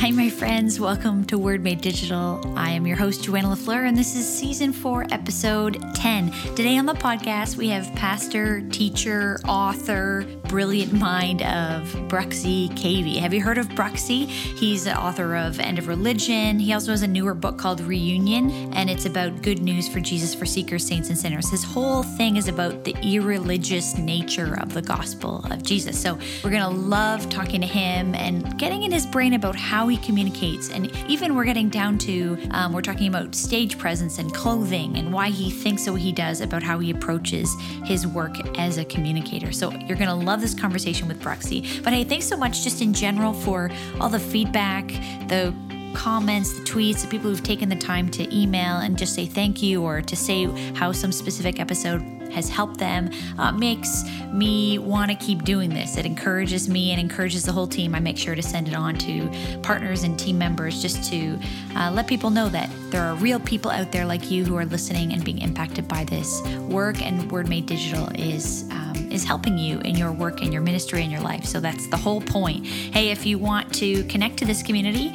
Hi, 0.00 0.10
my 0.10 0.30
friends. 0.30 0.80
Welcome 0.80 1.26
to 1.26 1.36
Word 1.36 1.62
Made 1.62 1.82
Digital. 1.82 2.40
I 2.56 2.70
am 2.70 2.86
your 2.86 2.96
host, 2.96 3.22
Joanna 3.22 3.48
LaFleur, 3.48 3.86
and 3.86 3.94
this 3.94 4.16
is 4.16 4.26
season 4.26 4.72
four, 4.72 5.04
episode 5.10 5.78
10. 5.94 6.32
Today 6.56 6.78
on 6.78 6.86
the 6.86 6.94
podcast, 6.94 7.58
we 7.58 7.68
have 7.68 7.94
pastor, 7.96 8.62
teacher, 8.70 9.38
author, 9.46 10.24
brilliant 10.50 10.92
mind 10.92 11.42
of 11.42 11.88
Bruxy 12.08 12.68
Cavey. 12.70 13.18
Have 13.18 13.32
you 13.32 13.40
heard 13.40 13.56
of 13.56 13.68
Bruxy? 13.68 14.26
He's 14.26 14.82
the 14.82 14.98
author 14.98 15.36
of 15.36 15.60
End 15.60 15.78
of 15.78 15.86
Religion. 15.86 16.58
He 16.58 16.72
also 16.72 16.90
has 16.90 17.02
a 17.02 17.06
newer 17.06 17.34
book 17.34 17.56
called 17.56 17.80
Reunion, 17.80 18.50
and 18.74 18.90
it's 18.90 19.06
about 19.06 19.42
good 19.42 19.62
news 19.62 19.88
for 19.88 20.00
Jesus 20.00 20.34
for 20.34 20.44
seekers, 20.44 20.84
saints, 20.84 21.08
and 21.08 21.16
sinners. 21.16 21.48
His 21.48 21.62
whole 21.62 22.02
thing 22.02 22.36
is 22.36 22.48
about 22.48 22.82
the 22.82 22.96
irreligious 23.00 23.96
nature 23.96 24.58
of 24.60 24.74
the 24.74 24.82
gospel 24.82 25.46
of 25.52 25.62
Jesus. 25.62 25.96
So 26.02 26.18
we're 26.42 26.50
going 26.50 26.62
to 26.62 26.80
love 26.80 27.28
talking 27.28 27.60
to 27.60 27.66
him 27.68 28.16
and 28.16 28.58
getting 28.58 28.82
in 28.82 28.90
his 28.90 29.06
brain 29.06 29.34
about 29.34 29.54
how 29.54 29.86
he 29.86 29.98
communicates. 29.98 30.68
And 30.70 30.90
even 31.08 31.36
we're 31.36 31.44
getting 31.44 31.68
down 31.68 31.96
to, 31.98 32.36
um, 32.50 32.72
we're 32.72 32.82
talking 32.82 33.06
about 33.06 33.36
stage 33.36 33.78
presence 33.78 34.18
and 34.18 34.34
clothing 34.34 34.96
and 34.96 35.12
why 35.12 35.28
he 35.28 35.48
thinks 35.48 35.88
way 35.88 36.00
he 36.00 36.10
does 36.10 36.40
about 36.40 36.64
how 36.64 36.80
he 36.80 36.90
approaches 36.90 37.54
his 37.84 38.04
work 38.04 38.34
as 38.58 38.78
a 38.78 38.84
communicator. 38.84 39.52
So 39.52 39.70
you're 39.70 39.96
going 39.96 40.08
to 40.08 40.14
love 40.14 40.39
this 40.40 40.54
conversation 40.54 41.08
with 41.08 41.20
Bruxy. 41.22 41.82
But 41.82 41.92
hey, 41.92 42.04
thanks 42.04 42.26
so 42.26 42.36
much 42.36 42.62
just 42.62 42.82
in 42.82 42.92
general 42.92 43.32
for 43.32 43.70
all 44.00 44.08
the 44.08 44.18
feedback, 44.18 44.88
the 45.28 45.54
comments, 45.94 46.52
the 46.58 46.64
tweets, 46.64 47.02
the 47.02 47.08
people 47.08 47.30
who've 47.30 47.42
taken 47.42 47.68
the 47.68 47.76
time 47.76 48.08
to 48.10 48.36
email 48.36 48.76
and 48.78 48.96
just 48.96 49.14
say 49.14 49.26
thank 49.26 49.62
you 49.62 49.82
or 49.82 50.00
to 50.02 50.16
say 50.16 50.46
how 50.74 50.92
some 50.92 51.12
specific 51.12 51.60
episode 51.60 52.19
has 52.32 52.48
helped 52.48 52.78
them 52.78 53.10
uh, 53.38 53.52
makes 53.52 54.04
me 54.32 54.78
want 54.78 55.10
to 55.10 55.16
keep 55.16 55.44
doing 55.44 55.70
this. 55.70 55.96
It 55.96 56.06
encourages 56.06 56.68
me 56.68 56.92
and 56.92 57.00
encourages 57.00 57.44
the 57.44 57.52
whole 57.52 57.66
team. 57.66 57.94
I 57.94 58.00
make 58.00 58.18
sure 58.18 58.34
to 58.34 58.42
send 58.42 58.68
it 58.68 58.74
on 58.74 58.96
to 58.98 59.30
partners 59.62 60.02
and 60.02 60.18
team 60.18 60.38
members 60.38 60.80
just 60.82 61.10
to 61.10 61.38
uh, 61.76 61.90
let 61.92 62.06
people 62.06 62.30
know 62.30 62.48
that 62.48 62.70
there 62.90 63.02
are 63.02 63.14
real 63.16 63.40
people 63.40 63.70
out 63.70 63.92
there 63.92 64.04
like 64.04 64.30
you 64.30 64.44
who 64.44 64.56
are 64.56 64.64
listening 64.64 65.12
and 65.12 65.24
being 65.24 65.38
impacted 65.38 65.88
by 65.88 66.04
this 66.04 66.42
work. 66.68 67.02
And 67.02 67.30
Word 67.30 67.48
Made 67.48 67.66
Digital 67.66 68.08
is. 68.14 68.64
Um, 68.70 68.90
is 69.10 69.24
helping 69.24 69.58
you 69.58 69.80
in 69.80 69.96
your 69.96 70.12
work 70.12 70.40
and 70.40 70.52
your 70.52 70.62
ministry 70.62 71.02
and 71.02 71.10
your 71.10 71.20
life. 71.20 71.44
So 71.44 71.60
that's 71.60 71.88
the 71.88 71.96
whole 71.96 72.20
point. 72.20 72.64
Hey, 72.64 73.10
if 73.10 73.26
you 73.26 73.38
want 73.38 73.72
to 73.74 74.04
connect 74.04 74.36
to 74.38 74.44
this 74.44 74.62
community, 74.62 75.12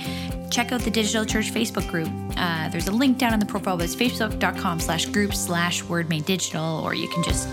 check 0.49 0.71
out 0.71 0.81
the 0.81 0.91
Digital 0.91 1.25
Church 1.25 1.51
Facebook 1.51 1.87
group. 1.89 2.09
Uh, 2.37 2.69
there's 2.69 2.87
a 2.87 2.91
link 2.91 3.17
down 3.17 3.33
in 3.33 3.39
the 3.39 3.45
profile, 3.45 3.77
but 3.77 3.85
it's 3.85 3.95
facebook.com 3.95 4.79
slash 4.79 5.05
group 5.05 5.33
slash 5.33 5.83
word 5.83 6.09
made 6.09 6.25
digital, 6.25 6.81
or 6.83 6.93
you 6.93 7.07
can 7.09 7.23
just 7.23 7.47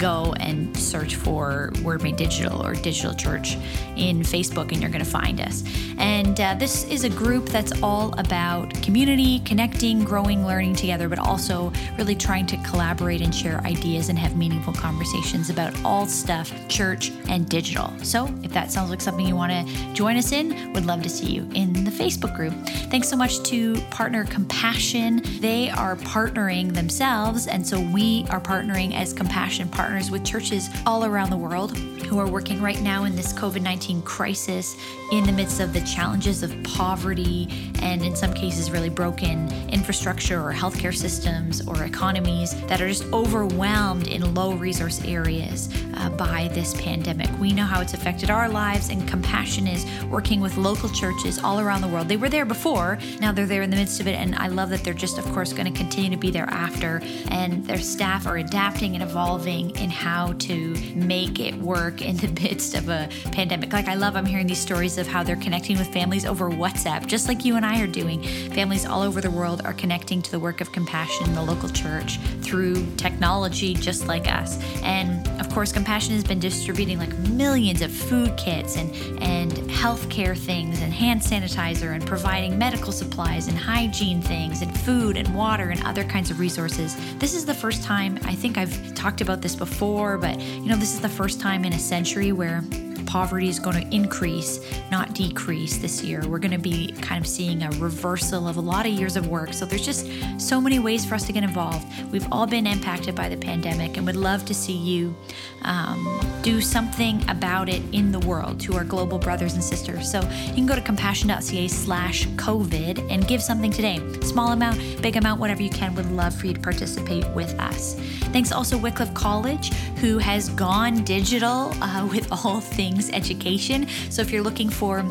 go 0.00 0.34
and 0.40 0.74
search 0.76 1.14
for 1.14 1.70
Word 1.84 2.02
Made 2.02 2.16
Digital 2.16 2.66
or 2.66 2.74
Digital 2.74 3.14
Church 3.14 3.56
in 3.96 4.20
Facebook, 4.20 4.72
and 4.72 4.80
you're 4.80 4.90
going 4.90 5.04
to 5.04 5.10
find 5.10 5.40
us. 5.40 5.62
And 5.98 6.40
uh, 6.40 6.54
this 6.54 6.84
is 6.84 7.04
a 7.04 7.10
group 7.10 7.50
that's 7.50 7.82
all 7.82 8.18
about 8.18 8.72
community, 8.82 9.40
connecting, 9.40 10.02
growing, 10.02 10.46
learning 10.46 10.74
together, 10.74 11.08
but 11.08 11.18
also 11.18 11.70
really 11.98 12.14
trying 12.14 12.46
to 12.46 12.56
collaborate 12.58 13.20
and 13.20 13.34
share 13.34 13.60
ideas 13.60 14.08
and 14.08 14.18
have 14.18 14.36
meaningful 14.36 14.72
conversations 14.72 15.50
about 15.50 15.78
all 15.84 16.06
stuff 16.06 16.50
church 16.68 17.12
and 17.28 17.46
digital. 17.48 17.92
So 18.02 18.26
if 18.42 18.52
that 18.52 18.72
sounds 18.72 18.88
like 18.88 19.02
something 19.02 19.26
you 19.26 19.36
want 19.36 19.52
to 19.52 19.92
join 19.92 20.16
us 20.16 20.32
in, 20.32 20.72
would 20.72 20.86
love 20.86 21.02
to 21.02 21.10
see 21.10 21.26
you 21.26 21.46
in 21.54 21.84
the 21.84 21.90
Facebook 21.90 22.34
group. 22.34 22.54
Thanks 22.90 23.08
so 23.08 23.16
much 23.16 23.42
to 23.44 23.74
partner 23.90 24.24
Compassion. 24.24 25.22
They 25.40 25.68
are 25.68 25.96
partnering 25.96 26.72
themselves, 26.72 27.46
and 27.46 27.66
so 27.66 27.78
we 27.78 28.24
are 28.30 28.40
partnering 28.40 28.94
as 28.94 29.12
Compassion 29.12 29.68
partners 29.68 29.89
partners 29.90 30.08
with 30.12 30.24
churches 30.24 30.70
all 30.86 31.04
around 31.04 31.30
the 31.30 31.36
world 31.36 31.76
who 31.76 32.20
are 32.20 32.28
working 32.28 32.62
right 32.62 32.80
now 32.80 33.04
in 33.04 33.16
this 33.16 33.32
COVID 33.32 33.60
19 33.60 34.02
crisis 34.02 34.76
in 35.10 35.24
the 35.24 35.32
midst 35.32 35.58
of 35.58 35.72
the 35.72 35.80
challenges 35.80 36.44
of 36.44 36.54
poverty 36.62 37.48
and, 37.82 38.04
in 38.04 38.14
some 38.14 38.32
cases, 38.32 38.70
really 38.70 38.88
broken 38.88 39.50
infrastructure 39.68 40.40
or 40.40 40.52
healthcare 40.52 40.94
systems 40.94 41.66
or 41.66 41.84
economies 41.84 42.54
that 42.66 42.80
are 42.80 42.88
just 42.88 43.04
overwhelmed 43.12 44.06
in 44.06 44.34
low 44.34 44.52
resource 44.52 45.02
areas 45.04 45.68
uh, 45.94 46.08
by 46.10 46.48
this 46.52 46.74
pandemic. 46.80 47.28
We 47.40 47.52
know 47.52 47.64
how 47.64 47.80
it's 47.80 47.94
affected 47.94 48.30
our 48.30 48.48
lives, 48.48 48.90
and 48.90 49.08
Compassion 49.08 49.66
is 49.66 49.86
working 50.04 50.40
with 50.40 50.56
local 50.56 50.88
churches 50.90 51.38
all 51.38 51.58
around 51.60 51.80
the 51.80 51.88
world. 51.88 52.08
They 52.08 52.16
were 52.16 52.28
there 52.28 52.44
before, 52.44 52.98
now 53.20 53.32
they're 53.32 53.46
there 53.46 53.62
in 53.62 53.70
the 53.70 53.76
midst 53.76 54.00
of 54.00 54.06
it, 54.06 54.14
and 54.14 54.34
I 54.36 54.48
love 54.48 54.70
that 54.70 54.84
they're 54.84 54.94
just, 54.94 55.18
of 55.18 55.24
course, 55.32 55.52
going 55.52 55.72
to 55.72 55.76
continue 55.76 56.10
to 56.10 56.16
be 56.16 56.30
there 56.30 56.48
after, 56.50 57.00
and 57.28 57.64
their 57.66 57.78
staff 57.78 58.26
are 58.26 58.36
adapting 58.36 58.94
and 58.94 59.02
evolving 59.02 59.76
in 59.80 59.90
how 59.90 60.32
to 60.34 60.74
make 60.94 61.40
it 61.40 61.54
work 61.56 62.02
in 62.02 62.16
the 62.16 62.28
midst 62.42 62.74
of 62.74 62.88
a 62.88 63.08
pandemic. 63.32 63.72
Like, 63.72 63.88
I 63.88 63.94
love, 63.94 64.16
I'm 64.16 64.26
hearing 64.26 64.46
these 64.46 64.60
stories 64.60 64.98
of 64.98 65.06
how 65.06 65.22
they're 65.22 65.36
connecting 65.36 65.78
with 65.78 65.88
families 65.88 66.24
over 66.24 66.50
WhatsApp, 66.50 67.06
just 67.06 67.26
like 67.26 67.44
you 67.44 67.56
and 67.56 67.66
I 67.66 67.80
are 67.80 67.86
doing. 67.86 68.22
Families 68.52 68.86
all 68.86 69.02
over 69.02 69.20
the 69.20 69.30
world 69.30 69.62
are 69.64 69.74
connecting 69.74 70.22
to 70.22 70.30
the 70.30 70.38
work 70.38 70.60
of 70.60 70.72
compassion 70.72 71.26
in 71.26 71.34
the 71.34 71.42
local 71.42 71.68
church 71.68 72.18
through 72.42 72.86
technology, 72.96 73.74
just 73.74 74.06
like 74.06 74.30
us. 74.30 74.62
And 74.82 75.26
of 75.40 75.48
course, 75.48 75.72
Compassion 75.72 76.14
has 76.14 76.24
been 76.24 76.38
distributing 76.38 76.98
like 76.98 77.16
millions 77.30 77.80
of 77.80 77.90
food 77.90 78.36
kits 78.36 78.76
and, 78.76 78.94
and 79.22 79.50
healthcare 79.70 80.36
things 80.36 80.82
and 80.82 80.92
hand 80.92 81.20
sanitizer 81.20 81.94
and 81.94 82.06
providing 82.06 82.58
medical 82.58 82.92
supplies 82.92 83.48
and 83.48 83.56
hygiene 83.56 84.20
things 84.20 84.60
and 84.62 84.78
food 84.80 85.16
and 85.16 85.34
water 85.34 85.70
and 85.70 85.82
other 85.84 86.04
kinds 86.04 86.30
of 86.30 86.38
resources. 86.38 86.96
This 87.18 87.34
is 87.34 87.46
the 87.46 87.54
first 87.54 87.82
time, 87.82 88.18
I 88.24 88.34
think 88.34 88.58
I've 88.58 88.94
talked 88.94 89.20
about 89.22 89.40
this 89.40 89.56
before, 89.56 89.69
but 90.18 90.40
you 90.40 90.68
know, 90.68 90.76
this 90.76 90.94
is 90.94 91.00
the 91.00 91.08
first 91.08 91.40
time 91.40 91.64
in 91.64 91.72
a 91.72 91.78
century 91.78 92.32
where 92.32 92.62
poverty 93.10 93.48
is 93.48 93.58
going 93.58 93.74
to 93.74 93.94
increase, 93.94 94.60
not 94.88 95.14
decrease 95.14 95.78
this 95.78 96.00
year. 96.00 96.22
We're 96.28 96.38
going 96.38 96.52
to 96.52 96.58
be 96.58 96.92
kind 97.00 97.20
of 97.20 97.28
seeing 97.28 97.64
a 97.64 97.70
reversal 97.72 98.46
of 98.46 98.56
a 98.56 98.60
lot 98.60 98.86
of 98.86 98.92
years 98.92 99.16
of 99.16 99.26
work. 99.26 99.52
So 99.52 99.66
there's 99.66 99.84
just 99.84 100.08
so 100.38 100.60
many 100.60 100.78
ways 100.78 101.04
for 101.04 101.16
us 101.16 101.26
to 101.26 101.32
get 101.32 101.42
involved. 101.42 101.84
We've 102.12 102.26
all 102.30 102.46
been 102.46 102.68
impacted 102.68 103.16
by 103.16 103.28
the 103.28 103.36
pandemic 103.36 103.96
and 103.96 104.06
would 104.06 104.14
love 104.14 104.44
to 104.44 104.54
see 104.54 104.76
you 104.76 105.16
um, 105.62 106.20
do 106.42 106.60
something 106.60 107.28
about 107.28 107.68
it 107.68 107.82
in 107.92 108.12
the 108.12 108.20
world 108.20 108.60
to 108.60 108.76
our 108.76 108.84
global 108.84 109.18
brothers 109.18 109.54
and 109.54 109.64
sisters. 109.64 110.08
So 110.10 110.20
you 110.20 110.54
can 110.54 110.66
go 110.66 110.76
to 110.76 110.80
compassion.ca 110.80 111.66
slash 111.66 112.26
COVID 112.28 113.10
and 113.10 113.26
give 113.26 113.42
something 113.42 113.72
today. 113.72 113.98
Small 114.22 114.52
amount, 114.52 115.02
big 115.02 115.16
amount, 115.16 115.40
whatever 115.40 115.62
you 115.62 115.70
can. 115.70 115.96
Would 115.96 116.12
love 116.12 116.32
for 116.32 116.46
you 116.46 116.54
to 116.54 116.60
participate 116.60 117.28
with 117.30 117.58
us. 117.58 117.96
Thanks 118.32 118.52
also 118.52 118.78
Wycliffe 118.78 119.12
College, 119.14 119.74
who 119.96 120.18
has 120.18 120.48
gone 120.50 121.02
digital 121.02 121.72
uh, 121.82 122.06
with 122.10 122.30
all 122.30 122.60
things 122.60 122.99
things 123.00 123.14
education. 123.14 123.88
So 124.10 124.22
if 124.22 124.30
you're 124.30 124.42
looking 124.42 124.68
for 124.68 125.04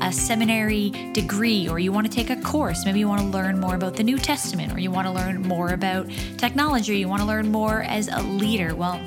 a 0.00 0.12
seminary 0.12 0.90
degree 1.12 1.68
or 1.68 1.78
you 1.78 1.92
want 1.92 2.06
to 2.06 2.12
take 2.12 2.30
a 2.30 2.36
course, 2.42 2.84
maybe 2.84 2.98
you 2.98 3.08
want 3.08 3.20
to 3.20 3.28
learn 3.28 3.60
more 3.60 3.74
about 3.74 3.96
the 3.96 4.02
New 4.02 4.18
Testament 4.18 4.72
or 4.72 4.80
you 4.80 4.90
want 4.90 5.06
to 5.06 5.12
learn 5.12 5.42
more 5.42 5.70
about 5.70 6.08
technology, 6.36 6.92
or 6.92 6.96
you 6.96 7.08
want 7.08 7.22
to 7.22 7.26
learn 7.26 7.50
more 7.50 7.82
as 7.82 8.08
a 8.08 8.22
leader, 8.22 8.74
well, 8.74 9.00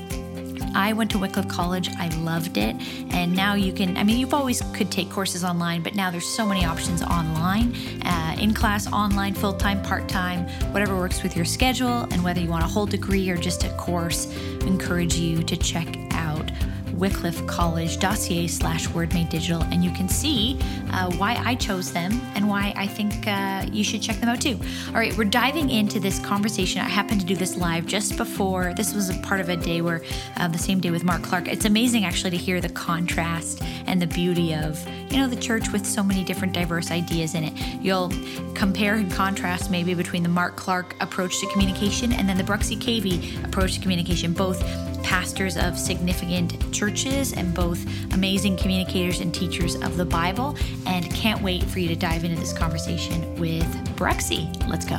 I 0.75 0.93
went 0.93 1.09
to 1.11 1.17
Wycliffe 1.17 1.47
College. 1.47 1.89
I 1.97 2.09
loved 2.19 2.57
it. 2.57 2.75
And 3.11 3.35
now 3.35 3.55
you 3.55 3.73
can, 3.73 3.97
I 3.97 4.03
mean, 4.03 4.19
you've 4.19 4.35
always 4.35 4.61
could 4.75 4.91
take 4.91 5.09
courses 5.09 5.43
online, 5.43 5.81
but 5.81 5.95
now 5.95 6.11
there's 6.11 6.27
so 6.27 6.45
many 6.45 6.63
options 6.63 7.01
online, 7.01 7.73
uh, 8.05 8.35
in 8.39 8.53
class, 8.53 8.91
online, 8.91 9.33
full 9.33 9.53
time, 9.53 9.81
part 9.81 10.07
time, 10.07 10.47
whatever 10.71 10.95
works 10.95 11.23
with 11.23 11.35
your 11.35 11.45
schedule. 11.45 12.07
And 12.11 12.23
whether 12.23 12.39
you 12.39 12.49
want 12.49 12.63
a 12.63 12.67
whole 12.67 12.85
degree 12.85 13.27
or 13.31 13.35
just 13.35 13.63
a 13.63 13.69
course, 13.77 14.31
encourage 14.61 15.15
you 15.15 15.41
to 15.43 15.57
check 15.57 15.87
out 17.03 17.11
wycliffecollege.ca 17.11 18.47
slash 18.47 18.87
wordmadedigital 18.89 19.63
and 19.71 19.83
you 19.83 19.91
can 19.91 20.07
see 20.09 20.59
uh, 20.91 21.11
why 21.13 21.41
I 21.43 21.55
chose 21.55 21.91
them 21.91 22.19
and 22.35 22.47
why 22.47 22.73
I 22.75 22.87
think 22.87 23.27
uh, 23.27 23.65
you 23.71 23.83
should 23.83 24.01
check 24.01 24.17
them 24.17 24.29
out 24.29 24.41
too. 24.41 24.59
All 24.87 24.93
right, 24.93 25.15
we're 25.17 25.25
diving 25.25 25.69
into 25.69 25.99
this 25.99 26.19
conversation. 26.19 26.81
I 26.81 26.85
happened 26.85 27.21
to 27.21 27.27
do 27.27 27.35
this 27.35 27.57
live 27.57 27.85
just 27.85 28.17
before. 28.17 28.73
This 28.75 28.93
was 28.93 29.09
a 29.09 29.17
part 29.19 29.39
of 29.39 29.49
a 29.49 29.57
day 29.57 29.81
where 29.81 30.01
uh, 30.37 30.47
the 30.47 30.57
same 30.57 30.79
day 30.79 30.91
with 30.91 31.03
Mark 31.03 31.21
Clark. 31.21 31.47
It's 31.47 31.65
amazing 31.65 32.05
actually 32.05 32.31
to 32.31 32.37
hear 32.37 32.61
the 32.61 32.69
contrast 32.69 33.61
and 33.87 34.01
the 34.01 34.07
beauty 34.07 34.53
of, 34.53 34.87
you 35.11 35.17
know, 35.17 35.27
the 35.27 35.35
church 35.35 35.71
with 35.71 35.85
so 35.85 36.03
many 36.03 36.23
different 36.23 36.53
diverse 36.53 36.91
ideas 36.91 37.35
in 37.35 37.43
it. 37.43 37.53
You'll 37.81 38.11
compare 38.53 38.95
and 38.95 39.11
contrast 39.11 39.71
maybe 39.71 39.93
between 39.93 40.23
the 40.23 40.29
Mark 40.29 40.55
Clark 40.55 40.95
approach 40.99 41.39
to 41.39 41.47
communication 41.47 42.13
and 42.13 42.27
then 42.27 42.37
the 42.37 42.43
Bruxy 42.43 42.77
Cavey 42.77 43.43
approach 43.45 43.75
to 43.75 43.81
communication, 43.81 44.33
both 44.33 44.61
pastors 45.03 45.57
of 45.57 45.77
significant 45.77 46.71
churches 46.73 46.88
and 46.89 47.53
both 47.53 47.85
amazing 48.15 48.57
communicators 48.57 49.19
and 49.19 49.31
teachers 49.31 49.75
of 49.75 49.95
the 49.95 50.05
Bible. 50.05 50.57
And 50.87 51.13
can't 51.13 51.39
wait 51.43 51.63
for 51.63 51.77
you 51.77 51.87
to 51.87 51.95
dive 51.95 52.23
into 52.23 52.39
this 52.39 52.51
conversation 52.51 53.35
with 53.35 53.63
Bruxy. 53.95 54.49
Let's 54.67 54.85
go. 54.85 54.97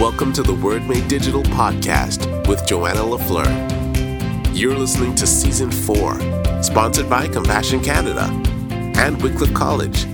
Welcome 0.00 0.32
to 0.34 0.44
the 0.44 0.54
Word 0.54 0.86
Made 0.86 1.08
Digital 1.08 1.42
podcast 1.42 2.46
with 2.46 2.64
Joanna 2.64 3.00
LaFleur. 3.00 4.56
You're 4.56 4.78
listening 4.78 5.16
to 5.16 5.26
season 5.26 5.72
four, 5.72 6.20
sponsored 6.62 7.10
by 7.10 7.26
Compassion 7.26 7.82
Canada 7.82 8.30
and 8.70 9.20
Wycliffe 9.20 9.52
College. 9.52 10.06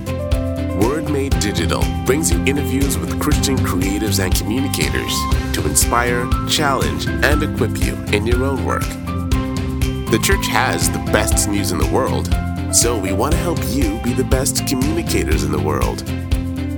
Made 1.13 1.39
Digital 1.39 1.83
brings 2.07 2.31
you 2.31 2.43
interviews 2.45 2.97
with 2.97 3.21
Christian 3.21 3.55
creatives 3.57 4.19
and 4.19 4.33
communicators 4.33 5.13
to 5.53 5.63
inspire, 5.63 6.27
challenge, 6.49 7.05
and 7.05 7.43
equip 7.43 7.77
you 7.77 7.93
in 8.11 8.25
your 8.25 8.43
own 8.43 8.65
work. 8.65 8.81
The 8.81 10.19
church 10.23 10.47
has 10.47 10.89
the 10.89 10.97
best 11.11 11.47
news 11.47 11.71
in 11.71 11.77
the 11.77 11.87
world, 11.91 12.33
So 12.75 12.97
we 12.97 13.13
want 13.13 13.33
to 13.33 13.37
help 13.37 13.59
you 13.67 14.01
be 14.01 14.13
the 14.13 14.23
best 14.23 14.65
communicators 14.67 15.43
in 15.43 15.51
the 15.51 15.61
world. 15.61 16.01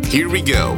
Here 0.07 0.27
we 0.27 0.41
go. 0.41 0.75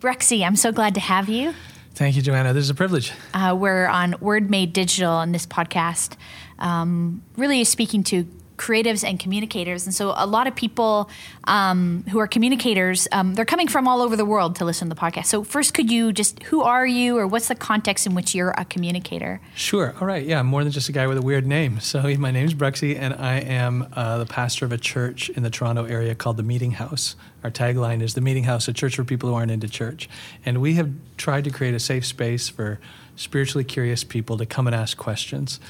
Bruxy, 0.00 0.42
I'm 0.42 0.56
so 0.56 0.72
glad 0.72 0.94
to 0.94 1.00
have 1.00 1.28
you. 1.28 1.52
Thank 2.00 2.16
you, 2.16 2.22
Joanna. 2.22 2.54
This 2.54 2.64
is 2.64 2.70
a 2.70 2.74
privilege. 2.74 3.12
Uh, 3.34 3.54
we're 3.54 3.86
on 3.86 4.14
Word 4.20 4.48
Made 4.48 4.72
Digital 4.72 5.12
on 5.12 5.32
this 5.32 5.44
podcast, 5.44 6.16
um, 6.58 7.22
really 7.36 7.62
speaking 7.62 8.02
to 8.04 8.26
creatives 8.60 9.02
and 9.02 9.18
communicators. 9.18 9.86
And 9.86 9.94
so 9.94 10.12
a 10.14 10.26
lot 10.26 10.46
of 10.46 10.54
people 10.54 11.08
um, 11.44 12.04
who 12.10 12.18
are 12.18 12.26
communicators, 12.26 13.08
um, 13.10 13.34
they're 13.34 13.46
coming 13.46 13.68
from 13.68 13.88
all 13.88 14.02
over 14.02 14.16
the 14.16 14.26
world 14.26 14.56
to 14.56 14.66
listen 14.66 14.88
to 14.88 14.94
the 14.94 15.00
podcast. 15.00 15.26
So 15.26 15.42
first, 15.42 15.72
could 15.72 15.90
you 15.90 16.12
just, 16.12 16.42
who 16.44 16.60
are 16.60 16.86
you 16.86 17.16
or 17.16 17.26
what's 17.26 17.48
the 17.48 17.54
context 17.54 18.06
in 18.06 18.14
which 18.14 18.34
you're 18.34 18.50
a 18.58 18.66
communicator? 18.66 19.40
Sure. 19.54 19.94
All 19.98 20.06
right. 20.06 20.24
Yeah, 20.24 20.40
I'm 20.40 20.46
more 20.46 20.62
than 20.62 20.72
just 20.72 20.90
a 20.90 20.92
guy 20.92 21.06
with 21.06 21.16
a 21.16 21.22
weird 21.22 21.46
name. 21.46 21.80
So 21.80 22.02
my 22.18 22.30
name 22.30 22.44
is 22.44 22.54
Bruxy, 22.54 22.98
and 22.98 23.14
I 23.14 23.38
am 23.38 23.88
uh, 23.94 24.18
the 24.18 24.26
pastor 24.26 24.66
of 24.66 24.72
a 24.72 24.78
church 24.78 25.30
in 25.30 25.42
the 25.42 25.50
Toronto 25.50 25.84
area 25.84 26.14
called 26.14 26.36
the 26.36 26.42
Meeting 26.42 26.72
House. 26.72 27.16
Our 27.42 27.50
tagline 27.50 28.02
is 28.02 28.12
the 28.12 28.20
Meeting 28.20 28.44
House, 28.44 28.68
a 28.68 28.74
church 28.74 28.96
for 28.96 29.04
people 29.04 29.30
who 29.30 29.34
aren't 29.34 29.50
into 29.50 29.68
church. 29.68 30.06
And 30.44 30.60
we 30.60 30.74
have 30.74 30.90
tried 31.16 31.44
to 31.44 31.50
create 31.50 31.74
a 31.74 31.80
safe 31.80 32.04
space 32.04 32.50
for 32.50 32.78
spiritually 33.16 33.64
curious 33.64 34.04
people 34.04 34.36
to 34.38 34.46
come 34.46 34.66
and 34.66 34.74
ask 34.74 34.96
questions. 34.96 35.60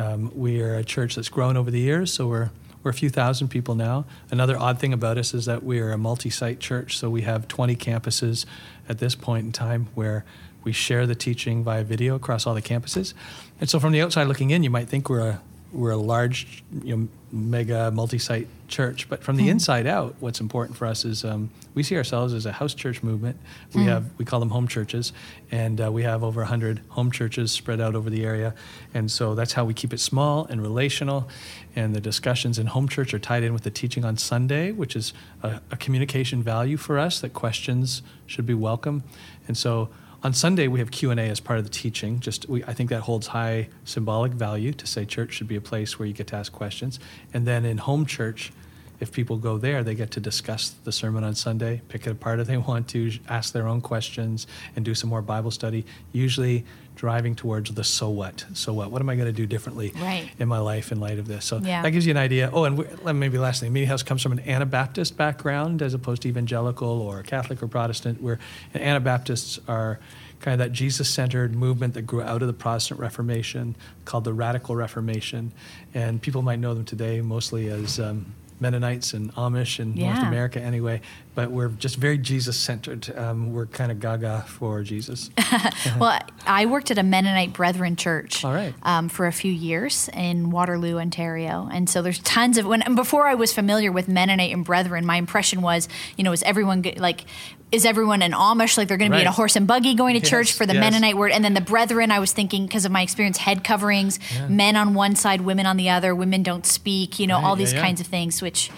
Um, 0.00 0.32
we 0.34 0.62
are 0.62 0.76
a 0.76 0.84
church 0.84 1.16
that's 1.16 1.28
grown 1.28 1.58
over 1.58 1.70
the 1.70 1.80
years, 1.80 2.10
so 2.10 2.26
we're 2.26 2.50
we're 2.82 2.90
a 2.90 2.94
few 2.94 3.10
thousand 3.10 3.48
people 3.48 3.74
now. 3.74 4.06
Another 4.30 4.58
odd 4.58 4.78
thing 4.78 4.94
about 4.94 5.18
us 5.18 5.34
is 5.34 5.44
that 5.44 5.62
we 5.62 5.80
are 5.80 5.92
a 5.92 5.98
multi-site 5.98 6.60
church, 6.60 6.96
so 6.96 7.10
we 7.10 7.20
have 7.22 7.46
20 7.46 7.76
campuses 7.76 8.46
at 8.88 8.98
this 8.98 9.14
point 9.14 9.44
in 9.44 9.52
time 9.52 9.88
where 9.94 10.24
we 10.64 10.72
share 10.72 11.06
the 11.06 11.14
teaching 11.14 11.62
via 11.62 11.84
video 11.84 12.14
across 12.14 12.46
all 12.46 12.54
the 12.54 12.62
campuses. 12.62 13.12
And 13.60 13.68
so 13.68 13.78
from 13.78 13.92
the 13.92 14.00
outside 14.00 14.28
looking 14.28 14.50
in, 14.50 14.62
you 14.62 14.70
might 14.70 14.88
think 14.88 15.10
we're 15.10 15.20
a 15.20 15.40
we're 15.72 15.92
a 15.92 15.96
large, 15.96 16.62
you 16.82 16.96
know, 16.96 17.08
mega 17.32 17.90
multi-site 17.92 18.48
church. 18.66 19.08
But 19.08 19.22
from 19.22 19.36
the 19.36 19.46
mm. 19.46 19.50
inside 19.50 19.86
out, 19.86 20.16
what's 20.18 20.40
important 20.40 20.76
for 20.76 20.86
us 20.86 21.04
is 21.04 21.24
um, 21.24 21.50
we 21.74 21.82
see 21.82 21.96
ourselves 21.96 22.34
as 22.34 22.46
a 22.46 22.52
house 22.52 22.74
church 22.74 23.02
movement. 23.02 23.38
We 23.74 23.82
mm. 23.82 23.86
have 23.86 24.10
we 24.18 24.24
call 24.24 24.40
them 24.40 24.50
home 24.50 24.66
churches, 24.66 25.12
and 25.50 25.80
uh, 25.80 25.92
we 25.92 26.02
have 26.02 26.24
over 26.24 26.44
hundred 26.44 26.82
home 26.88 27.10
churches 27.10 27.52
spread 27.52 27.80
out 27.80 27.94
over 27.94 28.10
the 28.10 28.24
area. 28.24 28.54
And 28.94 29.10
so 29.10 29.34
that's 29.34 29.52
how 29.52 29.64
we 29.64 29.74
keep 29.74 29.92
it 29.92 30.00
small 30.00 30.46
and 30.46 30.60
relational. 30.60 31.28
And 31.76 31.94
the 31.94 32.00
discussions 32.00 32.58
in 32.58 32.66
home 32.66 32.88
church 32.88 33.14
are 33.14 33.20
tied 33.20 33.44
in 33.44 33.52
with 33.52 33.62
the 33.62 33.70
teaching 33.70 34.04
on 34.04 34.16
Sunday, 34.16 34.72
which 34.72 34.96
is 34.96 35.12
a, 35.42 35.60
a 35.70 35.76
communication 35.76 36.42
value 36.42 36.76
for 36.76 36.98
us 36.98 37.20
that 37.20 37.32
questions 37.32 38.02
should 38.26 38.46
be 38.46 38.54
welcome. 38.54 39.04
And 39.46 39.56
so 39.56 39.88
on 40.22 40.34
Sunday, 40.34 40.68
we 40.68 40.80
have 40.80 40.90
Q&A 40.90 41.16
as 41.16 41.40
part 41.40 41.58
of 41.58 41.64
the 41.64 41.70
teaching. 41.70 42.20
Just 42.20 42.48
we, 42.48 42.62
I 42.64 42.74
think 42.74 42.90
that 42.90 43.00
holds 43.02 43.28
high 43.28 43.68
symbolic 43.84 44.32
value 44.32 44.72
to 44.72 44.86
say 44.86 45.04
church 45.06 45.32
should 45.32 45.48
be 45.48 45.56
a 45.56 45.60
place 45.60 45.98
where 45.98 46.06
you 46.06 46.12
get 46.12 46.26
to 46.28 46.36
ask 46.36 46.52
questions. 46.52 47.00
And 47.32 47.46
then 47.46 47.64
in 47.64 47.78
home 47.78 48.04
church, 48.04 48.52
if 49.00 49.12
people 49.12 49.38
go 49.38 49.56
there, 49.56 49.82
they 49.82 49.94
get 49.94 50.10
to 50.12 50.20
discuss 50.20 50.70
the 50.84 50.92
sermon 50.92 51.24
on 51.24 51.34
Sunday, 51.34 51.80
pick 51.88 52.06
it 52.06 52.10
apart 52.10 52.38
if 52.38 52.46
they 52.48 52.56
want 52.70 52.88
to, 52.88 53.10
ask 53.28 53.52
their 53.54 53.66
own 53.66 53.80
questions, 53.80 54.46
and 54.76 54.84
do 54.84 54.94
some 54.94 55.08
more 55.08 55.22
Bible 55.22 55.50
study. 55.50 55.86
Usually 56.12 56.66
driving 56.96 57.34
towards 57.34 57.72
the 57.72 57.84
so 57.84 58.10
what. 58.10 58.44
So 58.52 58.72
what? 58.72 58.90
What 58.90 59.00
am 59.00 59.08
I 59.08 59.14
going 59.14 59.26
to 59.26 59.32
do 59.32 59.46
differently 59.46 59.92
right. 59.96 60.30
in 60.38 60.48
my 60.48 60.58
life 60.58 60.92
in 60.92 61.00
light 61.00 61.18
of 61.18 61.26
this? 61.26 61.44
So 61.46 61.58
yeah. 61.58 61.82
that 61.82 61.90
gives 61.90 62.06
you 62.06 62.10
an 62.10 62.16
idea. 62.16 62.50
Oh, 62.52 62.64
and 62.64 63.18
maybe 63.18 63.38
last 63.38 63.60
thing, 63.60 63.72
Meeting 63.72 63.88
House 63.88 64.02
comes 64.02 64.22
from 64.22 64.32
an 64.32 64.40
Anabaptist 64.40 65.16
background 65.16 65.82
as 65.82 65.94
opposed 65.94 66.22
to 66.22 66.28
evangelical 66.28 66.88
or 66.88 67.22
Catholic 67.22 67.62
or 67.62 67.68
Protestant, 67.68 68.20
where 68.22 68.38
Anabaptists 68.74 69.58
are 69.66 69.98
kind 70.40 70.60
of 70.60 70.66
that 70.66 70.72
Jesus 70.72 71.08
centered 71.08 71.54
movement 71.54 71.94
that 71.94 72.02
grew 72.02 72.22
out 72.22 72.42
of 72.42 72.48
the 72.48 72.54
Protestant 72.54 72.98
Reformation 73.00 73.76
called 74.04 74.24
the 74.24 74.32
Radical 74.32 74.74
Reformation. 74.74 75.52
And 75.94 76.20
people 76.20 76.42
might 76.42 76.58
know 76.58 76.74
them 76.74 76.84
today 76.84 77.20
mostly 77.20 77.68
as 77.68 78.00
um, 78.00 78.32
Mennonites 78.60 79.14
and 79.14 79.34
Amish 79.34 79.80
in 79.80 79.96
yeah. 79.96 80.14
North 80.14 80.26
America 80.26 80.60
anyway, 80.60 81.00
but 81.34 81.50
we're 81.50 81.68
just 81.68 81.96
very 81.96 82.18
Jesus 82.18 82.56
centered. 82.56 83.16
Um, 83.16 83.52
we're 83.52 83.66
kind 83.66 83.92
of 83.92 84.00
gaga 84.00 84.44
for 84.48 84.82
Jesus. 84.82 85.30
well, 85.98 86.18
I 86.46 86.66
worked 86.66 86.90
at 86.90 86.98
a 86.98 87.02
Mennonite 87.02 87.52
Brethren 87.52 87.96
church 87.96 88.44
All 88.44 88.52
right. 88.52 88.74
um, 88.82 89.08
for 89.08 89.26
a 89.26 89.32
few 89.32 89.52
years 89.52 90.10
in 90.12 90.50
Waterloo, 90.50 90.98
Ontario. 90.98 91.68
And 91.72 91.88
so 91.88 92.02
there's 92.02 92.18
tons 92.20 92.58
of, 92.58 92.66
when 92.66 92.94
before 92.94 93.26
I 93.26 93.34
was 93.34 93.52
familiar 93.52 93.92
with 93.92 94.08
Mennonite 94.08 94.52
and 94.52 94.64
Brethren, 94.64 95.06
my 95.06 95.16
impression 95.16 95.62
was, 95.62 95.88
you 96.16 96.24
know, 96.24 96.32
is 96.32 96.42
everyone 96.42 96.84
like, 96.96 97.24
is 97.70 97.84
everyone 97.84 98.22
an 98.22 98.32
Amish? 98.32 98.76
Like 98.76 98.88
they're 98.88 98.96
going 98.96 99.12
right. 99.12 99.18
to 99.18 99.22
be 99.22 99.26
in 99.26 99.28
a 99.28 99.32
horse 99.32 99.54
and 99.54 99.66
buggy 99.66 99.94
going 99.94 100.14
to 100.14 100.20
yes, 100.20 100.28
church 100.28 100.52
for 100.52 100.66
the 100.66 100.74
yes. 100.74 100.80
Mennonite 100.80 101.16
word. 101.16 101.30
And 101.30 101.44
then 101.44 101.54
the 101.54 101.60
brethren, 101.60 102.10
I 102.10 102.18
was 102.18 102.32
thinking, 102.32 102.66
because 102.66 102.84
of 102.84 102.90
my 102.90 103.02
experience, 103.02 103.38
head 103.38 103.62
coverings, 103.62 104.18
yeah. 104.34 104.48
men 104.48 104.74
on 104.74 104.94
one 104.94 105.14
side, 105.14 105.42
women 105.42 105.66
on 105.66 105.76
the 105.76 105.90
other, 105.90 106.12
women 106.12 106.42
don't 106.42 106.66
speak, 106.66 107.20
you 107.20 107.28
know, 107.28 107.36
right. 107.36 107.44
all 107.44 107.54
these 107.54 107.72
yeah, 107.72 107.78
yeah. 107.78 107.84
kinds 107.84 108.00
of 108.00 108.08
things, 108.08 108.42
which 108.42 108.70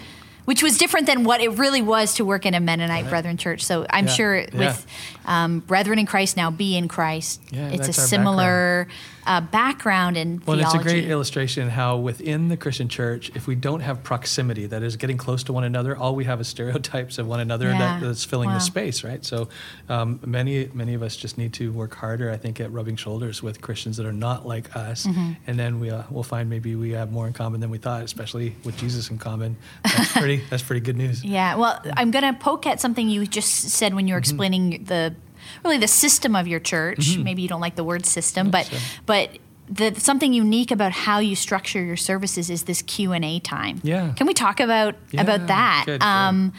which 0.45 0.61
was 0.61 0.77
different 0.77 1.07
than 1.07 1.23
what 1.23 1.41
it 1.41 1.49
really 1.49 1.81
was 1.81 2.15
to 2.15 2.25
work 2.25 2.45
in 2.45 2.53
a 2.53 2.59
Mennonite 2.59 3.09
Brethren 3.09 3.37
church. 3.37 3.63
So 3.63 3.85
I'm 3.89 4.07
sure 4.07 4.45
with 4.53 4.85
um, 5.25 5.59
Brethren 5.59 5.99
in 5.99 6.05
Christ 6.05 6.35
now, 6.37 6.51
be 6.51 6.75
in 6.77 6.87
Christ, 6.87 7.41
it's 7.51 7.87
a 7.87 7.93
similar 7.93 8.87
uh, 9.25 9.41
background 9.41 10.17
in 10.17 10.41
well, 10.45 10.57
theology. 10.57 10.77
it's 10.77 10.85
a 10.85 10.89
great 10.89 11.05
illustration 11.05 11.69
how 11.69 11.97
within 11.97 12.49
the 12.49 12.57
Christian 12.57 12.89
church, 12.89 13.31
if 13.35 13.47
we 13.47 13.55
don't 13.55 13.81
have 13.81 14.03
proximity, 14.03 14.65
that 14.67 14.83
is 14.83 14.95
getting 14.95 15.17
close 15.17 15.43
to 15.43 15.53
one 15.53 15.63
another, 15.63 15.95
all 15.95 16.15
we 16.15 16.25
have 16.25 16.41
is 16.41 16.47
stereotypes 16.47 17.17
of 17.17 17.27
one 17.27 17.39
another 17.39 17.69
yeah. 17.69 17.77
that, 17.77 18.01
that's 18.01 18.23
filling 18.23 18.49
wow. 18.49 18.55
the 18.55 18.59
space, 18.61 19.03
right? 19.03 19.23
So 19.23 19.49
um, 19.89 20.19
many 20.25 20.69
many 20.73 20.93
of 20.93 21.03
us 21.03 21.15
just 21.15 21.37
need 21.37 21.53
to 21.53 21.71
work 21.71 21.95
harder, 21.95 22.29
I 22.29 22.37
think, 22.37 22.59
at 22.59 22.71
rubbing 22.71 22.95
shoulders 22.95 23.41
with 23.41 23.61
Christians 23.61 23.97
that 23.97 24.05
are 24.05 24.13
not 24.13 24.47
like 24.47 24.75
us, 24.75 25.05
mm-hmm. 25.05 25.33
and 25.47 25.59
then 25.59 25.79
we 25.79 25.89
uh, 25.89 26.03
we'll 26.09 26.23
find 26.23 26.49
maybe 26.49 26.75
we 26.75 26.91
have 26.91 27.11
more 27.11 27.27
in 27.27 27.33
common 27.33 27.61
than 27.61 27.69
we 27.69 27.77
thought, 27.77 28.03
especially 28.03 28.55
with 28.63 28.77
Jesus 28.77 29.09
in 29.09 29.17
common. 29.17 29.57
That's 29.83 30.11
pretty 30.17 30.41
that's 30.49 30.63
pretty 30.63 30.81
good 30.81 30.97
news. 30.97 31.23
Yeah. 31.23 31.55
Well, 31.55 31.81
I'm 31.95 32.11
gonna 32.11 32.33
poke 32.33 32.67
at 32.67 32.79
something 32.79 33.09
you 33.09 33.25
just 33.25 33.69
said 33.69 33.93
when 33.93 34.07
you 34.07 34.13
were 34.13 34.19
mm-hmm. 34.19 34.31
explaining 34.31 34.83
the 34.85 35.15
really 35.63 35.77
the 35.77 35.87
system 35.87 36.35
of 36.35 36.47
your 36.47 36.59
church. 36.59 36.99
Mm-hmm. 36.99 37.23
Maybe 37.23 37.41
you 37.41 37.47
don't 37.47 37.61
like 37.61 37.75
the 37.75 37.83
word 37.83 38.05
system, 38.05 38.49
but 38.49 38.65
sure. 38.65 38.79
but 39.05 39.37
the, 39.69 39.95
something 39.95 40.33
unique 40.33 40.71
about 40.71 40.91
how 40.91 41.19
you 41.19 41.35
structure 41.35 41.83
your 41.83 41.97
services 41.97 42.49
is 42.49 42.63
this 42.63 42.81
Q 42.81 43.13
and 43.13 43.23
A 43.23 43.39
time. 43.39 43.79
Yeah. 43.83 44.13
Can 44.13 44.27
we 44.27 44.33
talk 44.33 44.59
about 44.59 44.95
yeah, 45.11 45.21
about 45.21 45.47
that? 45.47 45.83
Good, 45.85 46.01
um, 46.01 46.53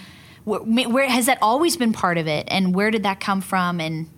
where, 0.44 0.88
where, 0.88 1.08
has 1.08 1.26
that 1.26 1.38
always 1.40 1.76
been 1.76 1.92
part 1.92 2.18
of 2.18 2.26
it, 2.26 2.46
and 2.50 2.74
where 2.74 2.90
did 2.90 3.02
that 3.04 3.20
come 3.20 3.40
from? 3.40 3.80
And 3.80 4.10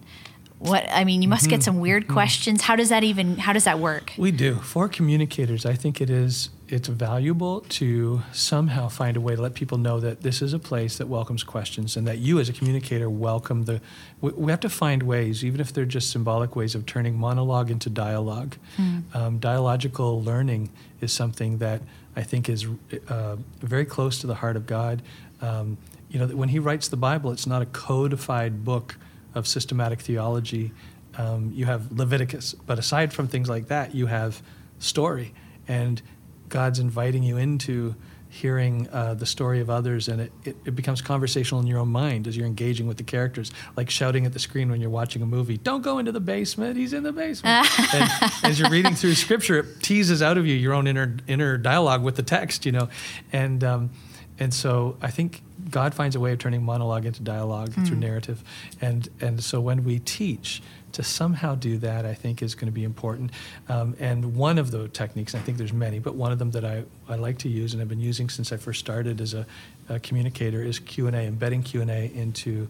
what 0.59 0.87
I 0.91 1.05
mean, 1.05 1.23
you 1.23 1.29
must 1.29 1.45
mm-hmm. 1.45 1.51
get 1.51 1.63
some 1.63 1.81
weird 1.81 2.05
mm-hmm. 2.05 2.13
questions. 2.13 2.63
How 2.63 2.77
does 2.77 2.89
that 2.89 3.05
even? 3.05 3.37
How 3.37 3.53
does 3.53 3.65
that 3.65 3.79
work? 3.79 4.13
We 4.17 4.33
do 4.33 4.57
for 4.57 4.89
communicators. 4.89 5.67
I 5.67 5.75
think 5.75 6.01
it 6.01 6.11
is 6.11 6.51
it's 6.69 6.89
valuable 6.89 7.61
to 7.61 8.23
somehow 8.33 8.89
find 8.89 9.17
a 9.17 9.21
way 9.21 9.37
to 9.37 9.43
let 9.43 9.55
people 9.55 9.79
know 9.79 10.01
that 10.01 10.23
this 10.23 10.43
is 10.43 10.53
a 10.53 10.59
place 10.59 10.99
that 10.99 11.07
welcomes 11.07 11.45
questions 11.45 11.97
and 11.97 12.07
that 12.07 12.19
you 12.19 12.41
as 12.41 12.49
a 12.49 12.53
communicator 12.53 13.09
welcome 13.09 13.65
the 13.65 13.81
we, 14.21 14.33
we 14.33 14.51
have 14.51 14.61
to 14.61 14.69
find 14.69 15.03
ways 15.05 15.45
even 15.45 15.61
if 15.61 15.73
they're 15.73 15.85
just 15.85 16.11
symbolic 16.11 16.57
ways 16.57 16.75
of 16.75 16.85
turning 16.85 17.17
monologue 17.17 17.71
into 17.71 17.89
dialogue. 17.89 18.57
Mm. 18.77 19.15
um, 19.15 19.39
dialogical 19.39 20.23
learning 20.23 20.71
is 21.01 21.13
something 21.13 21.59
that 21.59 21.83
i 22.17 22.23
think 22.23 22.49
is 22.49 22.67
uh, 23.09 23.37
very 23.61 23.85
close 23.85 24.19
to 24.21 24.27
the 24.27 24.35
heart 24.37 24.57
of 24.57 24.67
god. 24.67 25.03
Um, 25.41 25.79
you 26.09 26.19
know 26.19 26.27
when 26.29 26.49
he 26.49 26.59
writes 26.59 26.89
the 26.89 26.97
bible 26.97 27.31
it's 27.31 27.47
not 27.47 27.63
a 27.63 27.67
codified 27.67 28.65
book 28.65 28.97
of 29.35 29.47
systematic 29.47 30.01
theology. 30.01 30.73
Um, 31.19 31.53
you 31.55 31.67
have 31.67 31.93
leviticus 31.93 32.55
but 32.55 32.79
aside 32.79 33.13
from 33.13 33.29
things 33.29 33.49
like 33.49 33.69
that 33.69 33.95
you 33.95 34.07
have 34.07 34.43
story. 34.79 35.33
And 35.69 36.01
God's 36.49 36.79
inviting 36.79 37.23
you 37.23 37.37
into 37.37 37.95
hearing 38.29 38.89
uh, 38.93 39.15
the 39.15 39.25
story 39.25 39.61
of 39.61 39.71
others 39.71 40.09
and 40.09 40.21
it, 40.21 40.33
it, 40.45 40.57
it, 40.67 40.77
becomes 40.77 41.01
conversational 41.01 41.61
in 41.61 41.67
your 41.67 41.79
own 41.79 41.89
mind 41.89 42.27
as 42.27 42.37
you're 42.37 42.47
engaging 42.47 42.87
with 42.87 42.97
the 42.97 43.03
characters 43.03 43.51
like 43.77 43.89
shouting 43.89 44.27
at 44.27 44.33
the 44.33 44.39
screen 44.39 44.69
when 44.69 44.81
you're 44.81 44.91
watching 44.91 45.23
a 45.23 45.27
movie 45.27 45.57
don't 45.57 45.83
go 45.83 45.99
into 45.99 46.13
the 46.13 46.21
basement 46.21 46.77
he's 46.77 46.93
in 46.93 47.03
the 47.03 47.13
basement. 47.13 47.67
And 47.95 48.11
as 48.43 48.59
you're 48.59 48.69
reading 48.69 48.95
through 48.95 49.15
scripture 49.15 49.61
it 49.61 49.81
teases 49.81 50.23
out 50.23 50.37
of 50.37 50.47
you 50.47 50.55
your 50.55 50.75
own 50.75 50.87
inner 50.87 51.17
inner 51.27 51.57
dialogue 51.57 52.03
with 52.03 52.17
the 52.17 52.23
text 52.23 52.67
you 52.67 52.73
know? 52.73 52.89
And 53.33 53.63
um, 53.63 53.91
and 54.39 54.53
so 54.53 54.97
I 55.01 55.11
think 55.11 55.43
God 55.71 55.95
finds 55.95 56.15
a 56.15 56.21
way 56.21 56.33
of 56.33 56.39
turning 56.39 56.63
monologue 56.63 57.07
into 57.07 57.23
dialogue 57.23 57.71
mm. 57.71 57.87
through 57.87 57.97
narrative. 57.97 58.43
And 58.81 59.09
and 59.21 59.43
so 59.43 59.61
when 59.61 59.85
we 59.85 59.99
teach 59.99 60.63
to 60.97 61.03
somehow 61.03 61.55
do 61.55 61.77
that, 61.77 62.07
I 62.07 62.15
think, 62.15 62.41
is 62.43 62.55
going 62.55 62.69
to 62.69 62.73
be 62.73 62.83
important. 62.83 63.31
Um, 63.69 63.95
and 64.01 64.35
one 64.35 64.57
of 64.57 64.71
the 64.71 64.89
techniques, 64.89 65.35
I 65.35 65.39
think 65.41 65.59
there's 65.59 65.73
many, 65.73 65.99
but 65.99 66.15
one 66.15 66.33
of 66.33 66.39
them 66.39 66.53
that 66.53 66.65
I, 66.65 66.85
I 67.07 67.17
like 67.17 67.37
to 67.39 67.51
use 67.51 67.75
and 67.75 67.83
I've 67.83 67.89
been 67.89 68.01
using 68.01 68.31
since 68.31 68.51
I 68.51 68.57
first 68.57 68.81
started 68.81 69.21
as 69.21 69.35
a, 69.35 69.47
a 69.91 70.01
communicator 70.01 70.63
is 70.63 70.79
Q&A, 70.79 71.11
embedding 71.13 71.63
Q&A 71.63 72.11
into 72.15 72.69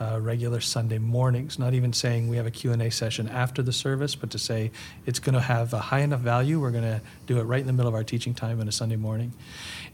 uh, 0.00 0.18
regular 0.20 0.60
Sunday 0.60 0.98
mornings, 0.98 1.56
not 1.56 1.72
even 1.72 1.92
saying 1.92 2.26
we 2.26 2.36
have 2.36 2.46
a 2.46 2.50
Q&A 2.50 2.90
session 2.90 3.28
after 3.28 3.62
the 3.62 3.72
service, 3.72 4.16
but 4.16 4.30
to 4.30 4.38
say 4.38 4.72
it's 5.06 5.20
going 5.20 5.34
to 5.34 5.40
have 5.40 5.72
a 5.72 5.78
high 5.78 6.00
enough 6.00 6.20
value, 6.20 6.58
we're 6.58 6.72
going 6.72 6.82
to 6.82 7.00
do 7.26 7.38
it 7.38 7.44
right 7.44 7.60
in 7.60 7.68
the 7.68 7.72
middle 7.72 7.88
of 7.88 7.94
our 7.94 8.04
teaching 8.04 8.34
time 8.34 8.60
on 8.60 8.66
a 8.66 8.72
Sunday 8.72 8.96
morning. 8.96 9.32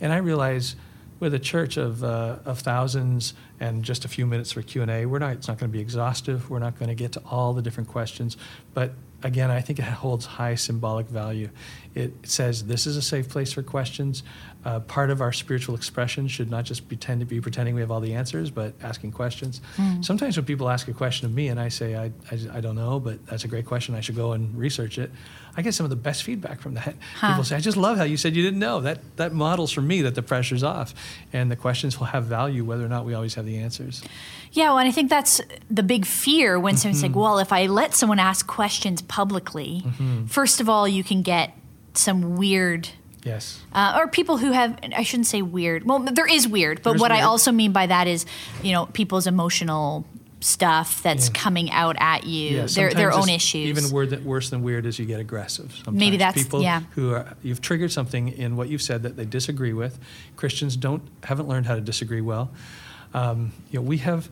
And 0.00 0.11
I 0.11 0.19
realize 0.19 0.75
with 1.25 1.35
a 1.35 1.38
church 1.38 1.78
of, 1.78 2.04
uh, 2.04 2.37
of 2.45 2.61
thousands 2.61 3.33
and 3.59 3.83
just 3.83 4.04
a 4.04 4.09
few 4.09 4.26
minutes 4.26 4.52
for 4.52 4.61
Q&A, 4.61 5.07
we're 5.07 5.19
not, 5.19 5.33
it's 5.33 5.49
not 5.49 5.59
going 5.59 5.71
to 5.71 5.73
be 5.73 5.81
exhaustive. 5.81 6.50
We're 6.50 6.59
not 6.59 6.78
going 6.78 6.90
to 6.90 6.95
get 6.95 7.12
to 7.12 7.23
all 7.31 7.54
the 7.54 7.62
different 7.62 7.88
questions. 7.88 8.37
But 8.75 8.93
again, 9.25 9.50
I 9.50 9.61
think 9.62 9.78
it 9.78 9.85
holds 9.85 10.26
high 10.26 10.54
symbolic 10.54 11.09
value. 11.09 11.49
It 11.95 12.12
says 12.25 12.66
this 12.66 12.87
is 12.87 12.97
a 12.97 13.02
safe 13.02 13.28
place 13.28 13.52
for 13.52 13.62
questions. 13.62 14.23
Uh, 14.64 14.81
part 14.81 15.11
of 15.11 15.21
our 15.21 15.33
spiritual 15.33 15.75
expression 15.75 16.26
should 16.26 16.50
not 16.50 16.64
just 16.64 16.88
pretend 16.88 17.21
to 17.21 17.26
be 17.26 17.40
pretending 17.40 17.75
we 17.75 17.81
have 17.81 17.90
all 17.90 18.00
the 18.00 18.14
answers, 18.14 18.50
but 18.50 18.75
asking 18.83 19.12
questions. 19.12 19.61
Mm. 19.76 20.04
Sometimes 20.04 20.37
when 20.37 20.47
people 20.47 20.71
ask 20.71 20.88
a 20.88 20.93
question 20.93 21.26
of 21.26 21.35
me 21.35 21.49
and 21.49 21.61
I 21.61 21.69
say, 21.69 21.95
I, 21.97 22.12
I, 22.31 22.38
I, 22.54 22.61
don't 22.61 22.75
know, 22.75 22.99
but 22.99 23.25
that's 23.26 23.45
a 23.45 23.49
great 23.49 23.66
question, 23.66 23.95
I 23.95 24.00
should 24.00 24.16
go 24.16 24.33
and 24.33 24.57
research 24.57 24.97
it, 24.97 25.11
I 25.57 25.62
get 25.62 25.75
some 25.75 25.85
of 25.85 25.90
the 25.90 25.97
best 25.97 26.23
feedback 26.23 26.61
from 26.61 26.75
that. 26.75 26.95
Huh. 27.16 27.28
People 27.28 27.45
say, 27.45 27.57
I 27.57 27.61
just 27.61 27.76
love 27.76 27.99
how 27.99 28.04
you 28.04 28.16
said 28.16 28.35
you 28.35 28.43
didn't 28.43 28.59
know. 28.59 28.81
That, 28.81 29.00
that 29.16 29.33
models 29.33 29.71
for 29.71 29.83
me 29.83 30.00
that 30.02 30.14
the 30.14 30.23
pressure's 30.23 30.62
off 30.62 30.95
and 31.33 31.50
the 31.50 31.57
questions 31.57 31.99
will 31.99 32.07
have 32.07 32.25
value 32.25 32.64
whether 32.64 32.85
or 32.85 32.88
not 32.88 33.04
we 33.04 33.12
always 33.12 33.35
have 33.35 33.45
the 33.45 33.59
answers. 33.59 34.02
Yeah, 34.54 34.70
well, 34.70 34.78
and 34.78 34.88
I 34.88 34.92
think 34.92 35.11
that's 35.11 35.40
the 35.68 35.82
big 35.82 36.06
fear 36.06 36.58
when 36.58 36.76
someone's 36.76 37.02
mm-hmm. 37.02 37.12
like, 37.12 37.23
well, 37.23 37.38
if 37.38 37.52
I 37.52 37.66
let 37.66 37.92
someone 37.92 38.20
ask 38.20 38.46
questions 38.46 39.02
publicly, 39.02 39.82
mm-hmm. 39.84 40.26
first 40.26 40.61
of 40.61 40.68
all, 40.68 40.87
you 40.87 41.02
can 41.04 41.23
get 41.23 41.52
some 41.94 42.37
weird 42.37 42.88
Yes. 43.25 43.62
Uh, 43.73 43.96
or 43.99 44.06
people 44.06 44.37
who 44.37 44.52
have, 44.52 44.78
I 44.94 45.02
shouldn't 45.02 45.26
say 45.26 45.40
weird. 45.40 45.84
Well, 45.84 46.00
there 46.00 46.26
is 46.26 46.46
weird, 46.46 46.82
but 46.82 46.99
what 46.99 47.11
weird. 47.11 47.23
I 47.23 47.25
also 47.25 47.52
mean 47.52 47.73
by 47.73 47.87
that 47.87 48.06
is, 48.06 48.26
you 48.62 48.73
know, 48.73 48.84
people's 48.84 49.26
emotional 49.26 50.04
stuff 50.40 51.02
that's 51.02 51.28
yeah. 51.28 51.32
coming 51.40 51.70
out 51.70 51.96
at 51.99 52.25
you, 52.25 52.58
yeah, 52.58 52.66
their 52.66 52.92
their 52.92 53.12
own 53.12 53.30
issues. 53.30 53.78
Even 53.78 54.25
worse 54.25 54.50
than 54.50 54.62
weird 54.62 54.84
is 54.84 54.99
you 54.99 55.06
get 55.06 55.20
aggressive. 55.20 55.73
Sometimes. 55.73 55.99
Maybe 55.99 56.18
that's 56.18 56.42
people 56.42 56.62
yeah. 56.62 56.82
who 56.90 57.14
are, 57.14 57.34
you've 57.42 57.62
triggered 57.62 57.90
something 57.90 58.28
in 58.28 58.56
what 58.56 58.68
you've 58.68 58.82
said 58.82 59.04
that 59.04 59.16
they 59.16 59.25
disagree 59.25 59.73
with. 59.73 59.99
Christians 60.37 60.76
don't 60.76 61.02
haven't 61.23 61.49
learned 61.49 61.64
how 61.64 61.76
to 61.76 61.80
disagree 61.80 62.20
well. 62.20 62.50
Um, 63.14 63.52
you 63.70 63.78
know, 63.80 63.87
we 63.87 63.99
have 63.99 64.28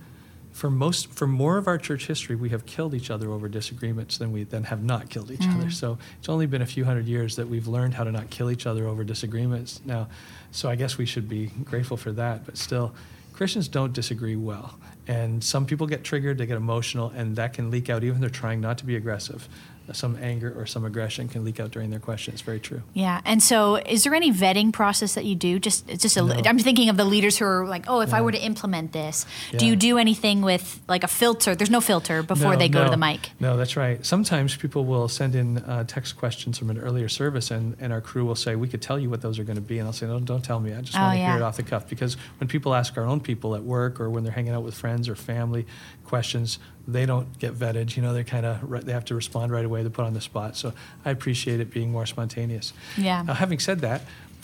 for 0.52 0.70
most 0.70 1.12
for 1.12 1.26
more 1.26 1.56
of 1.56 1.66
our 1.66 1.78
church 1.78 2.06
history 2.06 2.36
we 2.36 2.50
have 2.50 2.66
killed 2.66 2.94
each 2.94 3.10
other 3.10 3.30
over 3.30 3.48
disagreements 3.48 4.18
than 4.18 4.32
we 4.32 4.44
then 4.44 4.64
have 4.64 4.82
not 4.84 5.08
killed 5.08 5.30
each 5.30 5.40
mm. 5.40 5.58
other 5.58 5.70
so 5.70 5.98
it's 6.18 6.28
only 6.28 6.46
been 6.46 6.62
a 6.62 6.66
few 6.66 6.84
hundred 6.84 7.06
years 7.06 7.36
that 7.36 7.48
we've 7.48 7.66
learned 7.66 7.94
how 7.94 8.04
to 8.04 8.12
not 8.12 8.28
kill 8.30 8.50
each 8.50 8.66
other 8.66 8.86
over 8.86 9.02
disagreements. 9.02 9.80
Now 9.84 10.08
so 10.50 10.68
i 10.68 10.76
guess 10.76 10.98
we 10.98 11.06
should 11.06 11.28
be 11.28 11.46
grateful 11.64 11.96
for 11.96 12.12
that 12.12 12.44
but 12.44 12.56
still 12.58 12.94
christians 13.32 13.66
don't 13.66 13.92
disagree 13.92 14.36
well. 14.36 14.78
And 15.08 15.42
some 15.42 15.66
people 15.66 15.86
get 15.86 16.04
triggered 16.04 16.38
they 16.38 16.46
get 16.46 16.56
emotional 16.56 17.10
and 17.16 17.34
that 17.36 17.54
can 17.54 17.70
leak 17.70 17.90
out 17.90 18.04
even 18.04 18.16
if 18.16 18.20
they're 18.20 18.30
trying 18.30 18.60
not 18.60 18.78
to 18.78 18.86
be 18.86 18.94
aggressive 18.94 19.48
some 19.92 20.16
anger 20.22 20.54
or 20.56 20.64
some 20.64 20.84
aggression 20.84 21.28
can 21.28 21.44
leak 21.44 21.58
out 21.58 21.72
during 21.72 21.90
their 21.90 22.00
question. 22.00 22.32
It's 22.32 22.42
very 22.42 22.60
true. 22.60 22.82
Yeah. 22.94 23.20
And 23.24 23.42
so, 23.42 23.76
is 23.76 24.04
there 24.04 24.14
any 24.14 24.32
vetting 24.32 24.72
process 24.72 25.14
that 25.16 25.24
you 25.24 25.34
do? 25.34 25.58
Just, 25.58 25.88
just 25.88 26.16
a, 26.16 26.22
no. 26.22 26.40
I'm 26.46 26.58
thinking 26.60 26.88
of 26.88 26.96
the 26.96 27.04
leaders 27.04 27.36
who 27.38 27.46
are 27.46 27.66
like, 27.66 27.86
oh, 27.88 28.00
if. 28.00 28.12
I 28.12 28.20
were 28.20 28.32
to 28.32 28.44
implement 28.44 28.92
this, 28.92 29.24
yeah. 29.50 29.58
do 29.58 29.66
you 29.66 29.74
do 29.74 29.96
anything 29.96 30.42
with 30.42 30.80
like 30.86 31.02
a 31.02 31.08
filter? 31.08 31.54
There's 31.54 31.70
no 31.70 31.80
filter 31.80 32.22
before 32.22 32.52
no, 32.52 32.58
they 32.58 32.68
go 32.68 32.84
to 32.84 32.90
the 32.90 32.98
mic. 32.98 33.30
No, 33.40 33.56
that's 33.56 33.74
right. 33.74 34.04
Sometimes 34.04 34.54
people 34.54 34.84
will 34.84 35.08
send 35.08 35.34
in 35.34 35.56
uh, 35.58 35.84
text 35.84 36.18
questions 36.18 36.58
from 36.58 36.68
an 36.68 36.78
earlier 36.78 37.08
service, 37.08 37.50
and, 37.50 37.74
and 37.80 37.90
our 37.90 38.02
crew 38.02 38.26
will 38.26 38.34
say, 38.34 38.54
we 38.54 38.68
could 38.68 38.82
tell 38.82 38.98
you 38.98 39.08
what 39.08 39.22
those 39.22 39.38
are 39.38 39.44
going 39.44 39.56
to 39.56 39.62
be. 39.62 39.78
And 39.78 39.86
I'll 39.86 39.94
say, 39.94 40.06
no, 40.06 40.20
don't 40.20 40.44
tell 40.44 40.60
me. 40.60 40.74
I 40.74 40.82
just 40.82 40.94
oh, 40.96 41.00
want 41.00 41.14
to 41.14 41.18
yeah. 41.20 41.32
hear 41.32 41.40
it 41.40 41.42
off 41.42 41.56
the 41.56 41.62
cuff. 41.62 41.88
Because 41.88 42.18
when 42.38 42.48
people 42.48 42.74
ask 42.74 42.98
our 42.98 43.04
own 43.04 43.20
people 43.20 43.54
at 43.54 43.62
work 43.62 43.98
or 43.98 44.10
when 44.10 44.24
they're 44.24 44.32
hanging 44.32 44.52
out 44.52 44.62
with 44.62 44.74
friends 44.74 45.08
or 45.08 45.14
family 45.14 45.66
questions, 46.04 46.58
they 46.86 47.06
don't 47.06 47.38
get 47.38 47.54
vetted. 47.54 47.96
You 47.96 48.02
know, 48.02 48.12
they 48.12 48.24
kind 48.24 48.46
of 48.46 48.84
they 48.84 48.92
have 48.92 49.04
to 49.06 49.14
respond 49.14 49.52
right 49.52 49.64
away. 49.64 49.82
They're 49.82 49.90
put 49.90 50.04
on 50.04 50.14
the 50.14 50.20
spot. 50.20 50.56
So 50.56 50.72
I 51.04 51.10
appreciate 51.10 51.60
it 51.60 51.70
being 51.70 51.92
more 51.92 52.06
spontaneous. 52.06 52.72
Yeah. 52.96 53.22
Now, 53.22 53.34
having 53.34 53.58
said 53.58 53.80
that, 53.80 54.02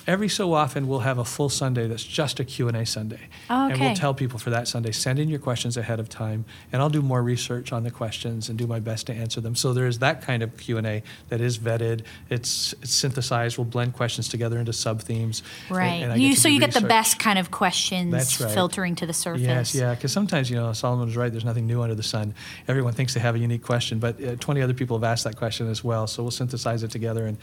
every 0.08 0.28
so 0.28 0.54
often 0.54 0.88
we'll 0.88 1.00
have 1.00 1.18
a 1.18 1.24
full 1.24 1.50
Sunday 1.50 1.86
that's 1.86 2.02
just 2.02 2.40
a 2.40 2.44
Q&A 2.44 2.86
Sunday. 2.86 3.20
Oh, 3.50 3.66
okay. 3.66 3.74
And 3.74 3.80
we'll 3.80 3.94
tell 3.94 4.14
people 4.14 4.38
for 4.38 4.48
that 4.48 4.66
Sunday, 4.66 4.90
send 4.90 5.18
in 5.18 5.28
your 5.28 5.38
questions 5.38 5.76
ahead 5.76 6.00
of 6.00 6.08
time, 6.08 6.46
and 6.72 6.80
I'll 6.80 6.88
do 6.88 7.02
more 7.02 7.22
research 7.22 7.72
on 7.72 7.84
the 7.84 7.90
questions 7.90 8.48
and 8.48 8.58
do 8.58 8.66
my 8.66 8.80
best 8.80 9.06
to 9.08 9.12
answer 9.12 9.42
them. 9.42 9.54
So 9.54 9.74
there 9.74 9.86
is 9.86 9.98
that 9.98 10.22
kind 10.22 10.42
of 10.42 10.56
Q&A 10.56 11.02
that 11.28 11.40
is 11.42 11.58
vetted, 11.58 12.04
it's, 12.30 12.72
it's 12.82 12.94
synthesized, 12.94 13.58
we'll 13.58 13.66
blend 13.66 13.92
questions 13.92 14.28
together 14.28 14.58
into 14.58 14.72
sub-themes. 14.72 15.42
Right. 15.68 16.02
And, 16.02 16.12
and 16.12 16.22
you, 16.22 16.34
so 16.34 16.48
you 16.48 16.58
research. 16.58 16.72
get 16.72 16.82
the 16.82 16.88
best 16.88 17.18
kind 17.18 17.38
of 17.38 17.50
questions 17.50 18.40
right. 18.40 18.50
filtering 18.50 18.94
to 18.96 19.06
the 19.06 19.12
surface. 19.12 19.42
Yes, 19.42 19.74
yeah, 19.74 19.94
because 19.94 20.10
sometimes, 20.10 20.48
you 20.48 20.56
know, 20.56 20.72
Solomon 20.72 21.04
was 21.04 21.16
right, 21.18 21.30
there's 21.30 21.44
nothing 21.44 21.66
new 21.66 21.82
under 21.82 21.94
the 21.94 22.02
sun. 22.02 22.34
Everyone 22.66 22.94
thinks 22.94 23.12
they 23.12 23.20
have 23.20 23.34
a 23.34 23.38
unique 23.38 23.62
question, 23.62 23.98
but 23.98 24.22
uh, 24.24 24.36
20 24.36 24.62
other 24.62 24.74
people 24.74 24.96
have 24.96 25.04
asked 25.04 25.24
that 25.24 25.36
question 25.36 25.68
as 25.68 25.84
well, 25.84 26.06
so 26.06 26.22
we'll 26.22 26.30
synthesize 26.30 26.82
it 26.82 26.90
together 26.90 27.26
and 27.26 27.36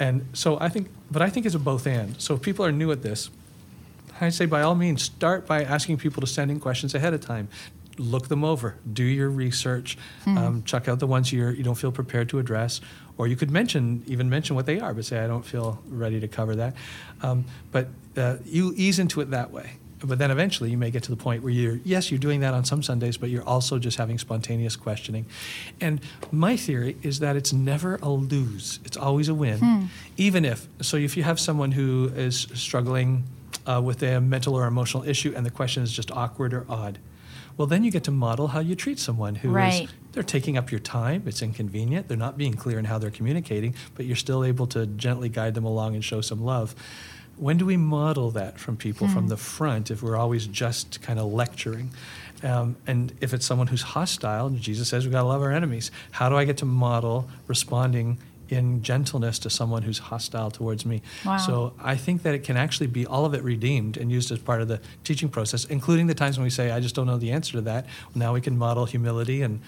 and 0.00 0.26
so 0.32 0.58
I 0.60 0.70
think, 0.70 0.88
but 1.10 1.22
I 1.22 1.28
think 1.30 1.46
it's 1.46 1.54
a 1.54 1.58
both 1.58 1.86
and. 1.86 2.20
So 2.20 2.34
if 2.34 2.42
people 2.42 2.64
are 2.64 2.72
new 2.72 2.90
at 2.90 3.02
this, 3.02 3.30
I 4.20 4.30
say 4.30 4.46
by 4.46 4.62
all 4.62 4.74
means, 4.74 5.02
start 5.02 5.46
by 5.46 5.62
asking 5.62 5.98
people 5.98 6.22
to 6.22 6.26
send 6.26 6.50
in 6.50 6.58
questions 6.58 6.94
ahead 6.94 7.14
of 7.14 7.20
time. 7.20 7.48
Look 7.98 8.28
them 8.28 8.42
over, 8.42 8.76
do 8.90 9.04
your 9.04 9.28
research, 9.28 9.98
hmm. 10.24 10.38
um, 10.38 10.62
check 10.64 10.88
out 10.88 11.00
the 11.00 11.06
ones 11.06 11.32
you're, 11.32 11.52
you 11.52 11.62
don't 11.62 11.74
feel 11.74 11.92
prepared 11.92 12.30
to 12.30 12.38
address, 12.38 12.80
or 13.18 13.26
you 13.26 13.36
could 13.36 13.50
mention, 13.50 14.02
even 14.06 14.30
mention 14.30 14.56
what 14.56 14.64
they 14.64 14.80
are, 14.80 14.94
but 14.94 15.04
say, 15.04 15.22
I 15.22 15.26
don't 15.26 15.44
feel 15.44 15.82
ready 15.86 16.18
to 16.18 16.28
cover 16.28 16.56
that. 16.56 16.74
Um, 17.22 17.44
but 17.70 17.88
uh, 18.16 18.38
you 18.46 18.72
ease 18.74 18.98
into 18.98 19.20
it 19.20 19.30
that 19.30 19.50
way 19.50 19.72
but 20.02 20.18
then 20.18 20.30
eventually 20.30 20.70
you 20.70 20.78
may 20.78 20.90
get 20.90 21.02
to 21.04 21.10
the 21.10 21.16
point 21.16 21.42
where 21.42 21.52
you're 21.52 21.80
yes 21.84 22.10
you're 22.10 22.18
doing 22.18 22.40
that 22.40 22.54
on 22.54 22.64
some 22.64 22.82
sundays 22.82 23.16
but 23.16 23.30
you're 23.30 23.44
also 23.44 23.78
just 23.78 23.98
having 23.98 24.18
spontaneous 24.18 24.76
questioning. 24.76 25.26
And 25.80 26.00
my 26.30 26.56
theory 26.56 26.96
is 27.02 27.20
that 27.20 27.36
it's 27.36 27.52
never 27.52 27.96
a 28.02 28.08
lose. 28.10 28.80
It's 28.84 28.96
always 28.96 29.28
a 29.28 29.34
win. 29.34 29.58
Hmm. 29.58 29.84
even 30.16 30.44
if 30.44 30.68
so 30.80 30.96
if 30.96 31.16
you 31.16 31.22
have 31.22 31.38
someone 31.38 31.72
who 31.72 32.10
is 32.14 32.48
struggling 32.54 33.24
uh, 33.66 33.80
with 33.82 34.02
a 34.02 34.20
mental 34.20 34.54
or 34.54 34.66
emotional 34.66 35.06
issue 35.06 35.32
and 35.36 35.44
the 35.44 35.50
question 35.50 35.82
is 35.82 35.92
just 35.92 36.10
awkward 36.10 36.54
or 36.54 36.64
odd 36.68 36.98
well 37.56 37.66
then 37.66 37.84
you 37.84 37.90
get 37.90 38.04
to 38.04 38.10
model 38.10 38.48
how 38.48 38.60
you 38.60 38.74
treat 38.74 38.98
someone 38.98 39.34
who 39.34 39.50
right. 39.50 39.84
is, 39.84 39.90
they're 40.12 40.22
taking 40.22 40.56
up 40.56 40.72
your 40.72 40.80
time. 40.80 41.22
It's 41.26 41.40
inconvenient. 41.40 42.08
They're 42.08 42.16
not 42.16 42.36
being 42.36 42.54
clear 42.54 42.78
in 42.78 42.86
how 42.86 42.98
they're 42.98 43.10
communicating 43.10 43.74
but 43.94 44.06
you're 44.06 44.16
still 44.16 44.44
able 44.44 44.66
to 44.68 44.86
gently 44.86 45.28
guide 45.28 45.54
them 45.54 45.64
along 45.64 45.94
and 45.94 46.04
show 46.04 46.20
some 46.20 46.42
love 46.42 46.74
when 47.36 47.56
do 47.56 47.64
we 47.64 47.76
model 47.76 48.30
that 48.32 48.58
from 48.58 48.76
people 48.76 49.08
from 49.08 49.24
hmm. 49.24 49.28
the 49.28 49.36
front 49.36 49.90
if 49.90 50.02
we're 50.02 50.16
always 50.16 50.46
just 50.46 51.00
kind 51.02 51.18
of 51.18 51.32
lecturing? 51.32 51.90
Um, 52.42 52.76
and 52.86 53.12
if 53.20 53.34
it's 53.34 53.44
someone 53.44 53.66
who's 53.66 53.82
hostile, 53.82 54.50
Jesus 54.50 54.88
says 54.88 55.04
we've 55.04 55.12
got 55.12 55.22
to 55.22 55.28
love 55.28 55.42
our 55.42 55.52
enemies. 55.52 55.90
How 56.12 56.28
do 56.28 56.36
I 56.36 56.44
get 56.44 56.58
to 56.58 56.64
model 56.64 57.28
responding 57.46 58.18
in 58.50 58.82
gentleness 58.82 59.38
to 59.40 59.50
someone 59.50 59.82
who's 59.82 59.98
hostile 59.98 60.50
towards 60.50 60.84
me? 60.84 61.02
Wow. 61.24 61.38
So 61.38 61.72
I 61.80 61.96
think 61.96 62.22
that 62.22 62.34
it 62.34 62.44
can 62.44 62.56
actually 62.56 62.88
be 62.88 63.06
all 63.06 63.24
of 63.24 63.34
it 63.34 63.42
redeemed 63.42 63.96
and 63.96 64.10
used 64.10 64.30
as 64.30 64.38
part 64.38 64.62
of 64.62 64.68
the 64.68 64.80
teaching 65.04 65.28
process, 65.28 65.64
including 65.64 66.06
the 66.06 66.14
times 66.14 66.38
when 66.38 66.44
we 66.44 66.50
say, 66.50 66.70
I 66.70 66.80
just 66.80 66.94
don't 66.94 67.06
know 67.06 67.18
the 67.18 67.30
answer 67.30 67.52
to 67.52 67.60
that. 67.62 67.86
Now 68.14 68.34
we 68.34 68.40
can 68.40 68.58
model 68.58 68.86
humility 68.86 69.42
and 69.42 69.60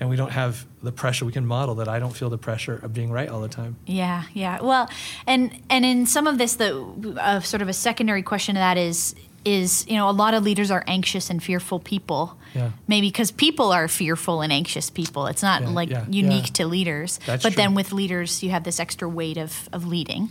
and 0.00 0.08
we 0.08 0.16
don't 0.16 0.32
have 0.32 0.66
the 0.82 0.92
pressure 0.92 1.26
we 1.26 1.32
can 1.32 1.44
model 1.44 1.74
that 1.74 1.86
I 1.86 1.98
don't 1.98 2.16
feel 2.16 2.30
the 2.30 2.38
pressure 2.38 2.80
of 2.82 2.94
being 2.94 3.12
right 3.12 3.28
all 3.28 3.42
the 3.42 3.48
time. 3.48 3.76
Yeah, 3.86 4.22
yeah. 4.32 4.58
Well, 4.62 4.88
and 5.26 5.60
and 5.68 5.84
in 5.84 6.06
some 6.06 6.26
of 6.26 6.38
this, 6.38 6.54
the 6.54 7.18
uh, 7.20 7.40
sort 7.40 7.60
of 7.60 7.68
a 7.68 7.74
secondary 7.74 8.22
question 8.22 8.54
to 8.54 8.58
that 8.58 8.78
is 8.78 9.14
is 9.44 9.86
you 9.86 9.96
know 9.96 10.08
a 10.08 10.12
lot 10.12 10.34
of 10.34 10.42
leaders 10.42 10.70
are 10.70 10.84
anxious 10.86 11.30
and 11.30 11.42
fearful 11.42 11.78
people. 11.78 12.36
Yeah. 12.54 12.70
Maybe 12.88 13.08
because 13.08 13.30
people 13.30 13.72
are 13.72 13.88
fearful 13.88 14.40
and 14.40 14.52
anxious 14.52 14.90
people. 14.90 15.26
It's 15.26 15.42
not 15.42 15.62
yeah, 15.62 15.68
like 15.70 15.90
yeah, 15.90 16.04
unique 16.08 16.52
to 16.54 16.66
leaders. 16.66 17.18
That's 17.26 17.42
but 17.42 17.52
true. 17.52 17.62
then 17.62 17.74
with 17.74 17.92
leaders, 17.92 18.42
you 18.42 18.50
have 18.50 18.64
this 18.64 18.80
extra 18.80 19.08
weight 19.08 19.36
of 19.36 19.68
of 19.72 19.86
leading. 19.86 20.30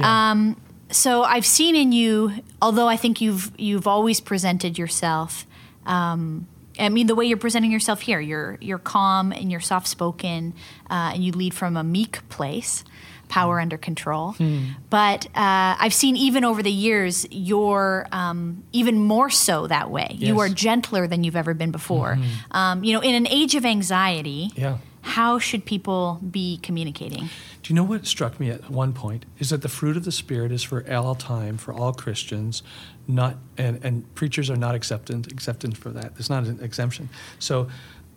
Um, 0.00 0.56
so 0.90 1.22
I've 1.22 1.46
seen 1.46 1.76
in 1.76 1.92
you, 1.92 2.32
although 2.62 2.88
I 2.88 2.96
think 2.96 3.20
you've 3.20 3.52
you've 3.58 3.86
always 3.86 4.20
presented 4.20 4.78
yourself. 4.78 5.46
Um, 5.86 6.46
I 6.78 6.88
mean, 6.88 7.06
the 7.06 7.14
way 7.14 7.26
you're 7.26 7.36
presenting 7.36 7.72
yourself 7.72 8.00
here, 8.00 8.20
you're 8.20 8.58
you're 8.60 8.78
calm 8.78 9.32
and 9.32 9.50
you're 9.50 9.60
soft 9.60 9.88
spoken, 9.88 10.54
uh, 10.88 11.12
and 11.14 11.24
you 11.24 11.32
lead 11.32 11.54
from 11.54 11.76
a 11.76 11.84
meek 11.84 12.26
place, 12.28 12.84
power 13.28 13.60
under 13.60 13.76
control. 13.76 14.32
Hmm. 14.32 14.70
But 14.90 15.26
uh, 15.26 15.76
I've 15.78 15.94
seen 15.94 16.16
even 16.16 16.44
over 16.44 16.62
the 16.62 16.72
years, 16.72 17.26
you're 17.30 18.06
um, 18.12 18.64
even 18.72 18.98
more 18.98 19.30
so 19.30 19.66
that 19.66 19.90
way. 19.90 20.08
Yes. 20.12 20.28
You 20.28 20.40
are 20.40 20.48
gentler 20.48 21.06
than 21.06 21.24
you've 21.24 21.36
ever 21.36 21.54
been 21.54 21.70
before. 21.70 22.14
Mm-hmm. 22.14 22.56
Um, 22.56 22.84
you 22.84 22.92
know, 22.94 23.00
in 23.00 23.14
an 23.14 23.26
age 23.26 23.54
of 23.54 23.64
anxiety, 23.64 24.50
yeah. 24.54 24.78
how 25.02 25.38
should 25.38 25.64
people 25.64 26.20
be 26.30 26.58
communicating? 26.62 27.28
Do 27.62 27.72
you 27.72 27.74
know 27.74 27.84
what 27.84 28.06
struck 28.06 28.40
me 28.40 28.50
at 28.50 28.70
one 28.70 28.92
point 28.92 29.26
is 29.38 29.50
that 29.50 29.62
the 29.62 29.68
fruit 29.68 29.96
of 29.96 30.04
the 30.04 30.12
spirit 30.12 30.52
is 30.52 30.62
for 30.62 30.90
all 30.90 31.14
time 31.14 31.58
for 31.58 31.74
all 31.74 31.92
Christians, 31.92 32.62
not 33.06 33.36
and, 33.56 33.82
and 33.84 34.14
preachers 34.14 34.48
are 34.50 34.56
not 34.56 34.74
accepted 34.74 35.30
accepted 35.32 35.76
for 35.76 35.90
that. 35.90 36.14
There's 36.14 36.30
not 36.30 36.44
an 36.44 36.60
exemption. 36.62 37.08
So 37.38 37.68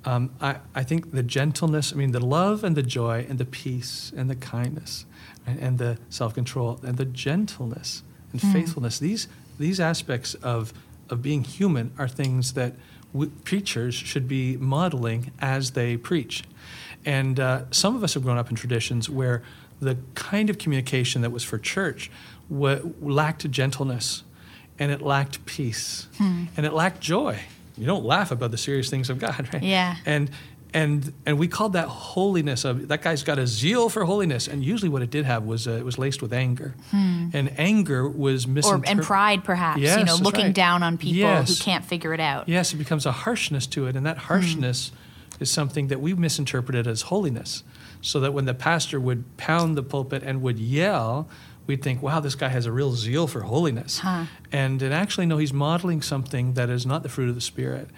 um, 0.06 0.32
I, 0.42 0.58
I 0.74 0.84
think 0.84 1.12
the 1.12 1.24
gentleness, 1.24 1.94
I 1.94 1.96
mean, 1.96 2.12
the 2.12 2.26
love 2.26 2.64
and 2.64 2.76
the 2.76 2.84
joy 2.84 3.26
and 3.30 3.38
the 3.38 3.46
peace 3.46 4.12
and 4.16 4.30
the 4.30 4.36
kindness 4.36 5.06
and, 5.46 5.60
and 5.60 5.78
the 5.78 5.98
self 6.10 6.34
control 6.34 6.80
and 6.84 6.98
the 6.98 7.06
gentleness 7.06 8.04
and 8.32 8.42
mm. 8.42 8.52
faithfulness, 8.54 9.00
these, 9.00 9.28
these 9.60 9.80
aspects 9.80 10.34
of, 10.36 10.74
of 11.10 11.22
being 11.22 11.44
human 11.44 11.92
are 11.98 12.08
things 12.08 12.54
that 12.54 12.74
we, 13.14 13.28
preachers 13.28 13.94
should 13.94 14.28
be 14.28 14.58
modeling 14.58 15.32
as 15.40 15.72
they 15.72 15.98
preach. 15.98 16.44
And 17.06 17.40
uh, 17.40 17.64
some 17.72 17.96
of 17.96 18.04
us 18.04 18.14
have 18.14 18.24
grown 18.24 18.38
up 18.38 18.50
in 18.50 18.56
traditions 18.56 19.10
where 19.10 19.44
the 19.80 19.98
kind 20.16 20.50
of 20.50 20.58
communication 20.58 21.22
that 21.22 21.32
was 21.32 21.44
for 21.44 21.58
church 21.58 22.12
w- 22.50 22.94
lacked 23.02 23.50
gentleness 23.50 24.24
and 24.80 24.92
it 24.92 25.02
lacked 25.02 25.46
peace 25.46 26.08
and 26.56 26.66
it 26.66 26.74
lacked 26.74 27.02
joy. 27.02 27.40
You 27.82 27.88
don't 27.88 28.06
laugh 28.06 28.32
about 28.32 28.52
the 28.52 28.58
serious 28.58 28.90
things 28.90 29.10
of 29.10 29.18
God, 29.20 29.50
right? 29.54 29.64
Yeah. 29.64 29.96
And 30.06 30.30
and 30.74 31.12
and 31.26 31.38
we 31.38 31.48
called 31.50 31.74
that 31.74 31.88
holiness 31.90 32.64
of 32.64 32.88
that 32.88 33.02
guy's 33.02 33.24
got 33.24 33.38
a 33.40 33.46
zeal 33.46 33.90
for 33.90 34.06
holiness 34.06 34.48
and 34.48 34.64
usually 34.64 34.88
what 34.88 35.02
it 35.02 35.10
did 35.10 35.26
have 35.26 35.44
was 35.44 35.68
uh, 35.68 35.72
it 35.72 35.84
was 35.84 35.98
laced 35.98 36.22
with 36.22 36.32
anger 36.32 36.76
and 36.94 37.52
anger 37.60 38.08
was 38.08 38.48
misinterpreted 38.48 38.98
and 38.98 39.06
pride 39.06 39.44
perhaps 39.44 39.80
you 39.80 39.84
Yes, 39.88 40.06
know 40.08 40.16
looking 40.24 40.46
right. 40.46 40.54
down 40.56 40.82
on 40.82 40.98
people 40.98 41.18
Yes. 41.18 41.58
who 41.58 41.66
can't 41.66 41.84
figure 41.84 42.14
it 42.14 42.22
out 42.22 42.48
Yes, 42.48 42.72
it 42.74 42.78
becomes 42.78 43.06
a 43.06 43.12
harshness 43.12 43.68
to 43.68 43.86
it, 43.88 43.98
and 43.98 44.06
that 44.06 44.18
harshness 44.30 44.94
is 45.42 45.52
something 45.52 45.88
that 45.88 46.00
we 46.00 46.14
misinterpreted 46.14 46.88
as 46.88 47.02
holiness. 47.04 47.64
So 48.02 48.20
that 48.22 48.32
when 48.34 48.46
the 48.46 48.54
pastor 48.54 48.98
would 49.00 49.26
pound 49.38 49.76
the 49.76 49.84
pulpit 49.84 50.24
and 50.24 50.42
would 50.42 50.58
yell, 50.58 51.28
we'd 51.72 51.82
think, 51.84 52.02
wow, 52.02 52.20
this 52.20 52.36
guy 52.36 52.50
has 52.50 52.66
a 52.66 52.72
real 52.72 52.92
zeal 52.94 53.28
for 53.28 53.42
holiness. 53.42 54.00
Huh. 54.00 54.26
And, 54.52 54.82
and 54.82 54.94
actually, 54.94 55.26
no, 55.26 55.38
he's 55.38 55.54
modeling 55.54 56.02
something 56.02 56.54
that 56.54 56.70
is 56.70 56.86
not 56.86 57.02
the 57.04 57.10
fruit 57.10 57.30
of 57.30 57.36
the 57.36 57.42
Spirit. 57.42 57.90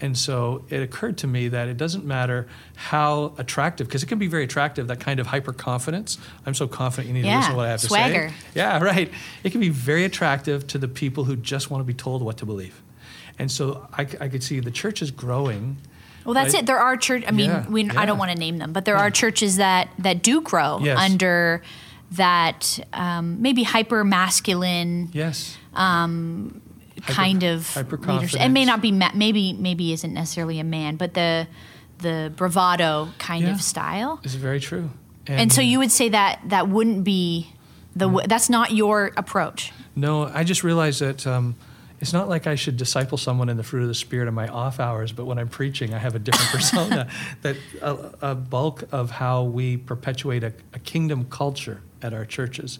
And 0.00 0.16
so 0.16 0.64
it 0.70 0.80
occurred 0.80 1.18
to 1.18 1.26
me 1.26 1.48
that 1.48 1.66
it 1.68 1.76
doesn't 1.76 2.04
matter 2.04 2.46
how 2.76 3.34
attractive, 3.36 3.88
because 3.88 4.02
it 4.02 4.06
can 4.06 4.18
be 4.18 4.28
very 4.28 4.44
attractive, 4.44 4.86
that 4.86 5.00
kind 5.00 5.18
of 5.20 5.26
hyper 5.26 5.52
confidence. 5.52 6.18
I'm 6.46 6.54
so 6.54 6.68
confident 6.68 7.08
you 7.08 7.14
need 7.14 7.28
to 7.28 7.36
listen 7.36 7.50
to 7.50 7.56
what 7.56 7.66
I 7.66 7.70
have 7.70 7.80
to 7.80 7.86
swagger. 7.88 8.28
say. 8.28 8.34
Yeah, 8.54 8.78
right. 8.82 9.10
It 9.42 9.50
can 9.50 9.60
be 9.60 9.70
very 9.70 10.04
attractive 10.04 10.66
to 10.68 10.78
the 10.78 10.88
people 10.88 11.24
who 11.24 11.34
just 11.36 11.70
want 11.70 11.80
to 11.80 11.84
be 11.84 11.94
told 11.94 12.22
what 12.22 12.36
to 12.38 12.46
believe. 12.46 12.80
And 13.40 13.50
so 13.50 13.88
I 13.92 14.04
could 14.04 14.42
see 14.42 14.60
the 14.60 14.70
church 14.70 15.02
is 15.02 15.10
growing. 15.10 15.78
Well, 16.24 16.34
that's 16.34 16.54
Right. 16.54 16.62
it. 16.62 16.66
There 16.66 16.78
are 16.78 16.96
church. 16.96 17.24
I 17.26 17.30
mean, 17.32 17.50
Yeah, 17.50 17.68
we, 17.68 17.88
I 17.90 18.04
don't 18.06 18.18
want 18.18 18.30
to 18.32 18.38
name 18.38 18.58
them, 18.58 18.72
but 18.72 18.84
there 18.84 18.96
are 18.96 19.10
churches 19.10 19.56
that 19.56 19.88
that 19.98 20.22
do 20.22 20.40
grow 20.42 20.78
Yes. 20.80 20.98
under 20.98 21.62
that 22.12 22.80
um, 22.92 23.42
maybe 23.42 23.62
hyper 23.62 24.04
masculine 24.04 25.10
Yes. 25.12 25.56
Um, 25.74 26.60
kind 27.06 27.44
of 27.44 27.76
leadership. 27.76 28.40
It 28.40 28.48
may 28.48 28.64
not 28.64 28.80
be 28.82 28.92
ma- 28.92 29.12
maybe 29.14 29.52
maybe 29.52 29.92
isn't 29.92 30.12
necessarily 30.12 30.58
a 30.58 30.64
man, 30.64 30.96
but 30.96 31.14
the 31.14 31.46
the 31.98 32.32
bravado 32.36 33.08
kind 33.18 33.44
Yeah. 33.44 33.52
of 33.54 33.62
style. 33.62 34.20
Is 34.24 34.34
very 34.34 34.60
true. 34.60 34.90
And 35.26 35.52
so 35.52 35.60
you 35.60 35.78
would 35.78 35.92
say 35.92 36.08
that 36.08 36.40
that 36.46 36.68
wouldn't 36.68 37.04
be 37.04 37.52
the 37.94 38.06
w- 38.06 38.26
that's 38.26 38.48
not 38.48 38.72
your 38.72 39.10
approach. 39.16 39.72
No, 39.94 40.24
I 40.24 40.42
just 40.44 40.64
realized 40.64 41.00
that 41.00 41.26
um, 41.26 41.54
it's 42.00 42.12
not 42.12 42.28
like 42.28 42.46
I 42.46 42.54
should 42.54 42.76
disciple 42.76 43.18
someone 43.18 43.48
in 43.48 43.56
the 43.56 43.62
fruit 43.64 43.82
of 43.82 43.88
the 43.88 43.94
Spirit 43.94 44.28
in 44.28 44.34
my 44.34 44.48
off 44.48 44.78
hours, 44.78 45.12
but 45.12 45.24
when 45.24 45.38
I'm 45.38 45.48
preaching, 45.48 45.94
I 45.94 45.98
have 45.98 46.14
a 46.14 46.18
different 46.18 46.50
persona. 46.50 47.08
That 47.42 47.56
a, 47.82 48.30
a 48.30 48.34
bulk 48.34 48.84
of 48.92 49.10
how 49.10 49.42
we 49.44 49.76
perpetuate 49.76 50.42
a, 50.42 50.52
a 50.72 50.78
kingdom 50.78 51.26
culture 51.26 51.82
at 52.02 52.14
our 52.14 52.24
churches, 52.24 52.78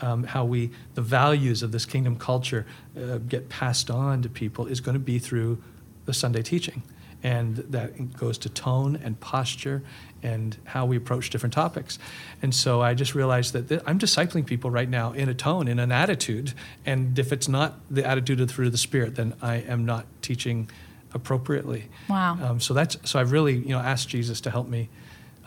um, 0.00 0.24
how 0.24 0.44
we 0.44 0.70
the 0.94 1.02
values 1.02 1.62
of 1.62 1.72
this 1.72 1.86
kingdom 1.86 2.16
culture 2.16 2.66
uh, 2.96 3.18
get 3.18 3.48
passed 3.48 3.90
on 3.90 4.22
to 4.22 4.28
people 4.28 4.66
is 4.66 4.80
going 4.80 4.94
to 4.94 5.00
be 5.00 5.18
through 5.18 5.62
the 6.06 6.14
Sunday 6.14 6.42
teaching. 6.42 6.82
And 7.24 7.56
that 7.56 8.16
goes 8.16 8.38
to 8.38 8.48
tone 8.48 8.96
and 9.02 9.18
posture 9.18 9.82
and 10.22 10.56
how 10.64 10.86
we 10.86 10.96
approach 10.96 11.30
different 11.30 11.54
topics. 11.54 11.98
And 12.40 12.54
so 12.54 12.82
I 12.82 12.94
just 12.94 13.14
realized 13.14 13.54
that 13.54 13.68
th- 13.68 13.80
I'm 13.86 13.98
discipling 13.98 14.46
people 14.46 14.70
right 14.70 14.88
now 14.88 15.12
in 15.12 15.28
a 15.28 15.34
tone, 15.34 15.66
in 15.66 15.78
an 15.78 15.90
attitude. 15.90 16.52
And 16.86 17.18
if 17.18 17.32
it's 17.32 17.48
not 17.48 17.80
the 17.90 18.06
attitude 18.06 18.40
of 18.40 18.48
the 18.48 18.54
fruit 18.54 18.66
of 18.66 18.72
the 18.72 18.78
Spirit, 18.78 19.16
then 19.16 19.34
I 19.42 19.56
am 19.56 19.84
not 19.84 20.06
teaching 20.22 20.70
appropriately. 21.14 21.88
Wow. 22.08 22.38
Um, 22.42 22.60
so 22.60 22.74
that's 22.74 22.96
so 23.04 23.18
I've 23.18 23.32
really 23.32 23.54
you 23.54 23.70
know 23.70 23.78
asked 23.78 24.08
Jesus 24.08 24.40
to 24.42 24.50
help 24.50 24.68
me 24.68 24.90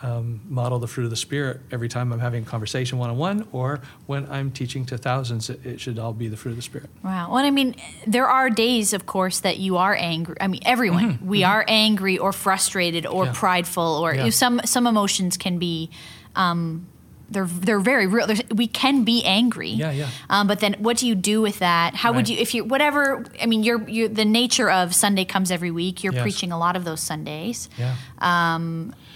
um, 0.02 0.40
model 0.48 0.78
the 0.78 0.86
fruit 0.86 1.04
of 1.04 1.10
the 1.10 1.16
Spirit 1.16 1.60
every 1.72 1.88
time 1.88 2.12
I'm 2.12 2.20
having 2.20 2.42
a 2.44 2.46
conversation 2.46 2.98
one 2.98 3.10
on 3.10 3.16
one, 3.18 3.48
or 3.52 3.80
when 4.06 4.30
I'm 4.30 4.50
teaching 4.50 4.84
to 4.86 4.98
thousands. 4.98 5.50
It, 5.50 5.64
it 5.66 5.80
should 5.80 5.98
all 5.98 6.12
be 6.12 6.28
the 6.28 6.36
fruit 6.36 6.52
of 6.52 6.56
the 6.56 6.62
Spirit. 6.62 6.88
Wow. 7.02 7.28
Well, 7.32 7.44
I 7.44 7.50
mean, 7.50 7.74
there 8.06 8.26
are 8.28 8.48
days, 8.50 8.92
of 8.92 9.06
course, 9.06 9.40
that 9.40 9.58
you 9.58 9.76
are 9.76 9.94
angry. 9.98 10.36
I 10.40 10.46
mean, 10.46 10.60
everyone. 10.64 11.18
We 11.24 11.42
are 11.44 11.64
angry 11.66 12.16
or 12.18 12.32
frustrated 12.32 13.06
or 13.06 13.24
Mm-hmm. 13.24 13.34
Yeah. 13.34 13.40
prideful, 13.40 13.82
or 14.02 14.14
Yeah. 14.14 14.30
some 14.30 14.60
some 14.64 14.86
emotions 14.86 15.36
can 15.36 15.58
be. 15.58 15.90
Um, 16.36 16.86
they're 17.30 17.46
they're 17.46 17.80
very 17.80 18.06
real. 18.06 18.26
There's, 18.26 18.42
we 18.54 18.66
can 18.66 19.04
be 19.04 19.22
angry. 19.24 19.68
Yeah, 19.70 19.90
yeah. 19.90 20.08
Um, 20.30 20.46
but 20.46 20.60
then, 20.60 20.74
what 20.78 20.96
do 20.96 21.06
you 21.06 21.14
do 21.14 21.40
with 21.42 21.58
that? 21.58 21.94
How 21.94 22.12
would 22.12 22.28
you, 22.28 22.36
if 22.38 22.54
you, 22.54 22.64
whatever? 22.64 23.24
I 23.42 23.46
mean, 23.46 23.62
you're, 23.62 23.86
you're 23.88 24.08
the 24.08 24.24
nature 24.24 24.70
of 24.70 24.94
Sunday 24.94 25.24
comes 25.24 25.50
every 25.50 25.70
week. 25.70 26.02
You're 26.02 26.14
Yes. 26.14 26.22
preaching 26.22 26.52
a 26.52 26.58
lot 26.58 26.74
of 26.76 26.84
those 26.84 27.00
Sundays. 27.00 27.68
Yeah. 27.78 27.94